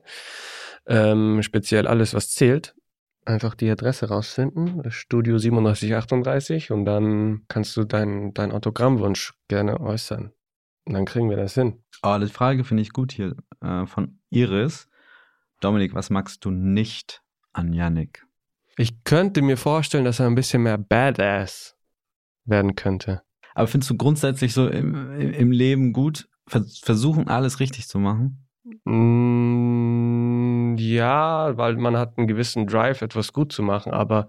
Ähm, 0.87 1.41
speziell 1.43 1.87
alles, 1.87 2.13
was 2.13 2.31
zählt. 2.31 2.75
Einfach 3.27 3.55
die 3.55 3.69
Adresse 3.69 4.07
rausfinden, 4.07 4.81
das 4.83 4.93
Studio 4.93 5.37
3738 5.37 6.71
und 6.71 6.85
dann 6.85 7.41
kannst 7.49 7.75
du 7.75 7.83
deinen 7.83 8.33
dein 8.33 8.53
Autogrammwunsch 8.53 9.33
gerne 9.49 9.81
äußern. 9.81 10.31
Und 10.85 10.93
dann 10.93 11.03
kriegen 11.03 11.29
wir 11.29 11.35
das 11.35 11.53
hin. 11.53 11.83
Aber 12.01 12.23
die 12.23 12.31
Frage 12.31 12.63
finde 12.63 12.83
ich 12.83 12.93
gut 12.93 13.11
hier 13.11 13.35
äh, 13.59 13.85
von 13.85 14.21
Iris. 14.29 14.87
Dominik, 15.59 15.93
was 15.93 16.09
magst 16.09 16.45
du 16.45 16.51
nicht 16.51 17.21
an 17.51 17.73
Yannick? 17.73 18.25
Ich 18.77 19.03
könnte 19.03 19.41
mir 19.41 19.57
vorstellen, 19.57 20.05
dass 20.05 20.21
er 20.21 20.27
ein 20.27 20.35
bisschen 20.35 20.63
mehr 20.63 20.77
Badass 20.77 21.75
werden 22.45 22.75
könnte. 22.75 23.23
Aber 23.55 23.67
findest 23.67 23.89
du 23.89 23.97
grundsätzlich 23.97 24.53
so 24.53 24.69
im, 24.69 25.19
im 25.33 25.51
Leben 25.51 25.91
gut, 25.91 26.29
vers 26.47 26.79
versuchen 26.79 27.27
alles 27.27 27.59
richtig 27.59 27.89
zu 27.89 27.99
machen? 27.99 28.46
Mm, 28.85 30.75
ja, 30.77 31.57
weil 31.57 31.75
man 31.77 31.97
hat 31.97 32.17
einen 32.17 32.27
gewissen 32.27 32.67
Drive, 32.67 33.01
etwas 33.01 33.33
gut 33.33 33.51
zu 33.51 33.63
machen, 33.63 33.91
aber 33.93 34.27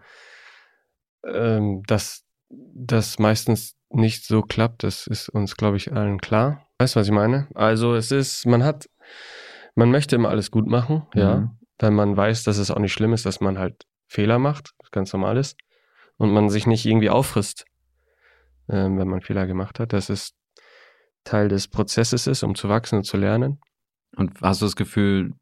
ähm, 1.25 1.83
dass 1.87 2.25
das 2.51 3.19
meistens 3.19 3.77
nicht 3.91 4.25
so 4.25 4.43
klappt, 4.43 4.83
das 4.83 5.07
ist 5.07 5.29
uns, 5.29 5.57
glaube 5.57 5.77
ich, 5.77 5.93
allen 5.93 6.21
klar. 6.21 6.67
Weißt 6.79 6.95
du, 6.95 7.01
was 7.01 7.07
ich 7.09 7.13
meine? 7.13 7.49
Also 7.55 7.95
es 7.95 8.11
ist, 8.13 8.47
man 8.47 8.63
hat, 8.63 8.89
man 9.75 9.91
möchte 9.91 10.17
immer 10.17 10.29
alles 10.29 10.51
gut 10.51 10.67
machen, 10.67 11.07
ja, 11.15 11.37
Mhm. 11.37 11.51
weil 11.79 11.91
man 11.91 12.17
weiß, 12.17 12.45
dass 12.45 12.59
es 12.59 12.71
auch 12.71 12.79
nicht 12.79 12.93
schlimm 12.93 13.13
ist, 13.13 13.27
dass 13.27 13.41
man 13.41 13.59
halt 13.59 13.85
Fehler 14.07 14.39
macht, 14.39 14.73
ganz 14.93 15.13
normal 15.13 15.37
ist, 15.37 15.57
und 16.17 16.31
man 16.33 16.49
sich 16.51 16.67
nicht 16.67 16.87
irgendwie 16.87 17.11
auffrisst, 17.11 17.65
ähm, 18.69 18.99
wenn 18.99 19.09
man 19.09 19.21
Fehler 19.23 19.47
gemacht 19.47 19.81
hat, 19.81 19.93
dass 19.93 20.09
es 20.09 20.35
Teil 21.25 21.49
des 21.49 21.69
Prozesses 21.69 22.27
ist, 22.27 22.43
um 22.43 22.55
zu 22.55 22.69
wachsen 22.69 22.97
und 22.97 23.05
zu 23.05 23.17
lernen. 23.17 23.61
Und 24.17 24.41
hast 24.43 24.61
du 24.61 24.67
das 24.67 24.77
Gefühl, 24.77 25.35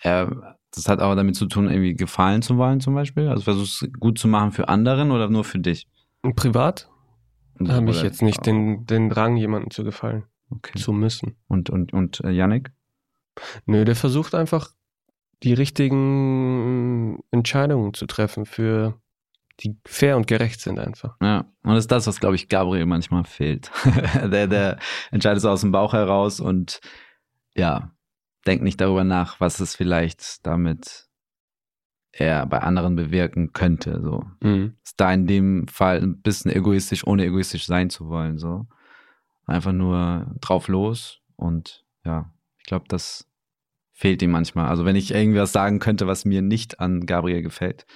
er 0.00 0.56
das 0.74 0.88
hat 0.88 1.00
aber 1.00 1.14
damit 1.14 1.36
zu 1.36 1.46
tun, 1.46 1.68
irgendwie 1.68 1.94
gefallen 1.94 2.42
zu 2.42 2.56
wollen 2.56 2.80
zum 2.80 2.94
Beispiel? 2.94 3.28
Also 3.28 3.42
versuchst 3.42 3.82
du 3.82 3.86
es 3.86 3.92
gut 3.92 4.18
zu 4.18 4.26
machen 4.28 4.52
für 4.52 4.68
anderen 4.68 5.10
oder 5.10 5.28
nur 5.28 5.44
für 5.44 5.58
dich? 5.58 5.86
Privat 6.34 6.88
habe 7.68 7.90
ich 7.90 8.02
jetzt 8.02 8.22
nicht 8.22 8.44
den, 8.46 8.84
den 8.86 9.08
Drang, 9.08 9.36
jemandem 9.36 9.70
zu 9.70 9.84
gefallen, 9.84 10.24
Okay. 10.50 10.78
zu 10.78 10.92
müssen. 10.92 11.36
Und, 11.46 11.70
und, 11.70 11.92
und 11.92 12.20
äh, 12.24 12.30
Yannick? 12.30 12.72
Nö, 13.66 13.84
der 13.84 13.94
versucht 13.94 14.34
einfach 14.34 14.70
die 15.42 15.52
richtigen 15.54 17.22
Entscheidungen 17.30 17.94
zu 17.94 18.06
treffen, 18.06 18.46
für 18.46 19.00
die 19.60 19.76
fair 19.84 20.16
und 20.16 20.26
gerecht 20.26 20.60
sind 20.60 20.80
einfach. 20.80 21.16
Ja, 21.22 21.44
und 21.62 21.74
das 21.74 21.84
ist 21.84 21.92
das, 21.92 22.06
was, 22.08 22.18
glaube 22.18 22.34
ich, 22.34 22.48
Gabriel 22.48 22.86
manchmal 22.86 23.24
fehlt. 23.24 23.70
der, 24.24 24.48
der 24.48 24.78
entscheidet 25.12 25.42
so 25.42 25.50
aus 25.50 25.60
dem 25.60 25.70
Bauch 25.70 25.92
heraus 25.92 26.40
und 26.40 26.80
ja, 27.54 27.92
denkt 28.46 28.64
nicht 28.64 28.80
darüber 28.80 29.04
nach, 29.04 29.40
was 29.40 29.60
es 29.60 29.74
vielleicht 29.74 30.46
damit 30.46 31.08
er 32.16 32.46
bei 32.46 32.60
anderen 32.60 32.96
bewirken 32.96 33.52
könnte. 33.52 34.00
So. 34.00 34.24
Mhm. 34.40 34.76
Ist 34.84 35.00
da 35.00 35.12
in 35.12 35.26
dem 35.26 35.66
Fall 35.68 36.00
ein 36.00 36.20
bisschen 36.20 36.50
egoistisch, 36.52 37.06
ohne 37.06 37.24
egoistisch 37.24 37.66
sein 37.66 37.90
zu 37.90 38.08
wollen. 38.08 38.38
So. 38.38 38.66
Einfach 39.46 39.72
nur 39.72 40.34
drauf 40.40 40.68
los 40.68 41.20
und 41.36 41.84
ja, 42.04 42.32
ich 42.58 42.64
glaube, 42.64 42.86
das 42.88 43.28
fehlt 43.92 44.22
ihm 44.22 44.30
manchmal. 44.30 44.68
Also 44.68 44.84
wenn 44.84 44.96
ich 44.96 45.12
irgendwas 45.12 45.52
sagen 45.52 45.78
könnte, 45.78 46.06
was 46.06 46.24
mir 46.24 46.42
nicht 46.42 46.80
an 46.80 47.06
Gabriel 47.06 47.42
gefällt, 47.42 47.86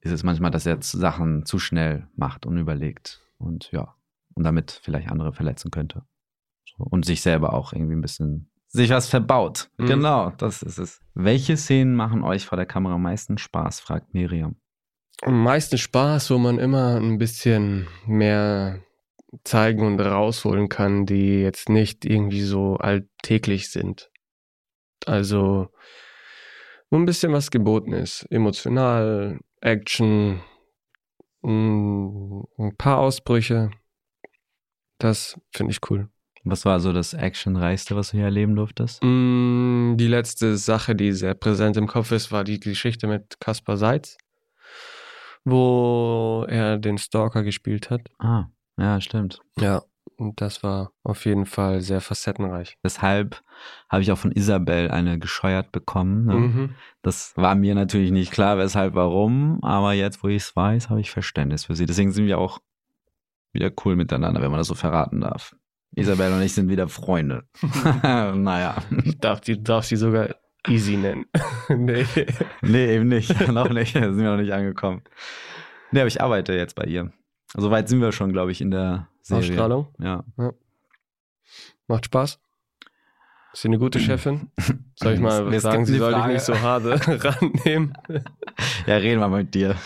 ist 0.00 0.12
es 0.12 0.22
manchmal, 0.22 0.50
dass 0.50 0.66
er 0.66 0.80
Sachen 0.80 1.44
zu 1.44 1.58
schnell 1.58 2.08
macht 2.14 2.46
und 2.46 2.56
überlegt 2.56 3.20
und 3.38 3.70
ja, 3.72 3.94
und 4.34 4.44
damit 4.44 4.80
vielleicht 4.82 5.10
andere 5.10 5.32
verletzen 5.32 5.70
könnte. 5.70 6.04
So. 6.64 6.84
Und 6.84 7.04
sich 7.04 7.22
selber 7.22 7.52
auch 7.54 7.72
irgendwie 7.72 7.96
ein 7.96 8.00
bisschen 8.00 8.50
sich 8.68 8.90
was 8.90 9.08
verbaut. 9.08 9.70
Mhm. 9.78 9.86
Genau, 9.86 10.30
das 10.30 10.62
ist 10.62 10.78
es. 10.78 11.00
Welche 11.14 11.56
Szenen 11.56 11.94
machen 11.94 12.22
euch 12.22 12.46
vor 12.46 12.56
der 12.56 12.66
Kamera 12.66 12.94
am 12.94 13.02
meisten 13.02 13.38
Spaß, 13.38 13.80
fragt 13.80 14.14
Miriam. 14.14 14.56
Am 15.22 15.42
meisten 15.42 15.78
Spaß, 15.78 16.30
wo 16.30 16.38
man 16.38 16.58
immer 16.58 16.96
ein 16.96 17.18
bisschen 17.18 17.88
mehr 18.06 18.80
zeigen 19.44 19.84
und 19.84 20.00
rausholen 20.00 20.68
kann, 20.68 21.06
die 21.06 21.40
jetzt 21.40 21.68
nicht 21.68 22.04
irgendwie 22.04 22.42
so 22.42 22.76
alltäglich 22.76 23.70
sind. 23.70 24.10
Also, 25.06 25.68
wo 26.90 26.96
ein 26.96 27.04
bisschen 27.04 27.32
was 27.32 27.50
geboten 27.50 27.92
ist. 27.92 28.26
Emotional, 28.30 29.40
Action, 29.60 30.40
mm, 31.42 32.40
ein 32.58 32.76
paar 32.76 32.98
Ausbrüche. 32.98 33.70
Das 34.98 35.38
finde 35.52 35.72
ich 35.72 35.90
cool. 35.90 36.08
Was 36.44 36.64
war 36.64 36.80
so 36.80 36.92
das 36.92 37.14
actionreichste, 37.14 37.96
was 37.96 38.10
du 38.10 38.16
hier 38.18 38.26
erleben 38.26 38.54
durftest? 38.56 39.02
Mm, 39.02 39.96
Die 39.96 40.06
letzte 40.06 40.56
Sache, 40.56 40.94
die 40.94 41.12
sehr 41.12 41.34
präsent 41.34 41.76
im 41.76 41.86
Kopf 41.86 42.12
ist, 42.12 42.30
war 42.32 42.44
die 42.44 42.60
Geschichte 42.60 43.06
mit 43.06 43.38
Kaspar 43.40 43.76
Seitz, 43.76 44.16
wo 45.44 46.44
er 46.48 46.78
den 46.78 46.98
Stalker 46.98 47.42
gespielt 47.42 47.90
hat. 47.90 48.02
Ah, 48.18 48.46
ja, 48.76 49.00
stimmt. 49.00 49.40
Ja, 49.58 49.82
und 50.16 50.40
das 50.40 50.62
war 50.62 50.92
auf 51.04 51.24
jeden 51.26 51.46
Fall 51.46 51.80
sehr 51.80 52.00
facettenreich. 52.00 52.76
Deshalb 52.84 53.42
habe 53.88 54.02
ich 54.02 54.10
auch 54.12 54.18
von 54.18 54.32
Isabel 54.32 54.90
eine 54.90 55.18
gescheuert 55.18 55.72
bekommen. 55.72 56.24
Ne? 56.26 56.34
Mhm. 56.34 56.74
Das 57.02 57.32
war 57.36 57.54
mir 57.54 57.74
natürlich 57.74 58.10
nicht 58.10 58.32
klar, 58.32 58.58
weshalb, 58.58 58.94
warum. 58.94 59.62
Aber 59.62 59.92
jetzt, 59.92 60.22
wo 60.22 60.28
ich 60.28 60.42
es 60.42 60.56
weiß, 60.56 60.90
habe 60.90 61.00
ich 61.00 61.10
Verständnis 61.10 61.66
für 61.66 61.76
sie. 61.76 61.86
Deswegen 61.86 62.12
sind 62.12 62.26
wir 62.26 62.38
auch 62.38 62.58
wieder 63.52 63.70
cool 63.84 63.96
miteinander, 63.96 64.42
wenn 64.42 64.50
man 64.50 64.58
das 64.58 64.66
so 64.68 64.74
verraten 64.74 65.20
darf. 65.20 65.54
Isabel 65.94 66.32
und 66.32 66.42
ich 66.42 66.54
sind 66.54 66.68
wieder 66.68 66.88
Freunde. 66.88 67.44
naja. 68.02 68.76
Ich 69.04 69.18
darf 69.18 69.40
die, 69.40 69.62
darf 69.62 69.84
sie 69.84 69.96
sogar 69.96 70.34
easy 70.66 70.96
nennen. 70.96 71.26
nee. 71.68 72.04
Nee, 72.62 72.94
eben 72.94 73.08
nicht. 73.08 73.48
noch 73.48 73.70
nicht. 73.70 73.96
Da 73.96 74.02
sind 74.02 74.18
wir 74.18 74.30
noch 74.30 74.40
nicht 74.40 74.52
angekommen. 74.52 75.02
Nee, 75.90 76.00
aber 76.00 76.08
ich 76.08 76.20
arbeite 76.20 76.52
jetzt 76.52 76.74
bei 76.74 76.84
ihr. 76.84 77.12
So 77.56 77.70
weit 77.70 77.88
sind 77.88 78.00
wir 78.00 78.12
schon, 78.12 78.32
glaube 78.32 78.52
ich, 78.52 78.60
in 78.60 78.70
der 78.70 79.08
Serie. 79.22 79.50
Ausstrahlung. 79.50 79.88
Ja. 79.98 80.24
Macht 81.86 82.04
Spaß. 82.06 82.38
Ist 83.54 83.62
sie 83.62 83.68
eine 83.68 83.78
gute 83.78 83.98
Chefin? 83.98 84.50
Soll 84.96 85.14
ich 85.14 85.20
mal 85.20 85.52
Es 85.54 85.62
sagen, 85.62 85.86
sie 85.86 85.96
soll 85.96 86.14
dich 86.14 86.26
nicht 86.26 86.42
so 86.42 86.60
hart 86.60 86.84
rannehmen? 86.84 87.94
Ja, 88.86 88.96
reden 88.96 89.20
wir 89.20 89.28
mal 89.28 89.38
mit 89.42 89.54
dir. 89.54 89.76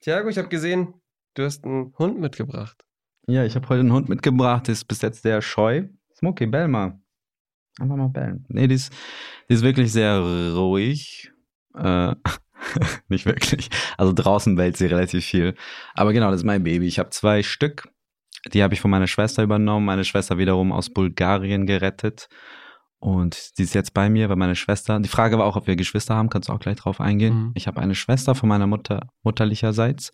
Thiago, 0.00 0.28
ich 0.28 0.38
habe 0.38 0.48
gesehen, 0.48 0.94
du 1.34 1.44
hast 1.44 1.64
einen 1.64 1.92
Hund 1.98 2.18
mitgebracht. 2.18 2.84
Ja, 3.26 3.44
ich 3.44 3.56
habe 3.56 3.68
heute 3.68 3.80
einen 3.80 3.92
Hund 3.92 4.08
mitgebracht, 4.08 4.68
ist 4.68 4.84
bis 4.84 5.02
jetzt 5.02 5.22
sehr 5.22 5.42
scheu. 5.42 5.84
Smokey, 6.14 6.46
bell 6.46 6.68
mal. 6.68 7.00
Einfach 7.78 7.96
mal 7.96 8.08
bellen. 8.08 8.46
Nee, 8.48 8.68
die 8.68 8.76
ist, 8.76 8.92
die 9.48 9.54
ist 9.54 9.62
wirklich 9.62 9.92
sehr 9.92 10.20
ruhig. 10.54 11.32
Äh, 11.74 12.14
nicht 13.08 13.26
wirklich. 13.26 13.68
Also 13.98 14.12
draußen 14.14 14.54
bellt 14.54 14.76
sie 14.76 14.86
relativ 14.86 15.24
viel. 15.24 15.54
Aber 15.94 16.12
genau, 16.12 16.30
das 16.30 16.40
ist 16.40 16.46
mein 16.46 16.62
Baby. 16.62 16.86
Ich 16.86 16.98
habe 16.98 17.10
zwei 17.10 17.42
Stück. 17.42 17.88
Die 18.52 18.62
habe 18.62 18.74
ich 18.74 18.80
von 18.80 18.90
meiner 18.90 19.08
Schwester 19.08 19.42
übernommen. 19.42 19.84
Meine 19.84 20.04
Schwester 20.04 20.38
wiederum 20.38 20.72
aus 20.72 20.90
Bulgarien 20.90 21.66
gerettet. 21.66 22.28
Und 22.98 23.58
die 23.58 23.64
ist 23.64 23.74
jetzt 23.74 23.92
bei 23.92 24.08
mir, 24.08 24.28
weil 24.28 24.36
meine 24.36 24.56
Schwester. 24.56 24.98
Die 25.00 25.08
Frage 25.08 25.36
war 25.38 25.44
auch, 25.44 25.56
ob 25.56 25.66
wir 25.66 25.76
Geschwister 25.76 26.14
haben. 26.14 26.30
Kannst 26.30 26.48
du 26.48 26.52
auch 26.52 26.60
gleich 26.60 26.76
drauf 26.76 27.00
eingehen. 27.00 27.34
Mhm. 27.34 27.52
Ich 27.54 27.66
habe 27.66 27.80
eine 27.80 27.94
Schwester 27.94 28.34
von 28.34 28.48
meiner 28.48 28.66
Mutter 28.66 29.08
mutterlicherseits. 29.22 30.12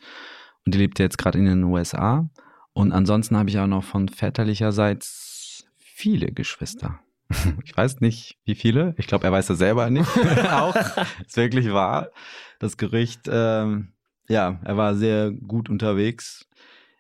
Und 0.64 0.74
die 0.74 0.78
lebt 0.78 0.98
jetzt 0.98 1.18
gerade 1.18 1.38
in 1.38 1.44
den 1.44 1.62
USA. 1.64 2.28
Und 2.74 2.92
ansonsten 2.92 3.36
habe 3.36 3.50
ich 3.50 3.58
auch 3.58 3.66
noch 3.66 3.84
von 3.84 4.08
väterlicherseits 4.08 5.66
viele 5.78 6.32
Geschwister. 6.32 7.00
Ich 7.64 7.74
weiß 7.74 8.00
nicht, 8.00 8.36
wie 8.44 8.54
viele. 8.54 8.94
Ich 8.98 9.06
glaube, 9.06 9.24
er 9.24 9.32
weiß 9.32 9.46
das 9.46 9.56
selber 9.56 9.88
nicht. 9.88 10.10
auch. 10.50 10.76
Ist 11.26 11.36
wirklich 11.38 11.72
wahr. 11.72 12.10
Das 12.58 12.76
Gerücht, 12.76 13.22
ähm, 13.26 13.94
ja, 14.28 14.60
er 14.62 14.76
war 14.76 14.94
sehr 14.94 15.30
gut 15.30 15.70
unterwegs. 15.70 16.46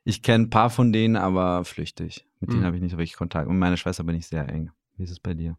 Ich 0.04 0.22
kenne 0.22 0.44
ein 0.44 0.50
paar 0.50 0.70
von 0.70 0.90
denen, 0.90 1.16
aber 1.16 1.66
flüchtig. 1.66 2.26
Mit 2.40 2.50
denen 2.50 2.62
Mhm. 2.62 2.64
habe 2.64 2.76
ich 2.76 2.82
nicht 2.82 2.92
so 2.92 2.96
wirklich 2.96 3.16
Kontakt. 3.16 3.46
Und 3.46 3.56
mit 3.56 3.60
meiner 3.60 3.76
Schwester 3.76 4.04
bin 4.04 4.16
ich 4.16 4.26
sehr 4.26 4.48
eng. 4.48 4.70
Wie 4.96 5.04
ist 5.04 5.10
es 5.10 5.20
bei 5.20 5.34
dir? 5.34 5.58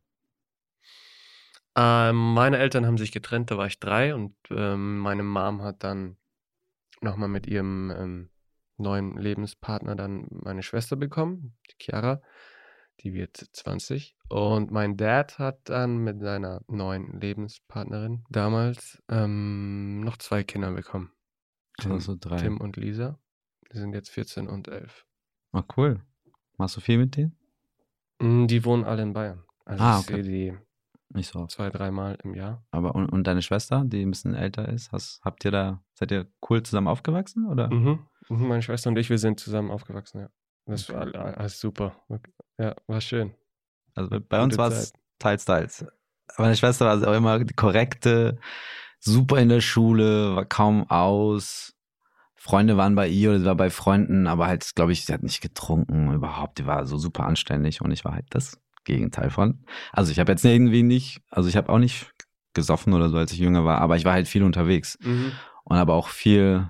Ähm, 1.76 2.34
meine 2.34 2.58
Eltern 2.58 2.86
haben 2.86 2.98
sich 2.98 3.12
getrennt, 3.12 3.52
da 3.52 3.58
war 3.58 3.68
ich 3.68 3.80
drei 3.80 4.14
und 4.14 4.36
ähm, 4.50 5.00
meine 5.00 5.24
Mom 5.24 5.62
hat 5.62 5.84
dann 5.84 6.18
nochmal 7.02 7.30
mit 7.30 7.48
ihrem 7.48 7.92
ähm, 7.96 8.30
neuen 8.84 9.18
Lebenspartner 9.18 9.96
dann 9.96 10.28
meine 10.30 10.62
Schwester 10.64 10.96
bekommen, 10.96 11.56
die 11.72 11.76
Chiara, 11.84 12.22
die 13.00 13.14
wird 13.14 13.38
20. 13.38 14.16
Und 14.30 14.70
mein 14.72 14.96
Dad 14.98 15.40
hat 15.40 15.68
dann 15.70 15.98
mit 15.98 16.20
seiner 16.22 16.62
neuen 16.68 17.20
Lebenspartnerin 17.20 18.24
damals 18.30 19.02
ähm, 19.10 20.02
noch 20.02 20.18
zwei 20.18 20.44
Kinder 20.44 20.72
bekommen. 20.72 21.12
Tim, 21.82 21.92
Also 21.94 22.16
drei. 22.20 22.38
Tim 22.38 22.58
und 22.58 22.78
Lisa. 22.78 23.18
Die 23.72 23.78
sind 23.80 23.94
jetzt 23.94 24.10
14 24.12 24.48
und 24.48 24.68
11. 24.68 25.06
Ah, 25.54 25.64
cool. 25.78 26.02
Machst 26.58 26.78
du 26.78 26.82
viel 26.82 27.00
mit 27.00 27.18
denen? 27.18 27.36
Mm, 28.20 28.46
Die 28.46 28.64
wohnen 28.64 28.84
alle 28.84 29.02
in 29.02 29.14
Bayern. 29.14 29.44
Also 29.66 29.84
Ah, 29.84 30.00
ich 30.00 30.06
okay. 30.10 30.24
sehe 30.24 30.32
die 30.52 30.58
Nicht 31.10 31.32
so 31.32 31.46
zwei, 31.48 31.70
dreimal 31.72 32.18
im 32.24 32.36
Jahr. 32.36 32.64
Aber 32.72 32.94
und, 32.96 33.08
und 33.10 33.26
deine 33.26 33.42
Schwester, 33.42 33.84
die 33.86 34.04
ein 34.04 34.12
bisschen 34.12 34.36
älter 34.36 34.68
ist, 34.70 34.92
hast, 34.92 35.20
habt 35.24 35.44
ihr 35.46 35.52
da, 35.52 35.84
seid 35.96 36.12
ihr 36.12 36.28
cool 36.50 36.62
zusammen 36.64 36.88
aufgewachsen 36.88 37.48
oder? 37.48 37.70
Mhm. 37.74 38.06
Mhm, 38.30 38.48
Meine 38.48 38.62
Schwester 38.62 38.90
und 38.90 38.98
ich, 38.98 39.10
wir 39.10 39.18
sind 39.18 39.40
zusammen 39.40 39.72
aufgewachsen, 39.72 40.22
ja. 40.22 40.30
Das 40.66 40.90
war 40.90 41.08
Okay. 41.08 41.18
all- 41.18 41.36
alles 41.36 41.60
super. 41.60 41.96
Ja, 42.58 42.76
war 42.88 43.02
schön. 43.02 43.34
Also 43.96 44.10
bei- 44.10 44.20
bei 44.20 44.42
uns 44.42 44.54
Gute 44.56 44.58
war 44.60 44.68
es 44.72 44.94
teils, 45.20 45.46
teils. 45.46 45.86
Meine 46.38 46.56
Schwester 46.56 46.86
war 46.86 47.08
auch 47.08 47.16
immer 47.16 47.44
die 47.44 47.54
korrekte, 47.54 48.40
super 49.00 49.40
in 49.40 49.50
der 49.50 49.62
Schule, 49.62 50.36
war 50.36 50.46
kaum 50.46 50.90
aus. 50.90 51.76
Freunde 52.36 52.76
waren 52.78 52.96
bei 52.96 53.08
ihr 53.08 53.30
oder 53.32 53.40
sie 53.40 53.46
war 53.46 53.56
bei 53.56 53.70
Freunden, 53.70 54.28
aber 54.28 54.48
halt, 54.48 54.74
glaube 54.76 54.92
ich, 54.94 55.06
sie 55.06 55.14
hat 55.14 55.24
nicht 55.24 55.42
getrunken 55.42 56.12
überhaupt. 56.14 56.58
Die 56.60 56.66
war 56.66 56.86
so 56.86 56.98
super 56.98 57.26
anständig 57.26 57.82
und 57.82 57.92
ich 57.92 58.04
war 58.04 58.14
halt 58.14 58.26
das 58.32 58.60
Gegenteil 58.84 59.30
von. 59.30 59.66
Also 59.94 60.12
ich 60.12 60.20
habe 60.20 60.32
jetzt 60.32 60.44
irgendwie 60.44 60.84
nicht, 60.84 61.22
also 61.30 61.48
ich 61.48 61.56
habe 61.56 61.70
auch 61.70 61.78
nicht 61.80 62.12
gesoffen 62.54 62.94
oder 62.94 63.10
so, 63.10 63.18
als 63.18 63.32
ich 63.32 63.40
jünger 63.40 63.64
war, 63.66 63.80
aber 63.80 63.96
ich 63.96 64.04
war 64.06 64.14
halt 64.14 64.28
viel 64.28 64.44
unterwegs 64.44 64.98
und 65.64 65.78
habe 65.78 65.94
auch 65.94 66.10
viel 66.10 66.70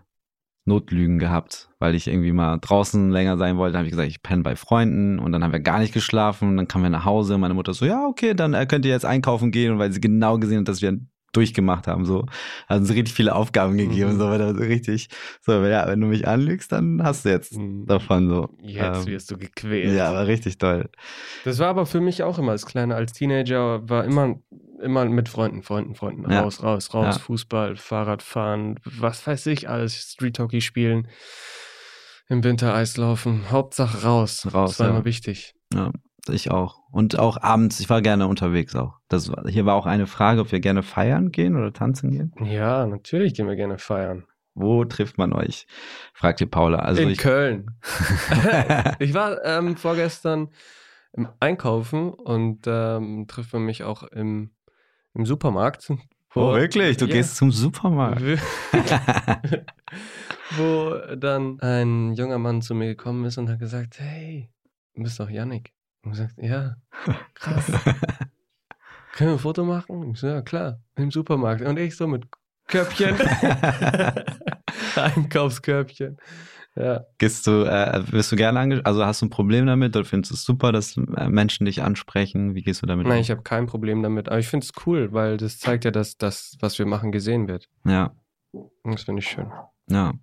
Notlügen 0.65 1.19
gehabt, 1.19 1.69
weil 1.79 1.93
ich 1.95 2.07
irgendwie 2.07 2.31
mal 2.31 2.57
draußen 2.59 3.11
länger 3.11 3.37
sein 3.37 3.57
wollte. 3.57 3.73
Dann 3.73 3.79
habe 3.79 3.87
ich 3.87 3.91
gesagt, 3.91 4.09
ich 4.09 4.23
penne 4.23 4.43
bei 4.43 4.55
Freunden 4.55 5.19
und 5.19 5.31
dann 5.31 5.43
haben 5.43 5.51
wir 5.51 5.59
gar 5.59 5.79
nicht 5.79 5.93
geschlafen 5.93 6.49
und 6.49 6.57
dann 6.57 6.67
kamen 6.67 6.85
wir 6.85 6.89
nach 6.89 7.05
Hause. 7.05 7.37
Meine 7.37 7.53
Mutter 7.53 7.73
so, 7.73 7.85
ja, 7.85 8.05
okay, 8.07 8.33
dann 8.33 8.53
äh, 8.53 8.65
könnt 8.65 8.85
ihr 8.85 8.91
jetzt 8.91 9.05
einkaufen 9.05 9.51
gehen, 9.51 9.73
und 9.73 9.79
weil 9.79 9.91
sie 9.91 9.99
genau 10.01 10.37
gesehen 10.39 10.59
hat, 10.59 10.67
dass 10.69 10.81
wir 10.81 10.97
durchgemacht 11.33 11.87
haben, 11.87 12.05
so. 12.05 12.25
Also 12.67 12.85
so 12.85 12.93
richtig 12.93 13.15
viele 13.15 13.33
Aufgaben 13.33 13.75
gegeben, 13.75 14.13
Mhm. 14.13 14.19
so, 14.19 14.25
weil 14.29 14.37
da 14.37 14.53
so 14.53 14.61
richtig, 14.61 15.09
so, 15.41 15.51
ja, 15.65 15.87
wenn 15.87 15.99
du 15.99 16.05
mich 16.05 16.27
anlügst, 16.27 16.71
dann 16.71 17.01
hast 17.03 17.25
du 17.25 17.29
jetzt 17.29 17.57
Mhm. 17.57 17.87
davon 17.87 18.29
so. 18.29 18.49
Jetzt 18.61 19.07
Ähm, 19.07 19.13
wirst 19.13 19.31
du 19.31 19.37
gequält. 19.37 19.95
Ja, 19.97 20.13
war 20.13 20.27
richtig 20.27 20.59
toll. 20.59 20.89
Das 21.43 21.57
war 21.57 21.69
aber 21.69 21.87
für 21.87 22.01
mich 22.01 22.21
auch 22.21 22.37
immer 22.37 22.51
als 22.51 22.67
Kleiner, 22.67 22.95
als 22.95 23.13
Teenager, 23.13 23.89
war 23.89 24.05
immer, 24.05 24.35
immer 24.83 25.05
mit 25.05 25.29
Freunden, 25.29 25.63
Freunden, 25.63 25.95
Freunden. 25.95 26.29
Ja. 26.29 26.41
Raus, 26.41 26.61
raus, 26.61 26.93
raus. 26.93 27.15
Ja. 27.15 27.21
Fußball, 27.21 27.75
Fahrradfahren, 27.75 28.79
was 28.83 29.25
weiß 29.25 29.47
ich, 29.47 29.69
alles. 29.69 29.95
Street 29.95 30.37
Hockey 30.39 30.61
spielen. 30.61 31.07
Im 32.27 32.43
Winter 32.43 32.73
Eislaufen. 32.73 33.51
Hauptsache 33.51 34.03
raus. 34.03 34.47
Raus, 34.53 34.71
Das 34.71 34.79
war 34.79 34.87
ja. 34.87 34.93
immer 34.93 35.05
wichtig. 35.05 35.55
Ja. 35.73 35.91
ich 36.29 36.51
auch. 36.51 36.79
Und 36.91 37.19
auch 37.19 37.41
abends, 37.41 37.79
ich 37.79 37.89
war 37.89 38.01
gerne 38.01 38.27
unterwegs 38.27 38.75
auch. 38.75 38.99
Das, 39.09 39.31
hier 39.47 39.65
war 39.65 39.75
auch 39.75 39.85
eine 39.85 40.07
Frage, 40.07 40.41
ob 40.41 40.51
wir 40.51 40.59
gerne 40.59 40.83
feiern 40.83 41.31
gehen 41.31 41.55
oder 41.55 41.73
tanzen 41.73 42.11
gehen. 42.11 42.33
Ja, 42.45 42.85
natürlich 42.85 43.33
gehen 43.33 43.47
wir 43.47 43.55
gerne 43.55 43.77
feiern. 43.77 44.25
Wo 44.55 44.85
trifft 44.85 45.17
man 45.17 45.33
euch? 45.33 45.65
Fragt 46.13 46.39
die 46.39 46.45
Paula. 46.45 46.79
Also 46.79 47.01
In 47.01 47.09
ich, 47.09 47.17
Köln. 47.17 47.71
ich 48.99 49.13
war 49.13 49.43
ähm, 49.43 49.75
vorgestern 49.77 50.49
im 51.13 51.27
Einkaufen 51.39 52.11
und 52.11 52.65
ähm, 52.67 53.25
trifft 53.27 53.53
man 53.53 53.63
mich 53.63 53.83
auch 53.83 54.03
im, 54.03 54.51
im 55.13 55.25
Supermarkt. 55.25 55.89
oh, 56.35 56.53
wirklich? 56.53 56.97
Du 56.97 57.05
Ja. 57.05 57.13
gehst 57.13 57.35
zum 57.35 57.51
Supermarkt. 57.51 58.21
wo 60.57 60.95
dann 61.15 61.59
ein 61.61 62.13
junger 62.13 62.37
Mann 62.37 62.61
zu 62.61 62.75
mir 62.75 62.87
gekommen 62.87 63.25
ist 63.25 63.37
und 63.37 63.49
hat 63.49 63.59
gesagt, 63.59 63.99
hey, 63.99 64.49
du 64.95 65.03
bist 65.03 65.19
doch 65.19 65.29
Yannick. 65.29 65.73
Und 66.03 66.11
gesagt, 66.11 66.33
ja, 66.37 66.75
krass. 67.33 67.65
Können 69.13 69.29
wir 69.29 69.33
ein 69.33 69.39
Foto 69.39 69.63
machen? 69.63 70.11
Ich 70.11 70.19
so, 70.19 70.27
ja, 70.27 70.41
klar, 70.41 70.79
im 70.95 71.11
Supermarkt. 71.11 71.61
Und 71.61 71.77
ich 71.77 71.95
so 71.95 72.07
mit 72.07 72.25
Körbchen. 72.67 73.15
Einkaufskörbchen. 74.95 76.17
Ja. 76.75 77.05
Gehst 77.19 77.45
du, 77.45 77.65
äh, 77.65 78.03
wirst 78.11 78.31
du 78.31 78.35
gerne 78.35 78.59
angesprochen? 78.59 78.87
Also 78.87 79.05
hast 79.05 79.21
du 79.21 79.27
ein 79.27 79.29
Problem 79.29 79.65
damit 79.67 79.95
oder 79.95 80.05
findest 80.05 80.31
du 80.31 80.35
es 80.35 80.43
super, 80.43 80.71
dass 80.71 80.97
äh, 80.97 81.29
Menschen 81.29 81.65
dich 81.65 81.83
ansprechen? 81.83 82.55
Wie 82.55 82.63
gehst 82.63 82.81
du 82.81 82.87
damit 82.87 83.05
Nein, 83.05 83.17
um? 83.17 83.21
ich 83.21 83.31
habe 83.31 83.43
kein 83.43 83.67
Problem 83.67 84.01
damit. 84.01 84.29
Aber 84.29 84.39
ich 84.39 84.47
finde 84.47 84.65
es 84.65 84.71
cool, 84.85 85.13
weil 85.13 85.37
das 85.37 85.59
zeigt 85.59 85.85
ja, 85.85 85.91
dass 85.91 86.17
das, 86.17 86.57
was 86.59 86.79
wir 86.79 86.85
machen, 86.85 87.11
gesehen 87.11 87.47
wird. 87.47 87.69
Ja, 87.85 88.15
das 88.83 89.03
finde 89.03 89.19
ich 89.19 89.27
schön. 89.27 89.51
ja. 89.89 90.13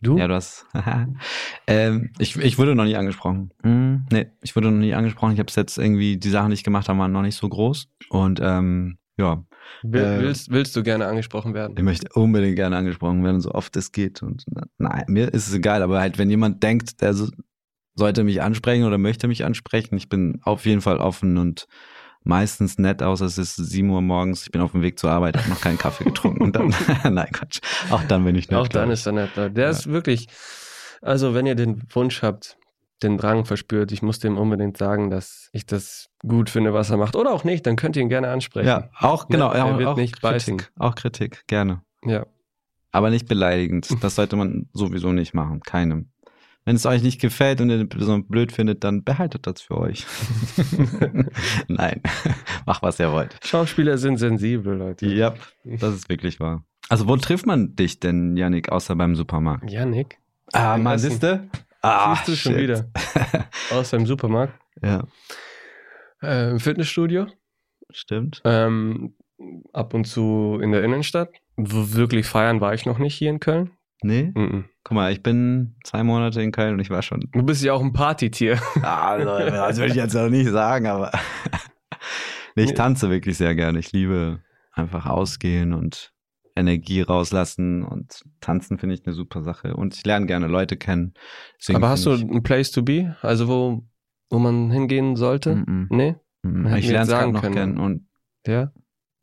Du? 0.00 0.16
Ja, 0.16 0.28
du 0.28 0.34
hast. 0.34 0.64
ähm, 1.66 2.12
ich, 2.20 2.36
ich 2.36 2.56
wurde 2.56 2.76
noch 2.76 2.84
nie 2.84 2.94
angesprochen. 2.94 3.52
Hm, 3.64 4.06
nee, 4.12 4.28
ich 4.42 4.54
wurde 4.54 4.70
noch 4.70 4.78
nie 4.78 4.94
angesprochen. 4.94 5.32
Ich 5.32 5.40
habe 5.40 5.50
jetzt 5.52 5.76
irgendwie, 5.76 6.18
die 6.18 6.30
Sachen, 6.30 6.50
die 6.50 6.54
ich 6.54 6.62
gemacht 6.62 6.88
habe, 6.88 7.00
waren 7.00 7.10
noch 7.10 7.22
nicht 7.22 7.34
so 7.34 7.48
groß. 7.48 7.88
Und 8.10 8.38
ähm, 8.40 8.98
ja, 9.18 9.44
Will, 9.82 10.02
äh, 10.02 10.18
willst, 10.18 10.50
willst 10.50 10.74
du 10.76 10.82
gerne 10.82 11.06
angesprochen 11.06 11.54
werden? 11.54 11.74
ich 11.76 11.82
möchte 11.84 12.08
unbedingt 12.14 12.56
gerne 12.56 12.76
angesprochen 12.76 13.22
werden, 13.24 13.40
so 13.40 13.52
oft 13.52 13.76
es 13.76 13.92
geht. 13.92 14.22
Und 14.22 14.44
nein, 14.78 15.04
mir 15.08 15.32
ist 15.32 15.48
es 15.48 15.54
egal, 15.54 15.82
aber 15.82 16.00
halt, 16.00 16.18
wenn 16.18 16.30
jemand 16.30 16.62
denkt, 16.62 17.00
der 17.00 17.14
so, 17.14 17.28
sollte 17.94 18.24
mich 18.24 18.42
ansprechen 18.42 18.84
oder 18.84 18.98
möchte 18.98 19.28
mich 19.28 19.44
ansprechen, 19.44 19.96
ich 19.96 20.08
bin 20.08 20.40
auf 20.42 20.64
jeden 20.66 20.80
Fall 20.80 20.98
offen 20.98 21.36
und 21.36 21.66
meistens 22.24 22.78
nett, 22.78 23.02
außer 23.02 23.24
es 23.26 23.38
ist 23.38 23.56
7 23.56 23.90
Uhr 23.90 24.02
morgens, 24.02 24.42
ich 24.42 24.50
bin 24.50 24.60
auf 24.60 24.72
dem 24.72 24.82
Weg 24.82 24.98
zur 24.98 25.10
Arbeit, 25.10 25.36
habe 25.36 25.48
noch 25.48 25.60
keinen 25.60 25.78
Kaffee 25.78 26.04
getrunken 26.04 26.42
und 26.42 26.56
dann, 26.56 26.68
nein, 27.14 27.28
Quatsch, 27.32 27.60
auch 27.90 28.02
dann 28.04 28.24
bin 28.24 28.36
ich 28.36 28.50
nett. 28.50 28.58
Auch 28.58 28.68
dann 28.68 28.90
ist 28.90 29.06
er 29.06 29.12
nett. 29.12 29.30
Der 29.36 29.50
Ja. 29.64 29.70
ist 29.70 29.86
wirklich, 29.88 30.28
also 31.02 31.34
wenn 31.34 31.46
ihr 31.46 31.54
den 31.54 31.82
Wunsch 31.90 32.22
habt, 32.22 32.56
den 33.02 33.16
Drang 33.18 33.44
verspürt, 33.44 33.92
ich 33.92 34.02
muss 34.02 34.18
dem 34.18 34.36
unbedingt 34.36 34.76
sagen, 34.76 35.10
dass 35.10 35.48
ich 35.52 35.66
das 35.66 36.08
gut 36.26 36.50
finde, 36.50 36.72
was 36.72 36.90
er 36.90 36.96
macht. 36.96 37.16
Oder 37.16 37.32
auch 37.32 37.44
nicht, 37.44 37.66
dann 37.66 37.76
könnt 37.76 37.96
ihr 37.96 38.02
ihn 38.02 38.08
gerne 38.08 38.28
ansprechen. 38.28 38.66
Ja, 38.66 38.90
auch, 38.98 39.28
genau, 39.28 39.50
er 39.52 39.64
auch, 39.88 39.96
nicht 39.96 40.20
Kritik, 40.20 40.70
auch 40.78 40.94
Kritik, 40.94 41.44
gerne. 41.46 41.82
ja. 42.04 42.26
Aber 42.90 43.10
nicht 43.10 43.28
beleidigend. 43.28 43.86
Das 44.00 44.14
sollte 44.14 44.34
man 44.36 44.68
sowieso 44.72 45.12
nicht 45.12 45.34
machen. 45.34 45.60
Keinem. 45.60 46.08
Wenn 46.64 46.74
es 46.76 46.86
euch 46.86 47.02
nicht 47.02 47.20
gefällt 47.20 47.60
und 47.60 47.68
ihr 47.70 47.78
die 47.78 47.84
Person 47.84 48.26
blöd 48.26 48.50
findet, 48.50 48.82
dann 48.82 49.04
behaltet 49.04 49.46
das 49.46 49.60
für 49.60 49.76
euch. 49.78 50.06
Nein, 51.68 52.00
macht 52.66 52.82
was 52.82 52.98
ihr 52.98 53.12
wollt. 53.12 53.36
Schauspieler 53.44 53.98
sind 53.98 54.16
sensibel, 54.18 54.76
Leute. 54.76 55.06
Ja, 55.06 55.34
das 55.64 55.94
ist 55.94 56.08
wirklich 56.08 56.40
wahr. 56.40 56.64
Also 56.88 57.06
wo 57.08 57.16
trifft 57.16 57.46
man 57.46 57.76
dich 57.76 58.00
denn, 58.00 58.36
Yannick, 58.36 58.70
außer 58.70 58.96
beim 58.96 59.14
Supermarkt? 59.14 59.70
Janik, 59.70 60.18
Ah, 60.52 60.78
mal 60.78 60.94
Essen. 60.94 61.50
Ah, 61.82 62.16
siehst 62.16 62.28
du 62.28 62.36
schon 62.36 62.52
shit. 62.54 62.62
wieder. 62.62 62.90
Außer 63.72 63.96
im 63.96 64.06
Supermarkt, 64.06 64.54
Ja, 64.82 65.04
äh, 66.22 66.50
im 66.50 66.60
Fitnessstudio, 66.60 67.26
stimmt. 67.90 68.40
ähm, 68.44 69.14
ab 69.72 69.94
und 69.94 70.04
zu 70.06 70.58
in 70.62 70.72
der 70.72 70.82
Innenstadt. 70.82 71.30
W 71.56 71.96
wirklich 71.96 72.26
feiern 72.26 72.60
war 72.60 72.74
ich 72.74 72.86
noch 72.86 72.98
nicht 72.98 73.14
hier 73.14 73.30
in 73.30 73.40
Köln. 73.40 73.70
Nee? 74.02 74.30
Mhm. 74.34 74.66
Guck 74.84 74.94
mal, 74.94 75.10
ich 75.12 75.22
bin 75.24 75.76
zwei 75.84 76.04
Monate 76.04 76.40
in 76.40 76.52
Köln 76.52 76.74
und 76.74 76.80
ich 76.80 76.90
war 76.90 77.02
schon. 77.02 77.28
Du 77.32 77.42
bist 77.42 77.62
ja 77.64 77.72
auch 77.72 77.82
ein 77.82 77.92
Partytier. 77.92 78.60
Also, 78.82 79.24
das 79.26 79.76
würde 79.78 79.90
ich 79.90 79.96
jetzt 79.96 80.14
noch 80.14 80.28
nicht 80.28 80.48
sagen, 80.50 80.86
aber. 80.86 81.10
nee, 82.54 82.64
ich 82.64 82.74
tanze 82.74 83.10
wirklich 83.10 83.36
sehr 83.36 83.54
gerne. 83.56 83.78
Ich 83.80 83.92
liebe 83.92 84.40
einfach 84.72 85.06
ausgehen 85.06 85.72
und 85.74 86.12
Energie 86.58 87.00
rauslassen 87.02 87.84
und 87.84 88.22
tanzen 88.40 88.78
finde 88.78 88.94
ich 88.94 89.06
eine 89.06 89.14
super 89.14 89.42
Sache. 89.42 89.74
Und 89.76 89.94
ich 89.96 90.04
lerne 90.04 90.26
gerne 90.26 90.46
Leute 90.46 90.76
kennen. 90.76 91.14
Deswegen 91.60 91.76
Aber 91.76 91.88
hast 91.88 92.04
du 92.06 92.12
ein 92.12 92.42
Place 92.42 92.70
to 92.72 92.82
be? 92.82 93.16
Also 93.22 93.48
wo, 93.48 93.86
wo 94.30 94.38
man 94.38 94.70
hingehen 94.70 95.16
sollte? 95.16 95.50
ich, 95.52 95.66
mm, 95.72 95.86
Nee? 95.90 96.16
mm, 96.42 96.66
hätten 96.66 96.78
ich 96.78 96.88
lerne 96.88 97.02
es 97.04 97.08
gerade 97.08 97.32
noch 97.32 97.40
können. 97.42 97.54
kennen. 97.54 97.78
Und 97.78 98.08
Ja? 98.46 98.72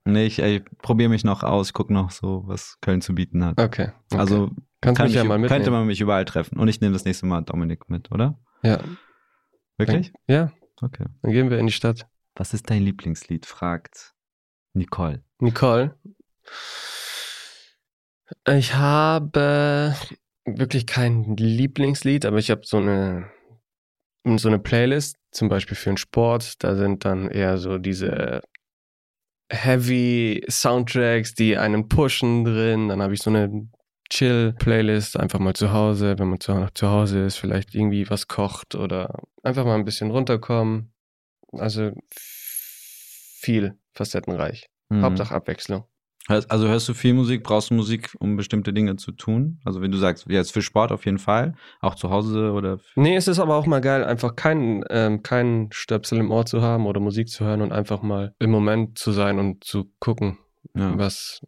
nee, 0.05 0.25
ich, 0.25 0.39
ich 0.39 0.63
probiere 0.81 1.09
mich 1.09 1.23
noch 1.23 1.43
aus, 1.43 1.73
gucke 1.73 1.93
noch 1.93 2.11
so, 2.11 2.43
was 2.47 2.77
Köln 2.81 3.01
zu 3.01 3.13
bieten 3.15 3.43
hat. 3.43 3.59
Okay. 3.61 3.89
okay. 4.11 4.17
Also 4.19 4.51
kannst 4.81 4.97
kann 4.99 5.07
mich 5.07 5.15
ja 5.15 5.23
mal 5.23 5.37
mitnehmen. 5.37 5.49
könnte 5.49 5.71
man 5.71 5.87
mich 5.87 5.99
überall 6.01 6.25
treffen. 6.25 6.59
Und 6.59 6.67
ich 6.67 6.79
nehme 6.81 6.93
das 6.93 7.05
nächste 7.05 7.25
Mal 7.25 7.41
Dominik 7.41 7.89
mit, 7.89 8.11
oder? 8.11 8.39
ja. 8.63 8.79
Wirklich? 9.77 10.13
Ja, 10.27 10.51
Okay. 10.81 11.05
dann 11.21 11.31
gehen 11.33 11.49
wir 11.49 11.57
in 11.59 11.67
die 11.67 11.73
Stadt. 11.73 12.07
Was 12.35 12.53
ist 12.53 12.69
dein 12.69 12.81
Lieblingslied? 12.83 13.45
fragt 13.45 14.13
Nicole. 14.73 15.23
Nicole. 15.39 15.97
Ich 18.47 18.73
habe 18.73 19.95
wirklich 20.45 20.87
kein 20.87 21.35
Lieblingslied, 21.37 22.25
aber 22.25 22.37
ich 22.37 22.51
habe 22.51 22.61
so 22.63 22.77
eine, 22.77 23.31
so 24.37 24.47
eine 24.47 24.59
Playlist, 24.59 25.17
zum 25.31 25.49
Beispiel 25.49 25.77
für 25.77 25.91
den 25.91 25.97
Sport. 25.97 26.63
Da 26.63 26.75
sind 26.75 27.05
dann 27.05 27.29
eher 27.29 27.57
so 27.57 27.77
diese 27.77 28.41
heavy 29.51 30.43
Soundtracks, 30.49 31.35
die 31.35 31.57
einen 31.57 31.87
pushen 31.87 32.45
drin. 32.45 32.89
Dann 32.89 33.01
habe 33.01 33.13
ich 33.13 33.21
so 33.21 33.29
eine 33.29 33.69
Chill-Playlist, 34.09 35.19
einfach 35.19 35.39
mal 35.39 35.55
zu 35.55 35.71
Hause, 35.71 36.17
wenn 36.19 36.29
man 36.29 36.39
zu, 36.39 36.67
zu 36.73 36.89
Hause 36.89 37.25
ist, 37.25 37.37
vielleicht 37.37 37.73
irgendwie 37.73 38.09
was 38.09 38.27
kocht 38.27 38.75
oder 38.75 39.23
einfach 39.43 39.65
mal 39.65 39.75
ein 39.75 39.85
bisschen 39.85 40.11
runterkommen. 40.11 40.93
Also 41.51 41.91
viel 42.09 43.77
facettenreich. 43.93 44.67
Mhm. 44.89 45.03
Hauptsache 45.03 45.33
Abwechslung. 45.33 45.85
Also 46.27 46.67
hörst 46.67 46.89
du 46.89 46.93
viel 46.95 47.13
Musik, 47.13 47.43
brauchst 47.43 47.69
du 47.69 47.75
Musik, 47.75 48.15
um 48.19 48.35
bestimmte 48.35 48.73
Dinge 48.73 48.95
zu 48.95 49.11
tun? 49.11 49.59
Also 49.63 49.81
wenn 49.81 49.91
du 49.91 49.97
sagst, 49.99 50.25
jetzt 50.27 50.51
für 50.53 50.63
Sport 50.63 50.91
auf 50.91 51.05
jeden 51.05 51.19
Fall, 51.19 51.53
auch 51.81 51.93
zu 51.95 52.09
Hause 52.09 52.51
oder 52.51 52.79
Nee, 52.95 53.15
es 53.15 53.27
ist 53.27 53.37
aber 53.39 53.55
auch 53.55 53.67
mal 53.67 53.81
geil, 53.81 54.03
einfach 54.03 54.35
keinen 54.35 54.83
ähm, 54.89 55.21
keinen 55.21 55.71
Stöpsel 55.71 56.17
im 56.19 56.31
Ohr 56.31 56.45
zu 56.47 56.61
haben 56.63 56.87
oder 56.87 56.99
Musik 56.99 57.29
zu 57.29 57.45
hören 57.45 57.61
und 57.61 57.71
einfach 57.71 58.01
mal 58.01 58.33
im 58.39 58.49
Moment 58.49 58.97
zu 58.97 59.11
sein 59.11 59.37
und 59.37 59.63
zu 59.63 59.91
gucken, 59.99 60.39
ja. 60.73 60.97
was, 60.97 61.41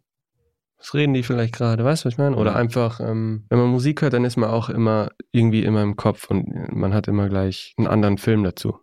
was 0.78 0.94
reden 0.94 1.12
die 1.14 1.24
vielleicht 1.24 1.54
gerade, 1.54 1.84
weißt 1.84 2.04
du, 2.04 2.06
was 2.06 2.14
ich 2.14 2.18
meine? 2.18 2.36
Oder 2.36 2.52
Ja. 2.52 2.56
einfach, 2.58 3.00
ähm, 3.00 3.46
wenn 3.48 3.58
man 3.58 3.68
Musik 3.70 4.02
hört, 4.02 4.12
dann 4.12 4.24
ist 4.24 4.36
man 4.36 4.50
auch 4.50 4.68
immer 4.68 5.10
irgendwie 5.32 5.64
immer 5.64 5.82
im 5.82 5.96
Kopf 5.96 6.30
und 6.30 6.46
man 6.72 6.94
hat 6.94 7.08
immer 7.08 7.28
gleich 7.28 7.74
einen 7.78 7.88
anderen 7.88 8.18
Film 8.18 8.44
dazu. 8.44 8.78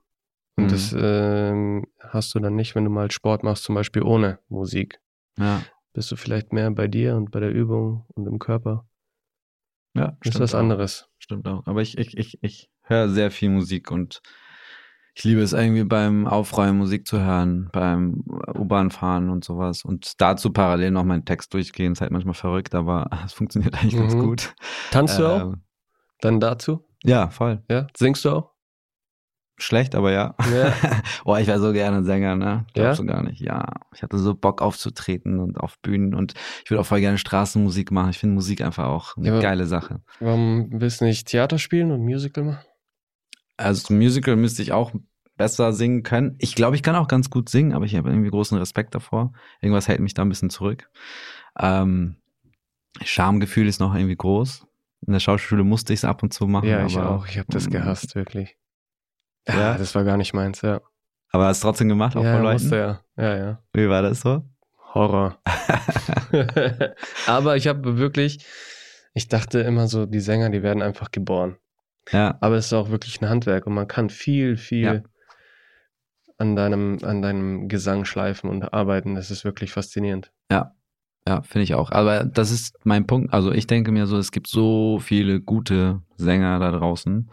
Und 0.58 0.66
Mhm. 0.66 0.70
das 0.72 0.96
ähm, 0.98 1.86
hast 2.02 2.36
du 2.36 2.40
dann 2.40 2.56
nicht, 2.56 2.76
wenn 2.76 2.84
du 2.84 2.90
mal 2.90 3.12
Sport 3.12 3.44
machst, 3.44 3.64
zum 3.64 3.76
Beispiel 3.76 4.04
ohne 4.04 4.40
Musik. 4.50 5.00
ja. 5.40 5.62
Bist 5.96 6.12
du 6.12 6.18
vielleicht 6.18 6.52
mehr 6.52 6.70
bei 6.72 6.88
dir 6.90 7.16
und 7.16 7.32
bei 7.32 7.40
der 7.40 7.52
Übung 7.52 8.06
und 8.16 8.28
im 8.28 8.38
Körper. 8.38 8.86
Ja, 9.96 10.18
ist 10.26 10.38
was 10.42 10.54
auch. 10.54 10.60
anderes. 10.60 11.10
Stimmt 11.20 11.48
auch. 11.48 11.66
Aber 11.66 11.82
ich, 11.82 11.98
ich, 11.98 12.18
ich, 12.18 12.38
ich 12.42 12.70
höre 12.84 13.08
sehr 13.08 13.32
viel 13.32 13.50
Musik 13.50 13.92
und 13.92 14.22
ich 15.14 15.24
liebe 15.24 15.40
es 15.42 15.54
irgendwie 15.54 15.86
beim 15.86 16.28
Aufräumen 16.28 16.78
Musik 16.80 17.08
zu 17.08 17.22
hören, 17.22 17.70
beim 17.72 18.26
U-Bahn-Fahren 18.56 19.30
und 19.30 19.46
sowas. 19.46 19.86
Und 19.86 20.20
dazu 20.20 20.52
parallel 20.52 20.92
noch 20.92 21.06
meinen 21.06 21.24
Text 21.24 21.54
durchgehen. 21.54 21.94
Ist 21.94 22.02
halt 22.02 22.12
manchmal 22.12 22.34
verrückt, 22.34 22.76
aber 22.76 23.10
es 23.26 23.32
funktioniert 23.32 23.76
eigentlich 23.76 23.96
ganz 23.96 24.16
Mhm. 24.16 24.20
gut. 24.20 24.54
Tanzt 24.92 25.18
du 25.18 25.26
auch? 25.26 25.42
Ähm, 25.44 25.64
Dann 26.20 26.42
dazu? 26.42 26.86
Ja, 27.06 27.30
voll. 27.30 27.64
Ja? 27.72 27.88
Singst 27.96 28.26
du 28.26 28.32
auch? 28.32 28.52
Schlecht, 29.58 29.96
aber 29.96 30.12
ja. 30.12 30.36
Ja. 30.54 30.74
oh, 31.26 31.36
ich 31.38 31.48
wäre 31.48 31.60
so 31.60 31.72
gerne 31.72 32.04
Sänger, 32.04 32.36
ne? 32.36 32.46
Ja? 32.46 32.66
Glaubst 32.74 33.00
du 33.00 33.06
gar 33.06 33.24
nicht. 33.24 33.40
Ja. 33.40 33.72
Ich 33.94 34.04
hatte 34.04 34.18
so 34.18 34.36
Bock 34.36 34.62
aufzutreten 34.62 35.40
und 35.40 35.58
auf 35.60 35.80
Bühnen 35.80 36.14
und 36.14 36.34
ich 36.64 36.70
würde 36.72 36.82
auch 36.82 36.86
voll 36.86 37.00
gerne 37.00 37.18
Straßenmusik 37.18 37.92
machen. 37.92 38.10
Ich 38.10 38.18
finde 38.20 38.36
Musik 38.36 38.62
einfach 38.62 38.86
auch 38.86 39.16
eine 39.16 39.28
Ja, 39.28 39.34
aber- 39.34 39.42
geile 39.42 39.66
Sache. 39.66 40.02
Warum 40.20 40.68
willst 40.72 41.00
du 41.02 41.06
nicht 41.06 41.28
Theater 41.28 41.58
spielen 41.58 41.92
und 41.92 42.02
Musical 42.04 42.44
machen? 42.44 42.66
Also 43.58 43.84
zum 43.88 43.98
Musical 43.98 44.36
müsste 44.36 44.62
ich 44.62 44.74
auch 44.74 44.92
besser 45.38 45.72
singen 45.72 46.04
können. 46.04 46.36
Ich 46.40 46.56
glaube, 46.56 46.76
ich 46.76 46.84
kann 46.84 46.96
auch 46.96 47.08
ganz 47.08 47.30
gut 47.30 47.48
singen, 47.50 47.74
aber 47.74 47.86
ich 47.86 47.96
habe 47.96 48.10
irgendwie 48.10 48.30
großen 48.30 48.58
Respekt 48.58 48.94
davor. 48.96 49.32
Irgendwas 49.62 49.88
hält 49.88 50.02
mich 50.02 50.14
da 50.14 50.22
ein 50.24 50.30
bisschen 50.30 50.50
zurück. 50.50 50.90
Ähm, 51.58 52.18
Schamgefühl 53.04 53.68
ist 53.68 53.80
noch 53.80 53.96
irgendwie 53.96 54.16
groß. 54.16 54.66
In 55.08 55.14
der 55.14 55.20
Schauspielschule 55.20 55.64
musste 55.64 55.94
ich 55.94 56.00
es 56.00 56.06
ab 56.06 56.24
und 56.24 56.34
zu 56.34 56.48
machen. 56.48 56.68
Ja, 56.68 56.80
aber, 56.80 56.88
ich 56.88 56.98
auch. 56.98 57.28
Ich 57.28 57.38
habe 57.38 57.48
das 57.52 57.70
gehasst, 57.70 58.16
wirklich. 58.16 58.58
Ja, 59.48 59.56
Ja? 59.60 59.78
das 59.78 59.94
war 59.96 60.04
gar 60.04 60.18
nicht 60.18 60.34
meins, 60.34 60.62
ja. 60.62 60.82
Aber 61.32 61.46
hast 61.48 61.64
du 61.64 61.68
trotzdem 61.68 61.90
gemacht, 61.90 62.16
auch 62.16 62.24
ja, 62.24 62.32
vor 62.34 62.42
Leuten? 62.42 62.54
musste 62.62 62.78
ja. 62.78 63.02
Ja, 63.18 63.38
ja. 63.38 63.64
Wie 63.74 63.90
war 63.90 64.02
das 64.02 64.22
so? 64.22 64.44
Horror. 64.94 65.38
Aber 67.28 67.56
ich 67.58 67.68
habe 67.68 67.98
wirklich, 67.98 68.46
ich 69.14 69.28
dachte 69.28 69.60
immer 69.60 69.88
so, 69.88 70.06
die 70.06 70.20
Sänger, 70.20 70.50
die 70.50 70.64
werden 70.64 70.82
einfach 70.82 71.12
geboren. 71.12 71.58
ja, 72.12 72.38
Aber 72.42 72.56
es 72.56 72.68
ist 72.68 72.74
auch 72.74 72.90
wirklich 72.90 73.22
ein 73.22 73.30
Handwerk 73.30 73.68
und 73.68 73.74
man 73.74 73.88
kann 73.88 74.10
viel, 74.10 74.58
viel 74.58 74.84
Ja. 74.84 75.02
an 76.38 76.56
deinem, 76.56 77.00
an 77.04 77.22
deinem 77.22 77.68
Gesang 77.68 78.06
schleifen 78.06 78.50
und 78.50 78.74
arbeiten. 78.74 79.16
Das 79.16 79.32
ist 79.32 79.44
wirklich 79.46 79.72
faszinierend. 79.72 80.32
Ja, 81.28 81.42
finde 81.42 81.64
ich 81.64 81.74
auch. 81.74 81.92
Aber 81.92 82.24
das 82.24 82.52
ist 82.52 82.78
mein 82.84 83.08
Punkt. 83.08 83.34
Also 83.34 83.52
ich 83.52 83.66
denke 83.66 83.92
mir 83.92 84.06
so, 84.06 84.16
es 84.20 84.32
gibt 84.32 84.46
so 84.46 85.00
viele 85.00 85.42
gute 85.42 86.04
Sänger 86.18 86.60
da 86.60 86.70
draußen. 86.70 87.32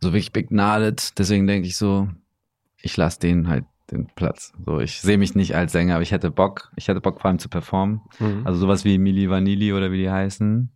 So 0.00 0.08
wirklich 0.12 0.32
begnadet. 0.32 1.18
Deswegen 1.18 1.46
denke 1.46 1.66
ich 1.66 1.76
so, 1.76 2.08
ich 2.80 2.96
lasse 2.96 3.20
denen 3.20 3.48
halt 3.48 3.64
den 3.90 4.06
Platz. 4.14 4.52
So, 4.64 4.80
ich 4.80 5.00
sehe 5.00 5.18
mich 5.18 5.34
nicht 5.34 5.54
als 5.56 5.72
Sänger, 5.72 5.94
aber 5.94 6.02
ich 6.02 6.12
hätte 6.12 6.30
Bock. 6.30 6.70
Ich 6.76 6.88
hätte 6.88 7.00
Bock 7.00 7.20
vor 7.20 7.28
allem 7.28 7.38
zu 7.38 7.48
performen. 7.48 8.02
Mhm. 8.18 8.42
Also 8.44 8.60
sowas 8.60 8.84
wie 8.84 8.98
Mili 8.98 9.30
Vanilli 9.30 9.72
oder 9.72 9.90
wie 9.90 9.98
die 9.98 10.10
heißen, 10.10 10.70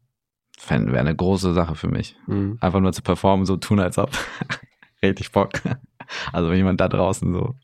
wäre 0.68 0.98
eine 0.98 1.14
große 1.14 1.52
Sache 1.52 1.74
für 1.74 1.88
mich. 1.88 2.16
Mhm. 2.26 2.58
Einfach 2.60 2.80
nur 2.80 2.92
zu 2.92 3.02
performen, 3.02 3.46
so 3.46 3.56
tun 3.56 3.80
als 3.80 3.98
ob. 3.98 4.10
Richtig 5.02 5.32
Bock. 5.32 5.52
Also 6.32 6.50
wenn 6.50 6.56
jemand 6.56 6.80
da 6.80 6.88
draußen 6.88 7.32
so. 7.32 7.54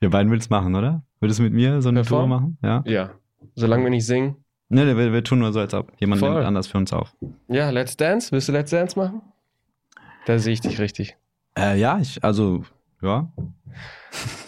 Wir 0.00 0.10
beiden 0.10 0.30
willst 0.30 0.50
machen, 0.50 0.74
oder? 0.74 1.04
Würdest 1.20 1.38
du 1.38 1.44
mit 1.44 1.52
mir 1.52 1.80
so 1.80 1.88
eine 1.88 2.02
Tour 2.02 2.18
Performen? 2.18 2.28
machen? 2.28 2.58
Ja. 2.62 2.82
Ja, 2.86 3.10
solange 3.54 3.84
wir 3.84 3.90
nicht 3.90 4.06
singen. 4.06 4.36
Nee, 4.68 4.84
nee, 4.84 4.96
wir, 4.96 5.12
wir 5.12 5.22
tun 5.22 5.38
nur 5.38 5.52
so, 5.52 5.60
als 5.60 5.74
ob. 5.74 5.92
Jemand 6.00 6.20
Voll. 6.20 6.34
nimmt 6.34 6.44
anders 6.44 6.66
für 6.66 6.78
uns 6.78 6.92
auf. 6.92 7.14
Ja, 7.48 7.70
Let's 7.70 7.96
Dance. 7.96 8.32
Willst 8.32 8.48
du 8.48 8.52
Let's 8.52 8.70
Dance 8.70 8.98
machen? 8.98 9.22
Da 10.26 10.38
sehe 10.38 10.54
ich 10.54 10.60
dich 10.60 10.80
richtig. 10.80 11.16
Äh, 11.58 11.78
ja, 11.78 11.98
ich, 12.00 12.22
also, 12.24 12.64
ja. 13.02 13.30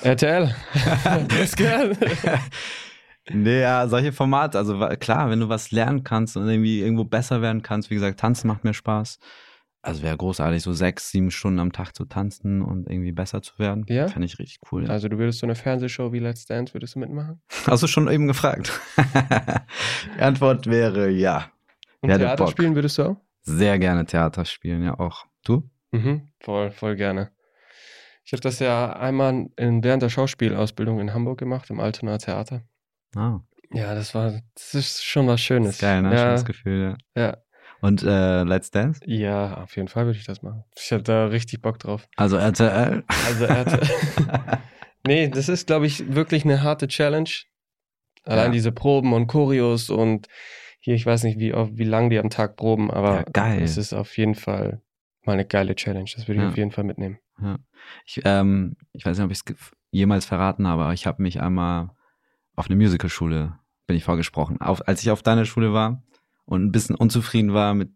RTL. 0.02 0.54
das 1.28 1.56
gern. 1.56 1.96
Nee, 3.28 3.60
ja, 3.60 3.88
solche 3.88 4.12
Formate, 4.12 4.56
also 4.56 4.78
klar, 5.00 5.30
wenn 5.30 5.40
du 5.40 5.48
was 5.48 5.72
lernen 5.72 6.04
kannst 6.04 6.36
und 6.36 6.48
irgendwie 6.48 6.80
irgendwo 6.80 7.04
besser 7.04 7.42
werden 7.42 7.62
kannst, 7.62 7.90
wie 7.90 7.94
gesagt, 7.94 8.20
tanzen 8.20 8.46
macht 8.46 8.62
mir 8.62 8.72
Spaß. 8.72 9.18
Also 9.82 10.02
wäre 10.02 10.16
großartig, 10.16 10.62
so 10.62 10.72
sechs, 10.72 11.10
sieben 11.10 11.30
Stunden 11.30 11.60
am 11.60 11.72
Tag 11.72 11.94
zu 11.94 12.04
tanzen 12.04 12.62
und 12.62 12.88
irgendwie 12.90 13.12
besser 13.12 13.42
zu 13.42 13.58
werden. 13.58 13.84
Ja? 13.88 14.08
Fände 14.08 14.26
ich 14.26 14.38
richtig 14.38 14.60
cool. 14.70 14.84
Ja. 14.84 14.90
Also 14.90 15.08
du 15.08 15.18
würdest 15.18 15.38
so 15.38 15.46
eine 15.46 15.54
Fernsehshow 15.54 16.12
wie 16.12 16.18
Let's 16.18 16.46
Dance, 16.46 16.74
würdest 16.74 16.96
du 16.96 16.98
mitmachen? 16.98 17.40
Hast 17.66 17.82
du 17.82 17.86
schon 17.86 18.08
eben 18.10 18.26
gefragt? 18.26 18.72
Die 20.16 20.20
Antwort 20.20 20.66
wäre 20.66 21.08
ja. 21.10 21.50
Und 22.00 22.10
Theater 22.10 22.48
spielen 22.48 22.74
würdest 22.74 22.98
du 22.98 23.02
auch? 23.10 23.16
Sehr 23.42 23.78
gerne 23.78 24.04
Theater 24.06 24.44
spielen, 24.44 24.82
ja 24.82 24.98
auch. 24.98 25.26
Du? 25.48 25.68
Mhm, 25.92 26.28
voll, 26.40 26.70
voll 26.70 26.96
gerne. 26.96 27.30
Ich 28.24 28.32
habe 28.32 28.40
das 28.40 28.58
ja 28.58 28.92
einmal 28.94 29.46
in, 29.56 29.84
während 29.84 30.02
der 30.02 30.08
Schauspielausbildung 30.08 30.98
in 31.00 31.14
Hamburg 31.14 31.38
gemacht, 31.38 31.70
im 31.70 31.78
Altonaer 31.80 32.18
Theater. 32.18 32.62
Ah, 33.14 33.40
Ja, 33.72 33.94
das 33.94 34.14
war, 34.14 34.40
das 34.54 34.74
ist 34.74 35.04
schon 35.04 35.26
was 35.28 35.40
Schönes. 35.40 35.78
geil, 35.78 36.02
ne? 36.02 36.12
Ja, 36.14 36.18
Schönes 36.24 36.44
Gefühl, 36.44 36.96
ja. 37.16 37.22
ja. 37.22 37.36
Und 37.80 38.02
äh, 38.02 38.42
Let's 38.42 38.70
Dance? 38.72 39.00
ja, 39.06 39.58
auf 39.62 39.76
jeden 39.76 39.86
Fall 39.88 40.06
würde 40.06 40.18
ich 40.18 40.24
das 40.24 40.42
machen. 40.42 40.64
Ich 40.76 40.90
hatte 40.90 41.04
da 41.04 41.26
richtig 41.26 41.62
Bock 41.62 41.78
drauf. 41.78 42.08
Also 42.16 42.36
RTL. 42.36 43.04
Also 43.28 43.44
RTL. 43.44 43.86
nee, 45.06 45.28
das 45.28 45.48
ist, 45.48 45.66
glaube 45.68 45.86
ich, 45.86 46.14
wirklich 46.14 46.44
eine 46.44 46.62
harte 46.62 46.88
Challenge. 46.88 47.30
Allein 48.24 48.46
Ja. 48.46 48.52
diese 48.52 48.72
Proben 48.72 49.12
und 49.12 49.28
Choreos 49.28 49.88
und 49.90 50.26
hier, 50.80 50.94
ich 50.94 51.06
weiß 51.06 51.22
nicht, 51.24 51.38
wie, 51.38 51.52
wie 51.52 51.84
lang 51.84 52.10
die 52.10 52.18
am 52.18 52.30
Tag 52.30 52.56
proben, 52.56 52.90
aber 52.90 53.18
Ja, 53.18 53.22
geil. 53.32 53.62
es 53.62 53.76
ist 53.76 53.92
auf 53.92 54.16
jeden 54.16 54.34
Fall 54.34 54.80
mal 55.26 55.34
eine 55.34 55.44
geile 55.44 55.74
Challenge. 55.74 56.10
Das 56.14 56.28
würde 56.28 56.38
ich 56.40 56.42
Ja. 56.44 56.48
auf 56.48 56.56
jeden 56.56 56.72
Fall 56.72 56.84
mitnehmen. 56.84 57.18
Ich, 58.06 58.20
ähm, 58.24 58.76
ich 58.92 59.04
weiß 59.04 59.18
nicht, 59.18 59.24
ob 59.24 59.30
ich 59.30 59.40
es 59.44 59.72
jemals 59.90 60.24
verraten 60.24 60.66
habe, 60.66 60.84
aber 60.84 60.92
ich 60.94 61.06
habe 61.06 61.22
mich 61.22 61.40
einmal 61.40 61.90
auf 62.54 62.66
eine 62.66 62.76
Musicalschule, 62.76 63.58
bin 63.86 63.96
ich 63.96 64.04
vorgesprochen. 64.04 64.60
Auf, 64.60 64.88
als 64.88 65.02
ich 65.02 65.10
auf 65.10 65.22
deiner 65.22 65.44
Schule 65.44 65.72
war 65.72 66.02
und 66.46 66.64
ein 66.64 66.72
bisschen 66.72 66.96
unzufrieden 66.96 67.52
war 67.52 67.74
mit 67.74 67.90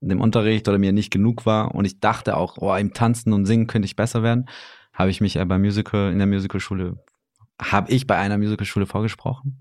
dem 0.00 0.20
Unterricht 0.20 0.68
oder 0.68 0.78
mir 0.78 0.92
nicht 0.92 1.10
genug 1.10 1.46
war 1.46 1.74
und 1.74 1.84
ich 1.86 2.00
dachte 2.00 2.36
auch, 2.36 2.58
oh, 2.58 2.74
im 2.74 2.92
Tanzen 2.92 3.32
und 3.32 3.46
Singen 3.46 3.66
könnte 3.66 3.86
ich 3.86 3.96
besser 3.96 4.22
werden, 4.22 4.46
habe 4.92 5.10
ich 5.10 5.20
mich 5.20 5.36
äh, 5.36 5.44
beim 5.44 5.62
Musical, 5.62 6.12
in 6.12 6.18
der 6.18 6.26
Musicalschule, 6.26 7.02
habe 7.60 7.90
ich 7.90 8.06
bei 8.06 8.16
einer 8.18 8.36
Musicalschule 8.38 8.86
vorgesprochen 8.86 9.58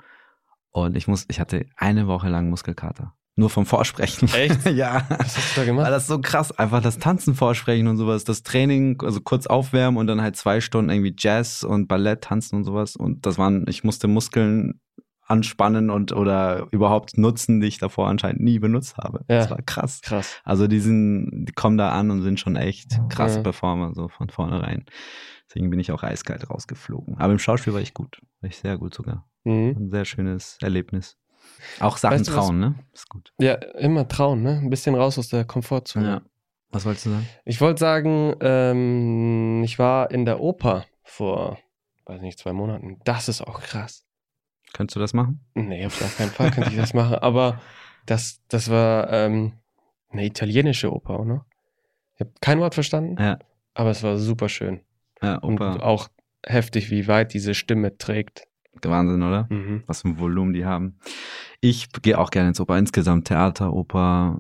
und 0.71 0.97
ich 0.97 1.07
muss, 1.07 1.25
ich 1.29 1.39
hatte 1.39 1.65
eine 1.77 2.07
Woche 2.07 2.27
lang 2.27 2.49
Muskelkater. 2.49 3.15
Nur 3.37 3.49
vom 3.49 3.65
Vorsprechen. 3.65 4.29
Echt? 4.33 4.65
ja. 4.71 5.05
Was 5.09 5.35
hast 5.37 5.57
du 5.57 5.61
da 5.61 5.65
gemacht? 5.65 5.87
das 5.89 6.03
ist 6.03 6.07
so 6.09 6.19
krass, 6.21 6.57
einfach 6.57 6.81
das 6.81 6.99
Tanzen 6.99 7.35
vorsprechen 7.35 7.87
und 7.87 7.97
sowas, 7.97 8.23
das 8.23 8.43
Training, 8.43 9.01
also 9.03 9.19
kurz 9.19 9.45
aufwärmen 9.45 9.97
und 9.97 10.07
dann 10.07 10.21
halt 10.21 10.37
zwei 10.37 10.61
Stunden 10.61 10.89
irgendwie 10.89 11.13
Jazz 11.17 11.63
und 11.63 11.87
Ballett 11.87 12.21
tanzen 12.21 12.55
und 12.55 12.63
sowas. 12.63 12.95
Und 12.95 13.25
das 13.25 13.37
waren, 13.37 13.65
ich 13.67 13.83
musste 13.83 14.07
Muskeln 14.07 14.79
anspannen 15.27 15.89
und 15.89 16.11
oder 16.11 16.67
überhaupt 16.71 17.17
nutzen, 17.17 17.59
die 17.59 17.67
ich 17.67 17.79
davor 17.79 18.07
anscheinend 18.07 18.41
nie 18.41 18.59
benutzt 18.59 18.97
habe. 18.97 19.25
Ja. 19.27 19.39
Das 19.39 19.49
war 19.49 19.61
krass. 19.61 20.01
Krass. 20.01 20.39
Also 20.43 20.67
die 20.67 20.79
sind, 20.79 21.45
die 21.45 21.53
kommen 21.53 21.77
da 21.77 21.89
an 21.91 22.11
und 22.11 22.21
sind 22.21 22.39
schon 22.39 22.55
echt 22.55 22.99
krasse 23.09 23.37
Ja. 23.37 23.43
Performer, 23.43 23.93
so 23.95 24.07
von 24.07 24.29
vornherein. 24.29 24.85
Deswegen 25.49 25.69
bin 25.69 25.79
ich 25.79 25.91
auch 25.91 26.03
eiskalt 26.03 26.49
rausgeflogen. 26.49 27.17
Aber 27.17 27.33
im 27.33 27.39
Schauspiel 27.39 27.73
war 27.73 27.81
ich 27.81 27.93
gut. 27.93 28.21
War 28.41 28.49
ich 28.49 28.57
sehr 28.57 28.77
gut 28.77 28.93
sogar. 28.93 29.27
Mhm. 29.43 29.75
Ein 29.77 29.89
sehr 29.89 30.05
schönes 30.05 30.57
Erlebnis. 30.61 31.17
Auch 31.79 31.97
Sachen 31.97 32.15
Weißt 32.19 32.27
du, 32.27 32.31
was- 32.35 32.45
trauen, 32.45 32.59
ne? 32.59 32.75
Ist 32.93 33.09
gut. 33.09 33.33
Ja, 33.39 33.53
immer 33.55 34.07
trauen, 34.07 34.41
ne? 34.43 34.59
Ein 34.61 34.69
bisschen 34.69 34.95
raus 34.95 35.17
aus 35.19 35.29
der 35.29 35.45
Komfortzone. 35.45 36.07
Ja. 36.07 36.21
Was 36.71 36.85
wolltest 36.85 37.05
du 37.05 37.09
sagen? 37.11 37.27
Ich 37.45 37.61
wollte 37.61 37.79
sagen, 37.79 38.35
ähm, 38.41 39.63
ich 39.63 39.79
war 39.79 40.11
in 40.11 40.25
der 40.25 40.39
Oper 40.39 40.85
vor, 41.03 41.57
weiß 42.05 42.21
nicht, 42.21 42.39
zwei 42.39 42.53
Monaten. 42.53 42.99
Das 43.05 43.29
ist 43.29 43.41
auch 43.41 43.61
krass. 43.61 44.05
Könntest 44.73 44.95
du 44.95 44.99
das 44.99 45.13
machen? 45.13 45.45
Nee, 45.53 45.85
auf 45.85 45.97
gar 45.99 46.09
keinen 46.09 46.31
Fall 46.31 46.51
könnte 46.51 46.69
ich 46.71 46.75
das 46.75 46.93
machen. 46.93 47.15
Aber 47.15 47.61
das, 48.05 48.41
das 48.49 48.69
war 48.69 49.11
ähm, 49.11 49.53
eine 50.09 50.25
italienische 50.25 50.91
Oper, 50.93 51.19
oder? 51.19 51.45
Ich 52.15 52.21
habe 52.21 52.31
kein 52.41 52.59
Wort 52.59 52.73
verstanden, 52.73 53.21
Ja. 53.21 53.39
aber 53.73 53.89
es 53.91 54.03
war 54.03 54.17
super 54.17 54.49
schön. 54.49 54.81
Ja, 55.21 55.35
Und 55.37 55.55
Oper. 55.61 55.83
auch 55.85 56.09
heftig, 56.45 56.91
wie 56.91 57.07
weit 57.07 57.33
diese 57.33 57.53
Stimme 57.53 57.97
trägt. 57.97 58.47
Wahnsinn, 58.83 59.23
oder? 59.23 59.47
Mhm. 59.49 59.83
Was 59.87 60.01
für 60.01 60.09
ein 60.09 60.19
Volumen 60.19 60.53
die 60.53 60.65
haben. 60.65 60.97
Ich 61.61 61.89
gehe 62.01 62.17
auch 62.19 62.29
gerne 62.29 62.49
ins 62.49 62.59
Oper. 62.59 62.77
Insgesamt 62.77 63.27
Theater, 63.27 63.73
Oper, 63.73 64.39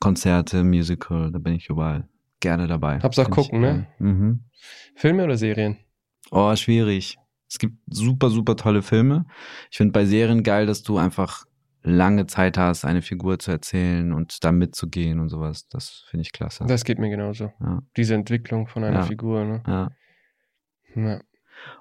Konzerte, 0.00 0.64
Musical, 0.64 1.30
da 1.30 1.38
bin 1.38 1.54
ich 1.54 1.68
überall 1.68 2.08
gerne 2.40 2.66
dabei. 2.66 2.98
Hab's 3.00 3.18
auch 3.18 3.30
gucken, 3.30 3.60
ne? 3.60 3.86
Mhm. 3.98 4.44
Filme 4.94 5.24
oder 5.24 5.36
Serien? 5.36 5.76
Oh, 6.30 6.54
schwierig. 6.56 7.18
Es 7.48 7.58
gibt 7.58 7.76
super, 7.86 8.30
super 8.30 8.56
tolle 8.56 8.82
Filme. 8.82 9.24
Ich 9.70 9.76
finde 9.78 9.92
bei 9.92 10.04
Serien 10.04 10.42
geil, 10.42 10.66
dass 10.66 10.82
du 10.82 10.98
einfach 10.98 11.44
lange 11.82 12.26
Zeit 12.26 12.58
hast, 12.58 12.84
eine 12.84 13.02
Figur 13.02 13.38
zu 13.38 13.50
erzählen 13.50 14.12
und 14.12 14.44
da 14.44 14.52
mitzugehen 14.52 15.20
und 15.20 15.30
sowas. 15.30 15.68
Das 15.68 16.04
finde 16.08 16.22
ich 16.22 16.32
klasse. 16.32 16.64
Das 16.66 16.84
geht 16.84 16.98
mir 16.98 17.08
genauso. 17.08 17.52
Ja. 17.60 17.82
Diese 17.96 18.14
Entwicklung 18.14 18.66
von 18.66 18.84
einer 18.84 19.00
Ja. 19.00 19.02
Figur, 19.04 19.44
ne? 19.44 19.62
Ja. 19.66 19.90
Ja. 20.94 21.20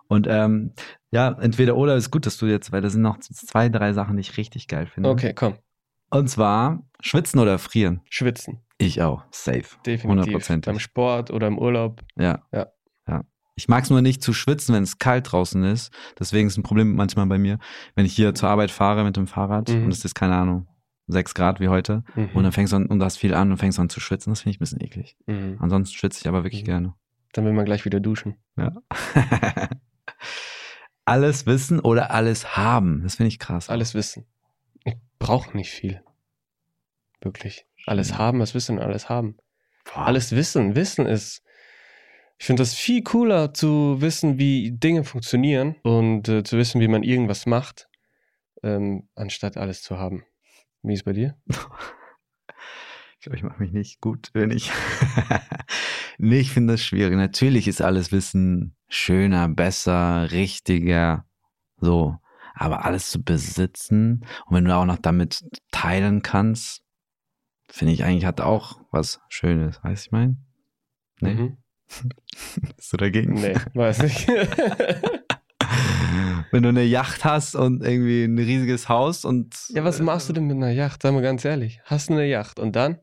Und 0.07 0.27
ähm, 0.29 0.73
ja, 1.11 1.37
entweder 1.39 1.75
oder 1.75 1.95
ist 1.95 2.11
gut, 2.11 2.25
dass 2.25 2.37
du 2.37 2.45
jetzt, 2.45 2.71
weil 2.71 2.81
da 2.81 2.89
sind 2.89 3.01
noch 3.01 3.19
zwei, 3.19 3.69
drei 3.69 3.93
Sachen, 3.93 4.15
die 4.17 4.21
ich 4.21 4.37
richtig 4.37 4.67
geil 4.67 4.87
finde. 4.87 5.09
Okay, 5.09 5.33
komm. 5.33 5.55
Und 6.09 6.29
zwar 6.29 6.83
schwitzen 7.01 7.39
oder 7.39 7.59
frieren. 7.59 8.01
Schwitzen. 8.09 8.59
Ich 8.77 9.01
auch. 9.01 9.23
Safe. 9.31 9.63
Definitiv. 9.85 10.05
Hundertprozentig. 10.05 10.71
Beim 10.71 10.79
Sport 10.79 11.31
oder 11.31 11.47
im 11.47 11.57
Urlaub. 11.57 12.01
Ja. 12.17 12.43
Ja. 12.53 12.67
ja. 13.07 13.23
Ich 13.55 13.67
mag 13.67 13.83
es 13.83 13.89
nur 13.89 14.01
nicht 14.01 14.21
zu 14.21 14.33
schwitzen, 14.33 14.73
wenn 14.75 14.83
es 14.83 14.99
kalt 14.99 15.31
draußen 15.31 15.63
ist. 15.63 15.91
Deswegen 16.19 16.47
ist 16.47 16.57
ein 16.57 16.63
Problem 16.63 16.95
manchmal 16.95 17.25
bei 17.25 17.37
mir, 17.39 17.57
wenn 17.95 18.05
ich 18.05 18.13
hier 18.13 18.33
zur 18.35 18.49
Arbeit 18.49 18.71
fahre 18.71 19.03
mit 19.03 19.17
dem 19.17 19.27
Fahrrad 19.27 19.67
Mhm. 19.69 19.85
und 19.85 19.91
es 19.91 20.05
ist, 20.05 20.13
keine 20.15 20.35
Ahnung, 20.35 20.67
sechs 21.07 21.33
Grad 21.33 21.59
wie 21.59 21.67
heute 21.67 22.03
Mhm. 22.15 22.29
und 22.35 22.43
dann 22.43 22.51
fängst 22.51 22.71
du 22.71 22.77
an 22.77 22.85
und 22.85 22.99
du 22.99 23.05
hast 23.05 23.17
viel 23.17 23.33
an 23.33 23.51
und 23.51 23.57
fängst 23.57 23.79
an 23.79 23.89
zu 23.89 23.99
schwitzen. 23.99 24.31
Das 24.31 24.41
finde 24.41 24.51
ich 24.51 24.57
ein 24.57 24.59
bisschen 24.59 24.81
eklig. 24.81 25.17
mhm. 25.25 25.57
Ansonsten 25.59 25.95
schwitze 25.97 26.21
ich 26.21 26.27
aber 26.27 26.43
wirklich 26.43 26.61
Mhm. 26.61 26.65
gerne. 26.67 26.93
Dann 27.33 27.45
will 27.45 27.53
man 27.53 27.65
gleich 27.65 27.85
wieder 27.85 27.99
duschen. 27.99 28.37
Ja. 28.57 28.73
alles 31.05 31.45
wissen 31.45 31.79
oder 31.79 32.11
alles 32.11 32.57
haben. 32.57 33.03
Das 33.03 33.15
finde 33.15 33.29
ich 33.29 33.39
krass. 33.39 33.69
Alles 33.69 33.93
wissen. 33.93 34.25
Ich 34.83 34.95
brauche 35.19 35.55
nicht 35.55 35.71
viel. 35.71 36.01
Wirklich. 37.21 37.65
Alles 37.85 38.09
Schön. 38.09 38.17
haben, 38.17 38.39
was 38.39 38.53
wissen 38.53 38.77
und 38.77 38.83
alles 38.83 39.09
haben. 39.09 39.37
Boah. 39.85 40.05
Alles 40.05 40.31
wissen. 40.31 40.75
Wissen 40.75 41.05
ist. 41.05 41.43
Ich 42.39 42.45
finde 42.45 42.61
das 42.61 42.75
viel 42.75 43.03
cooler 43.03 43.53
zu 43.53 43.99
wissen, 43.99 44.37
wie 44.37 44.71
Dinge 44.71 45.03
funktionieren 45.03 45.75
und 45.81 46.29
äh, 46.29 46.43
zu 46.43 46.57
wissen, 46.57 46.79
wie 46.79 46.87
man 46.87 47.01
irgendwas 47.01 47.47
macht, 47.47 47.89
ähm, 48.61 49.09
anstatt 49.15 49.57
alles 49.57 49.81
zu 49.81 49.97
haben. 49.97 50.23
Wie 50.83 50.93
ist 50.93 51.03
bei 51.03 51.13
dir? 51.13 51.35
Ich 53.19 53.23
glaube, 53.23 53.37
ich 53.37 53.43
mache 53.43 53.61
mich 53.61 53.71
nicht 53.71 53.99
gut, 53.99 54.29
wenn 54.33 54.51
ich. 54.51 54.71
nee, 56.19 56.39
ich 56.39 56.51
finde 56.51 56.73
das 56.73 56.83
schwierig. 56.83 57.15
Natürlich 57.15 57.67
ist 57.67 57.81
alles 57.81 58.11
Wissen 58.11 58.75
schöner, 58.87 59.49
besser, 59.49 60.31
richtiger. 60.31 61.25
So. 61.77 62.17
Aber 62.53 62.85
alles 62.85 63.09
zu 63.09 63.23
besitzen 63.23 64.25
und 64.45 64.55
wenn 64.55 64.65
du 64.65 64.75
auch 64.75 64.85
noch 64.85 64.97
damit 64.97 65.43
teilen 65.71 66.21
kannst, 66.23 66.83
finde 67.69 67.93
ich 67.93 68.03
eigentlich 68.03 68.25
hat 68.25 68.41
auch 68.41 68.81
was 68.91 69.19
Schönes. 69.29 69.79
Weißt 69.83 70.05
du, 70.05 70.07
ich 70.07 70.11
meine? 70.11 70.37
Nee. 71.19 71.33
Mhm. 71.33 71.57
Bist 72.75 72.93
du 72.93 72.97
dagegen? 72.97 73.35
Nee, 73.35 73.55
weiß 73.73 74.03
nicht. 74.03 74.27
wenn 76.51 76.63
du 76.63 76.69
eine 76.69 76.83
Yacht 76.83 77.25
hast 77.25 77.55
und 77.55 77.83
irgendwie 77.83 78.23
ein 78.23 78.37
riesiges 78.37 78.89
Haus 78.89 79.25
und. 79.25 79.55
ja, 79.69 79.83
was 79.83 79.99
machst 79.99 80.29
du 80.29 80.33
denn 80.33 80.47
mit 80.47 80.57
einer 80.57 80.71
Yacht? 80.71 81.01
Sag 81.01 81.13
mal 81.13 81.21
ganz 81.21 81.45
ehrlich. 81.45 81.81
Hast 81.85 82.09
du 82.09 82.13
eine 82.13 82.25
Yacht 82.25 82.59
und 82.59 82.75
dann? 82.75 82.99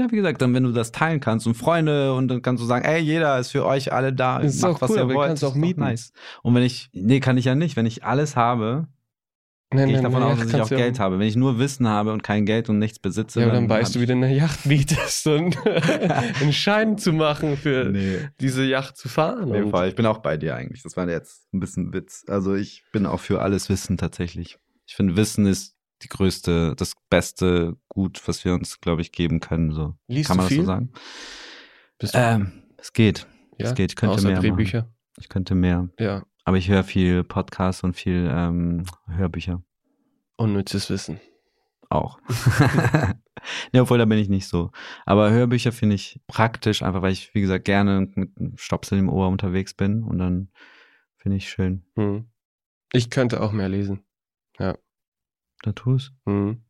Ja, 0.00 0.10
wie 0.10 0.16
gesagt, 0.16 0.40
dann 0.40 0.54
wenn 0.54 0.62
du 0.64 0.72
das 0.72 0.92
teilen 0.92 1.20
kannst 1.20 1.46
und 1.46 1.54
Freunde 1.54 2.14
und 2.14 2.28
dann 2.28 2.40
kannst 2.42 2.62
du 2.62 2.66
sagen, 2.66 2.84
ey, 2.84 3.00
jeder 3.00 3.38
ist 3.38 3.50
für 3.50 3.66
euch 3.66 3.92
alle 3.92 4.12
da, 4.12 4.38
Das 4.40 4.54
ist 4.54 4.62
macht 4.62 4.76
auch 4.76 4.80
was 4.80 4.90
cool, 4.92 4.96
ihr 4.98 5.08
wollt. 5.14 5.28
kannst 5.28 5.44
auch 5.44 5.50
ist 5.54 5.60
mieten. 5.60 5.80
Nice. 5.80 6.12
Und 6.42 6.54
wenn 6.54 6.62
ich, 6.62 6.88
nee, 6.92 7.20
kann 7.20 7.36
ich 7.36 7.44
ja 7.44 7.54
nicht. 7.54 7.76
Wenn 7.76 7.86
ich 7.86 8.02
alles 8.04 8.34
habe, 8.36 8.86
Nein, 9.72 9.86
gehe 9.88 9.96
ich 9.98 10.02
davon 10.02 10.22
aus, 10.24 10.38
dass 10.38 10.52
ich 10.52 10.60
auch 10.60 10.68
Geld 10.68 10.98
habe. 10.98 11.20
Wenn 11.20 11.28
ich 11.28 11.36
nur 11.36 11.60
Wissen 11.60 11.86
habe 11.86 12.12
und 12.12 12.24
kein 12.24 12.44
Geld 12.44 12.68
und 12.68 12.80
nichts 12.80 12.98
besitze, 12.98 13.40
Ja, 13.40 13.46
aber 13.46 13.54
dann 13.54 13.68
weißt 13.68 13.94
du, 13.94 14.00
wie 14.00 14.06
du 14.06 14.14
eine 14.14 14.34
Yacht 14.34 14.66
mietest 14.66 15.26
und 15.28 15.56
einen 16.40 16.52
Schein 16.52 16.98
zu 16.98 17.12
machen 17.12 17.56
für 17.56 17.84
Nee. 17.84 18.18
diese 18.40 18.64
Yacht 18.64 18.96
zu 18.96 19.08
fahren. 19.08 19.50
Nee, 19.50 19.70
voll. 19.70 19.86
Ich 19.86 19.94
bin 19.94 20.06
auch 20.06 20.18
bei 20.18 20.36
dir 20.36 20.56
eigentlich. 20.56 20.82
Das 20.82 20.96
war 20.96 21.08
jetzt 21.08 21.46
ein 21.52 21.60
bisschen 21.60 21.92
Witz. 21.92 22.24
Also 22.26 22.54
ich 22.56 22.82
bin 22.90 23.06
auch 23.06 23.20
für 23.20 23.42
alles 23.42 23.68
Wissen 23.68 23.96
tatsächlich. 23.96 24.58
Ich 24.86 24.96
finde, 24.96 25.14
Wissen 25.16 25.46
ist 25.46 25.76
die 26.02 26.08
größte, 26.08 26.74
das 26.76 26.94
beste 27.10 27.76
Gut, 27.88 28.20
was 28.26 28.44
wir 28.44 28.54
uns, 28.54 28.80
glaube 28.80 29.02
ich, 29.02 29.12
geben 29.12 29.40
können. 29.40 29.72
So. 29.72 29.94
Liest 30.08 30.28
Kann 30.28 30.36
man 30.38 30.46
du 30.46 30.48
das 30.48 30.54
viel? 30.54 30.60
so 30.62 30.66
sagen? 30.66 30.92
Bist 31.98 32.14
du, 32.14 32.18
Ähm, 32.18 32.52
es 32.78 32.92
geht. 32.92 33.26
ja? 33.58 33.66
Es 33.66 33.74
geht. 33.74 33.92
Ich 33.92 33.96
könnte 33.96 34.14
Außer 34.16 34.28
mehr 34.28 34.40
Drehbücher. 34.40 34.82
machen. 34.82 34.94
Ich 35.18 35.28
könnte 35.28 35.54
mehr. 35.54 35.88
Ja, 35.98 36.24
Aber 36.44 36.56
ich 36.56 36.68
höre 36.68 36.84
viel 36.84 37.24
Podcasts 37.24 37.82
und 37.84 37.94
viel 37.94 38.28
ähm, 38.32 38.84
Hörbücher 39.06 39.62
unnützes 40.36 40.88
Wissen. 40.88 41.20
auch. 41.90 42.18
ja, 43.72 43.82
obwohl 43.82 43.98
da 43.98 44.04
bin 44.06 44.18
ich 44.18 44.28
nicht 44.30 44.46
so. 44.48 44.70
Aber 45.04 45.30
Hörbücher 45.30 45.72
finde 45.72 45.96
ich 45.96 46.20
praktisch, 46.26 46.82
einfach 46.82 47.02
weil 47.02 47.12
ich, 47.12 47.34
wie 47.34 47.42
gesagt, 47.42 47.64
gerne 47.66 48.08
mit 48.14 48.38
einem 48.38 48.56
Stopsel 48.56 48.98
im 48.98 49.10
Ohr 49.10 49.28
unterwegs 49.28 49.74
bin 49.74 50.02
und 50.02 50.16
dann 50.18 50.50
finde 51.16 51.36
ich 51.36 51.50
schön. 51.50 51.84
Hm. 51.96 52.30
Ich 52.92 53.10
könnte 53.10 53.42
auch 53.42 53.52
mehr 53.52 53.68
lesen. 53.68 54.02
Da 54.56 54.78
tu's. 55.74 56.12
Hm. 56.26 56.64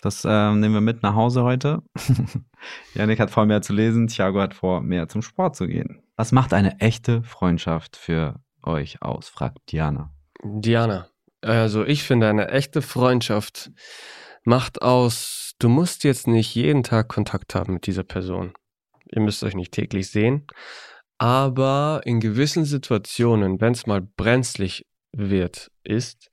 Das 0.00 0.24
ähm, 0.24 0.60
nehmen 0.60 0.74
wir 0.74 0.80
mit 0.80 1.02
nach 1.02 1.14
Hause 1.14 1.42
heute. 1.42 1.82
Janik 2.94 3.18
hat 3.18 3.30
vor, 3.30 3.46
mehr 3.46 3.62
zu 3.62 3.72
lesen. 3.72 4.06
Thiago 4.06 4.40
hat 4.40 4.54
vor, 4.54 4.80
mehr 4.80 5.08
zum 5.08 5.22
Sport 5.22 5.56
zu 5.56 5.66
gehen. 5.66 6.02
Was 6.16 6.30
macht 6.30 6.52
eine 6.52 6.80
echte 6.80 7.22
Freundschaft 7.22 7.96
für 7.96 8.40
euch 8.62 9.02
aus? 9.02 9.28
fragt 9.28 9.58
Diana. 9.72 10.12
Diana, 10.44 11.08
also 11.40 11.84
ich 11.84 12.04
finde, 12.04 12.28
eine 12.28 12.48
echte 12.48 12.80
Freundschaft 12.80 13.72
macht 14.44 14.82
aus, 14.82 15.54
du 15.58 15.68
musst 15.68 16.04
jetzt 16.04 16.28
nicht 16.28 16.54
jeden 16.54 16.84
Tag 16.84 17.08
Kontakt 17.08 17.54
haben 17.54 17.74
mit 17.74 17.86
dieser 17.86 18.04
Person. 18.04 18.52
Ihr 19.10 19.20
müsst 19.20 19.42
euch 19.42 19.54
nicht 19.54 19.72
täglich 19.72 20.10
sehen. 20.10 20.46
Aber 21.18 22.02
in 22.04 22.20
gewissen 22.20 22.64
Situationen, 22.64 23.60
wenn 23.60 23.72
es 23.72 23.86
mal 23.86 24.00
brenzlig 24.00 24.86
wird, 25.12 25.72
ist, 25.82 26.30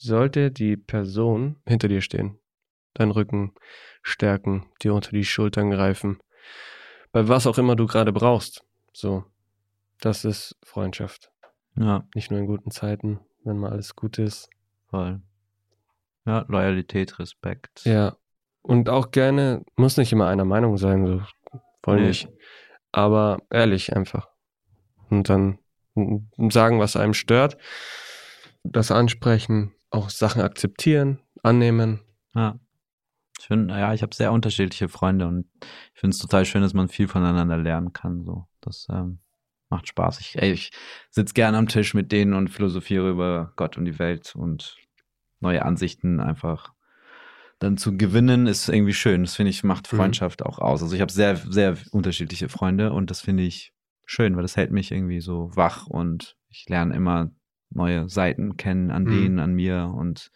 sollte 0.00 0.50
die 0.50 0.76
Person 0.76 1.56
hinter 1.66 1.88
dir 1.88 2.00
stehen, 2.00 2.38
deinen 2.94 3.10
Rücken 3.10 3.54
stärken, 4.02 4.66
dir 4.82 4.94
unter 4.94 5.10
die 5.10 5.24
Schultern 5.24 5.70
greifen, 5.70 6.18
bei 7.12 7.28
was 7.28 7.46
auch 7.46 7.58
immer 7.58 7.76
du 7.76 7.86
gerade 7.86 8.12
brauchst. 8.12 8.64
So, 8.92 9.24
das 10.00 10.24
ist 10.24 10.56
Freundschaft. 10.64 11.30
Ja, 11.76 12.06
Nicht 12.14 12.30
nur 12.30 12.40
in 12.40 12.46
guten 12.46 12.70
Zeiten, 12.70 13.20
wenn 13.44 13.58
mal 13.58 13.70
alles 13.72 13.94
gut 13.94 14.18
ist. 14.18 14.48
voll. 14.88 15.20
Ja, 16.26 16.44
Loyalität, 16.48 17.18
Respekt. 17.18 17.84
Ja. 17.84 18.16
Und 18.62 18.88
auch 18.88 19.10
gerne, 19.10 19.64
muss 19.76 19.96
nicht 19.96 20.12
immer 20.12 20.26
einer 20.28 20.44
Meinung 20.44 20.76
sein, 20.76 21.06
so 21.06 21.22
voll 21.82 22.00
Nee. 22.00 22.08
nicht. 22.08 22.28
Aber 22.92 23.38
ehrlich 23.50 23.94
einfach. 23.96 24.28
Und 25.10 25.28
dann 25.28 25.58
sagen, 26.50 26.78
was 26.80 26.96
einem 26.96 27.14
stört. 27.14 27.56
Das 28.64 28.90
ansprechen, 28.90 29.72
auch 29.90 30.10
Sachen 30.10 30.42
akzeptieren, 30.42 31.20
annehmen. 31.42 32.00
Ja. 32.34 32.58
Ich 33.38 33.46
finde, 33.46 33.74
ja, 33.74 33.94
ich 33.94 34.02
habe 34.02 34.14
sehr 34.14 34.32
unterschiedliche 34.32 34.88
Freunde 34.88 35.26
und 35.26 35.46
ich 35.94 36.00
finde 36.00 36.14
es 36.14 36.20
total 36.20 36.44
schön, 36.44 36.62
dass 36.62 36.74
man 36.74 36.88
viel 36.88 37.08
voneinander 37.08 37.56
lernen 37.56 37.92
kann. 37.92 38.22
So, 38.24 38.46
das 38.60 38.86
ähm, 38.90 39.20
macht 39.70 39.88
Spaß. 39.88 40.20
Ich, 40.20 40.40
ey, 40.40 40.52
ich 40.52 40.72
sitze 41.10 41.32
gerne 41.32 41.56
am 41.56 41.66
Tisch 41.66 41.94
mit 41.94 42.12
denen 42.12 42.34
und 42.34 42.48
philosophiere 42.48 43.08
über 43.08 43.52
Gott 43.56 43.78
und 43.78 43.86
die 43.86 43.98
Welt 43.98 44.34
und 44.36 44.76
neue 45.40 45.64
Ansichten 45.64 46.20
einfach 46.20 46.72
dann 47.60 47.76
zu 47.76 47.96
gewinnen 47.96 48.46
ist 48.46 48.68
irgendwie 48.68 48.94
schön. 48.94 49.22
Das 49.22 49.36
finde 49.36 49.50
ich 49.50 49.64
macht 49.64 49.90
Mhm. 49.90 49.96
Freundschaft 49.96 50.44
auch 50.44 50.58
aus. 50.58 50.82
Also 50.82 50.94
ich 50.94 51.00
habe 51.00 51.12
sehr 51.12 51.36
sehr 51.36 51.76
unterschiedliche 51.92 52.48
Freunde 52.48 52.92
und 52.92 53.10
das 53.10 53.20
finde 53.20 53.42
ich 53.42 53.72
schön, 54.06 54.34
weil 54.36 54.42
das 54.42 54.56
hält 54.56 54.70
mich 54.70 54.90
irgendwie 54.90 55.20
so 55.20 55.50
wach 55.54 55.86
und 55.86 56.36
ich 56.48 56.68
lerne 56.68 56.94
immer 56.94 57.30
neue 57.70 58.08
Seiten 58.08 58.56
kennen 58.56 58.90
an 58.90 59.04
Mhm. 59.04 59.10
denen, 59.10 59.38
an 59.38 59.52
mir 59.52 59.92
und 59.96 60.30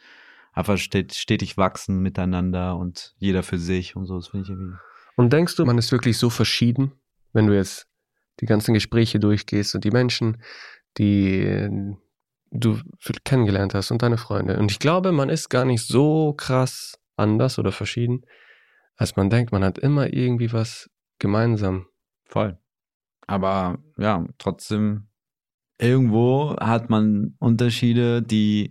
einfach 0.53 0.79
stet- 0.79 1.15
stetig 1.15 1.57
wachsen 1.57 2.01
miteinander 2.01 2.77
und 2.77 3.15
jeder 3.19 3.43
für 3.43 3.59
sich 3.59 3.97
und 3.97 4.07
so. 4.07 4.17
Das 4.17 4.29
finde 4.29 4.45
ich 4.45 4.51
irgendwie. 4.51 4.77
Und 5.17 5.33
denkst 5.33 5.57
du, 5.57 5.65
man 5.65 5.79
ist 5.79 5.93
wirklich 5.93 6.19
so 6.19 6.31
verschieden, 6.31 6.93
wenn 7.33 7.47
du 7.47 7.55
jetzt 7.55 7.89
die 8.41 8.47
ganzen 8.47 8.75
Gespräche 8.75 9.19
durchgehst 9.21 9.75
und 9.75 9.85
die 9.85 9.91
Menschen, 9.91 10.43
die 10.99 11.97
du 12.51 12.79
kennengelernt 13.25 13.75
hast 13.75 13.91
und 13.91 14.03
deine 14.03 14.17
Freunde. 14.17 14.59
Und 14.59 14.71
ich 14.71 14.79
glaube, 14.79 15.11
man 15.13 15.29
ist 15.29 15.49
gar 15.49 15.65
nicht 15.65 15.87
so 15.87 16.35
krass 16.35 16.99
anders 17.17 17.59
oder 17.59 17.73
verschieden, 17.73 18.25
als 18.97 19.17
man 19.17 19.31
denkt. 19.31 19.51
Man 19.53 19.65
hat 19.65 19.79
immer 19.79 20.13
irgendwie 20.13 20.53
was 20.53 20.89
gemeinsam. 21.19 21.87
Voll. 22.27 22.59
Aber 23.27 23.79
ja, 23.99 24.25
trotzdem, 24.39 25.09
irgendwo 25.79 26.57
hat 26.61 26.91
man 26.91 27.35
Unterschiede, 27.39 28.23
die 28.23 28.71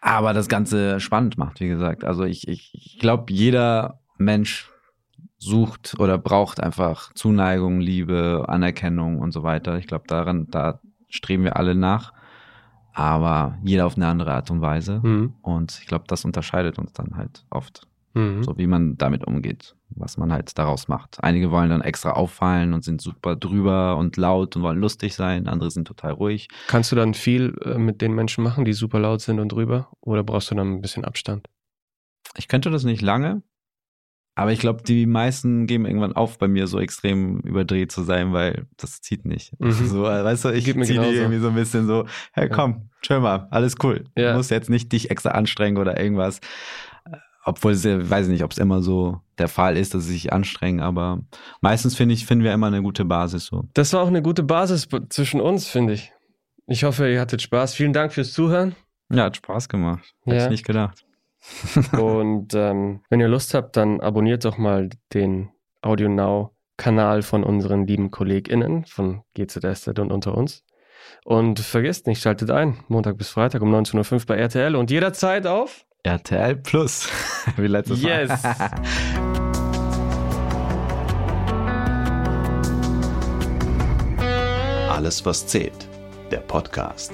aber 0.00 0.32
das 0.32 0.48
Ganze 0.48 0.98
spannend 1.00 1.36
macht, 1.36 1.60
wie 1.60 1.68
gesagt. 1.68 2.04
Also 2.04 2.24
ich, 2.24 2.48
ich, 2.48 2.70
ich 2.74 2.98
glaube, 2.98 3.32
jeder 3.32 4.00
Mensch 4.16 4.70
sucht 5.38 5.94
oder 5.98 6.18
braucht 6.18 6.62
einfach 6.62 7.12
Zuneigung, 7.14 7.80
Liebe, 7.80 8.44
Anerkennung 8.48 9.18
und 9.18 9.32
so 9.32 9.42
weiter. 9.42 9.78
Ich 9.78 9.86
glaube, 9.86 10.04
daran, 10.06 10.46
da 10.50 10.80
streben 11.08 11.44
wir 11.44 11.56
alle 11.56 11.74
nach. 11.74 12.12
Aber 12.92 13.58
jeder 13.62 13.86
auf 13.86 13.96
eine 13.96 14.08
andere 14.08 14.32
Art 14.32 14.50
und 14.50 14.60
Weise. 14.60 15.00
Mhm. 15.02 15.34
Und 15.42 15.78
ich 15.80 15.86
glaube, 15.86 16.04
das 16.08 16.24
unterscheidet 16.24 16.78
uns 16.78 16.92
dann 16.92 17.16
halt 17.16 17.44
oft. 17.50 17.86
Mhm. 18.14 18.42
So 18.42 18.58
wie 18.58 18.66
man 18.66 18.96
damit 18.96 19.26
umgeht, 19.26 19.76
was 19.90 20.16
man 20.16 20.32
halt 20.32 20.58
daraus 20.58 20.88
macht. 20.88 21.22
Einige 21.22 21.50
wollen 21.50 21.70
dann 21.70 21.80
extra 21.80 22.12
auffallen 22.12 22.72
und 22.72 22.84
sind 22.84 23.00
super 23.00 23.36
drüber 23.36 23.96
und 23.96 24.16
laut 24.16 24.56
und 24.56 24.62
wollen 24.62 24.80
lustig 24.80 25.14
sein, 25.14 25.46
andere 25.46 25.70
sind 25.70 25.86
total 25.86 26.12
ruhig. 26.12 26.48
Kannst 26.66 26.90
du 26.90 26.96
dann 26.96 27.14
viel 27.14 27.56
äh, 27.64 27.78
mit 27.78 28.02
den 28.02 28.12
Menschen 28.12 28.42
machen, 28.42 28.64
die 28.64 28.72
super 28.72 28.98
laut 28.98 29.20
sind 29.20 29.38
und 29.38 29.52
drüber? 29.52 29.90
Oder 30.00 30.24
brauchst 30.24 30.50
du 30.50 30.54
dann 30.54 30.72
ein 30.72 30.80
bisschen 30.80 31.04
Abstand? 31.04 31.46
Ich 32.36 32.48
könnte 32.48 32.70
das 32.70 32.84
nicht 32.84 33.02
lange, 33.02 33.42
aber 34.40 34.52
ich 34.52 34.60
glaube, 34.60 34.82
die 34.82 35.06
meisten 35.06 35.66
geben 35.66 35.84
irgendwann 35.84 36.14
auf, 36.14 36.38
bei 36.38 36.48
mir 36.48 36.66
so 36.66 36.80
extrem 36.80 37.40
überdreht 37.40 37.92
zu 37.92 38.02
sein, 38.02 38.32
weil 38.32 38.66
das 38.76 39.00
zieht 39.02 39.24
nicht. 39.24 39.52
Mhm. 39.60 39.70
So, 39.86 40.02
weißt 40.02 40.46
du, 40.46 40.48
ich 40.50 40.64
ziehe 40.64 40.74
die 40.84 40.94
irgendwie 40.94 41.40
so 41.40 41.48
ein 41.48 41.54
bisschen 41.54 41.86
so, 41.86 42.06
hey 42.32 42.48
komm, 42.48 42.90
chill 43.02 43.20
mal, 43.20 43.48
alles 43.50 43.74
cool. 43.82 44.04
Ja. 44.16 44.30
Du 44.30 44.36
musst 44.38 44.50
jetzt 44.50 44.70
nicht 44.70 44.92
dich 44.92 45.10
extra 45.10 45.30
anstrengen 45.30 45.78
oder 45.78 46.00
irgendwas. 46.00 46.40
Obwohl, 47.44 47.72
es 47.72 47.84
ja- 47.84 48.08
weiß 48.10 48.26
ich 48.26 48.32
nicht, 48.32 48.44
ob 48.44 48.52
es 48.52 48.58
immer 48.58 48.82
so 48.82 49.20
der 49.38 49.48
Fall 49.48 49.76
ist, 49.76 49.94
dass 49.94 50.04
sie 50.04 50.12
sich 50.12 50.32
anstrengen, 50.32 50.80
aber 50.80 51.20
meistens 51.62 51.96
finde 51.96 52.14
ich, 52.14 52.26
finden 52.26 52.44
wir 52.44 52.52
immer 52.52 52.66
eine 52.66 52.82
gute 52.82 53.04
Basis 53.04 53.46
so. 53.46 53.64
Das 53.74 53.92
war 53.92 54.02
auch 54.02 54.08
eine 54.08 54.22
gute 54.22 54.42
Basis 54.42 54.88
zwischen 55.08 55.40
uns, 55.40 55.66
finde 55.66 55.94
ich. 55.94 56.12
Ich 56.66 56.84
hoffe, 56.84 57.10
ihr 57.10 57.20
hattet 57.20 57.40
Spaß. 57.42 57.74
Vielen 57.74 57.92
Dank 57.92 58.12
fürs 58.12 58.32
Zuhören. 58.32 58.76
Ja, 59.10 59.24
hat 59.24 59.36
Spaß 59.38 59.68
gemacht. 59.68 60.14
Hätte 60.24 60.36
Ja. 60.36 60.44
ich 60.44 60.50
nicht 60.50 60.66
gedacht. 60.66 61.04
Und 61.92 62.54
ähm, 62.54 63.00
wenn 63.08 63.20
ihr 63.20 63.28
Lust 63.28 63.54
habt, 63.54 63.76
dann 63.76 64.00
abonniert 64.00 64.44
doch 64.44 64.58
mal 64.58 64.90
den 65.14 65.50
Audio 65.82 66.08
Now 66.08 66.54
Kanal 66.76 67.22
von 67.22 67.42
unseren 67.44 67.86
lieben 67.86 68.10
KollegInnen 68.10 68.84
von 68.84 69.22
GZSZ 69.34 69.98
und 69.98 70.12
unter 70.12 70.34
uns. 70.36 70.64
Und 71.24 71.58
vergesst 71.60 72.06
nicht, 72.06 72.22
schaltet 72.22 72.50
ein, 72.50 72.78
Montag 72.88 73.16
bis 73.18 73.30
Freitag 73.30 73.62
um 73.62 73.74
19.05 73.74 74.12
Uhr 74.12 74.26
bei 74.26 74.36
RTL 74.36 74.76
und 74.76 74.90
jederzeit 74.90 75.46
auf. 75.46 75.84
RTL 76.02 76.56
Plus. 76.56 77.08
Wie 77.56 77.66
letztes 77.66 78.02
Yes. 78.02 78.42
Mal. 78.42 78.70
Alles, 84.90 85.24
was 85.24 85.46
zählt. 85.46 85.88
Der 86.30 86.38
Podcast. 86.38 87.12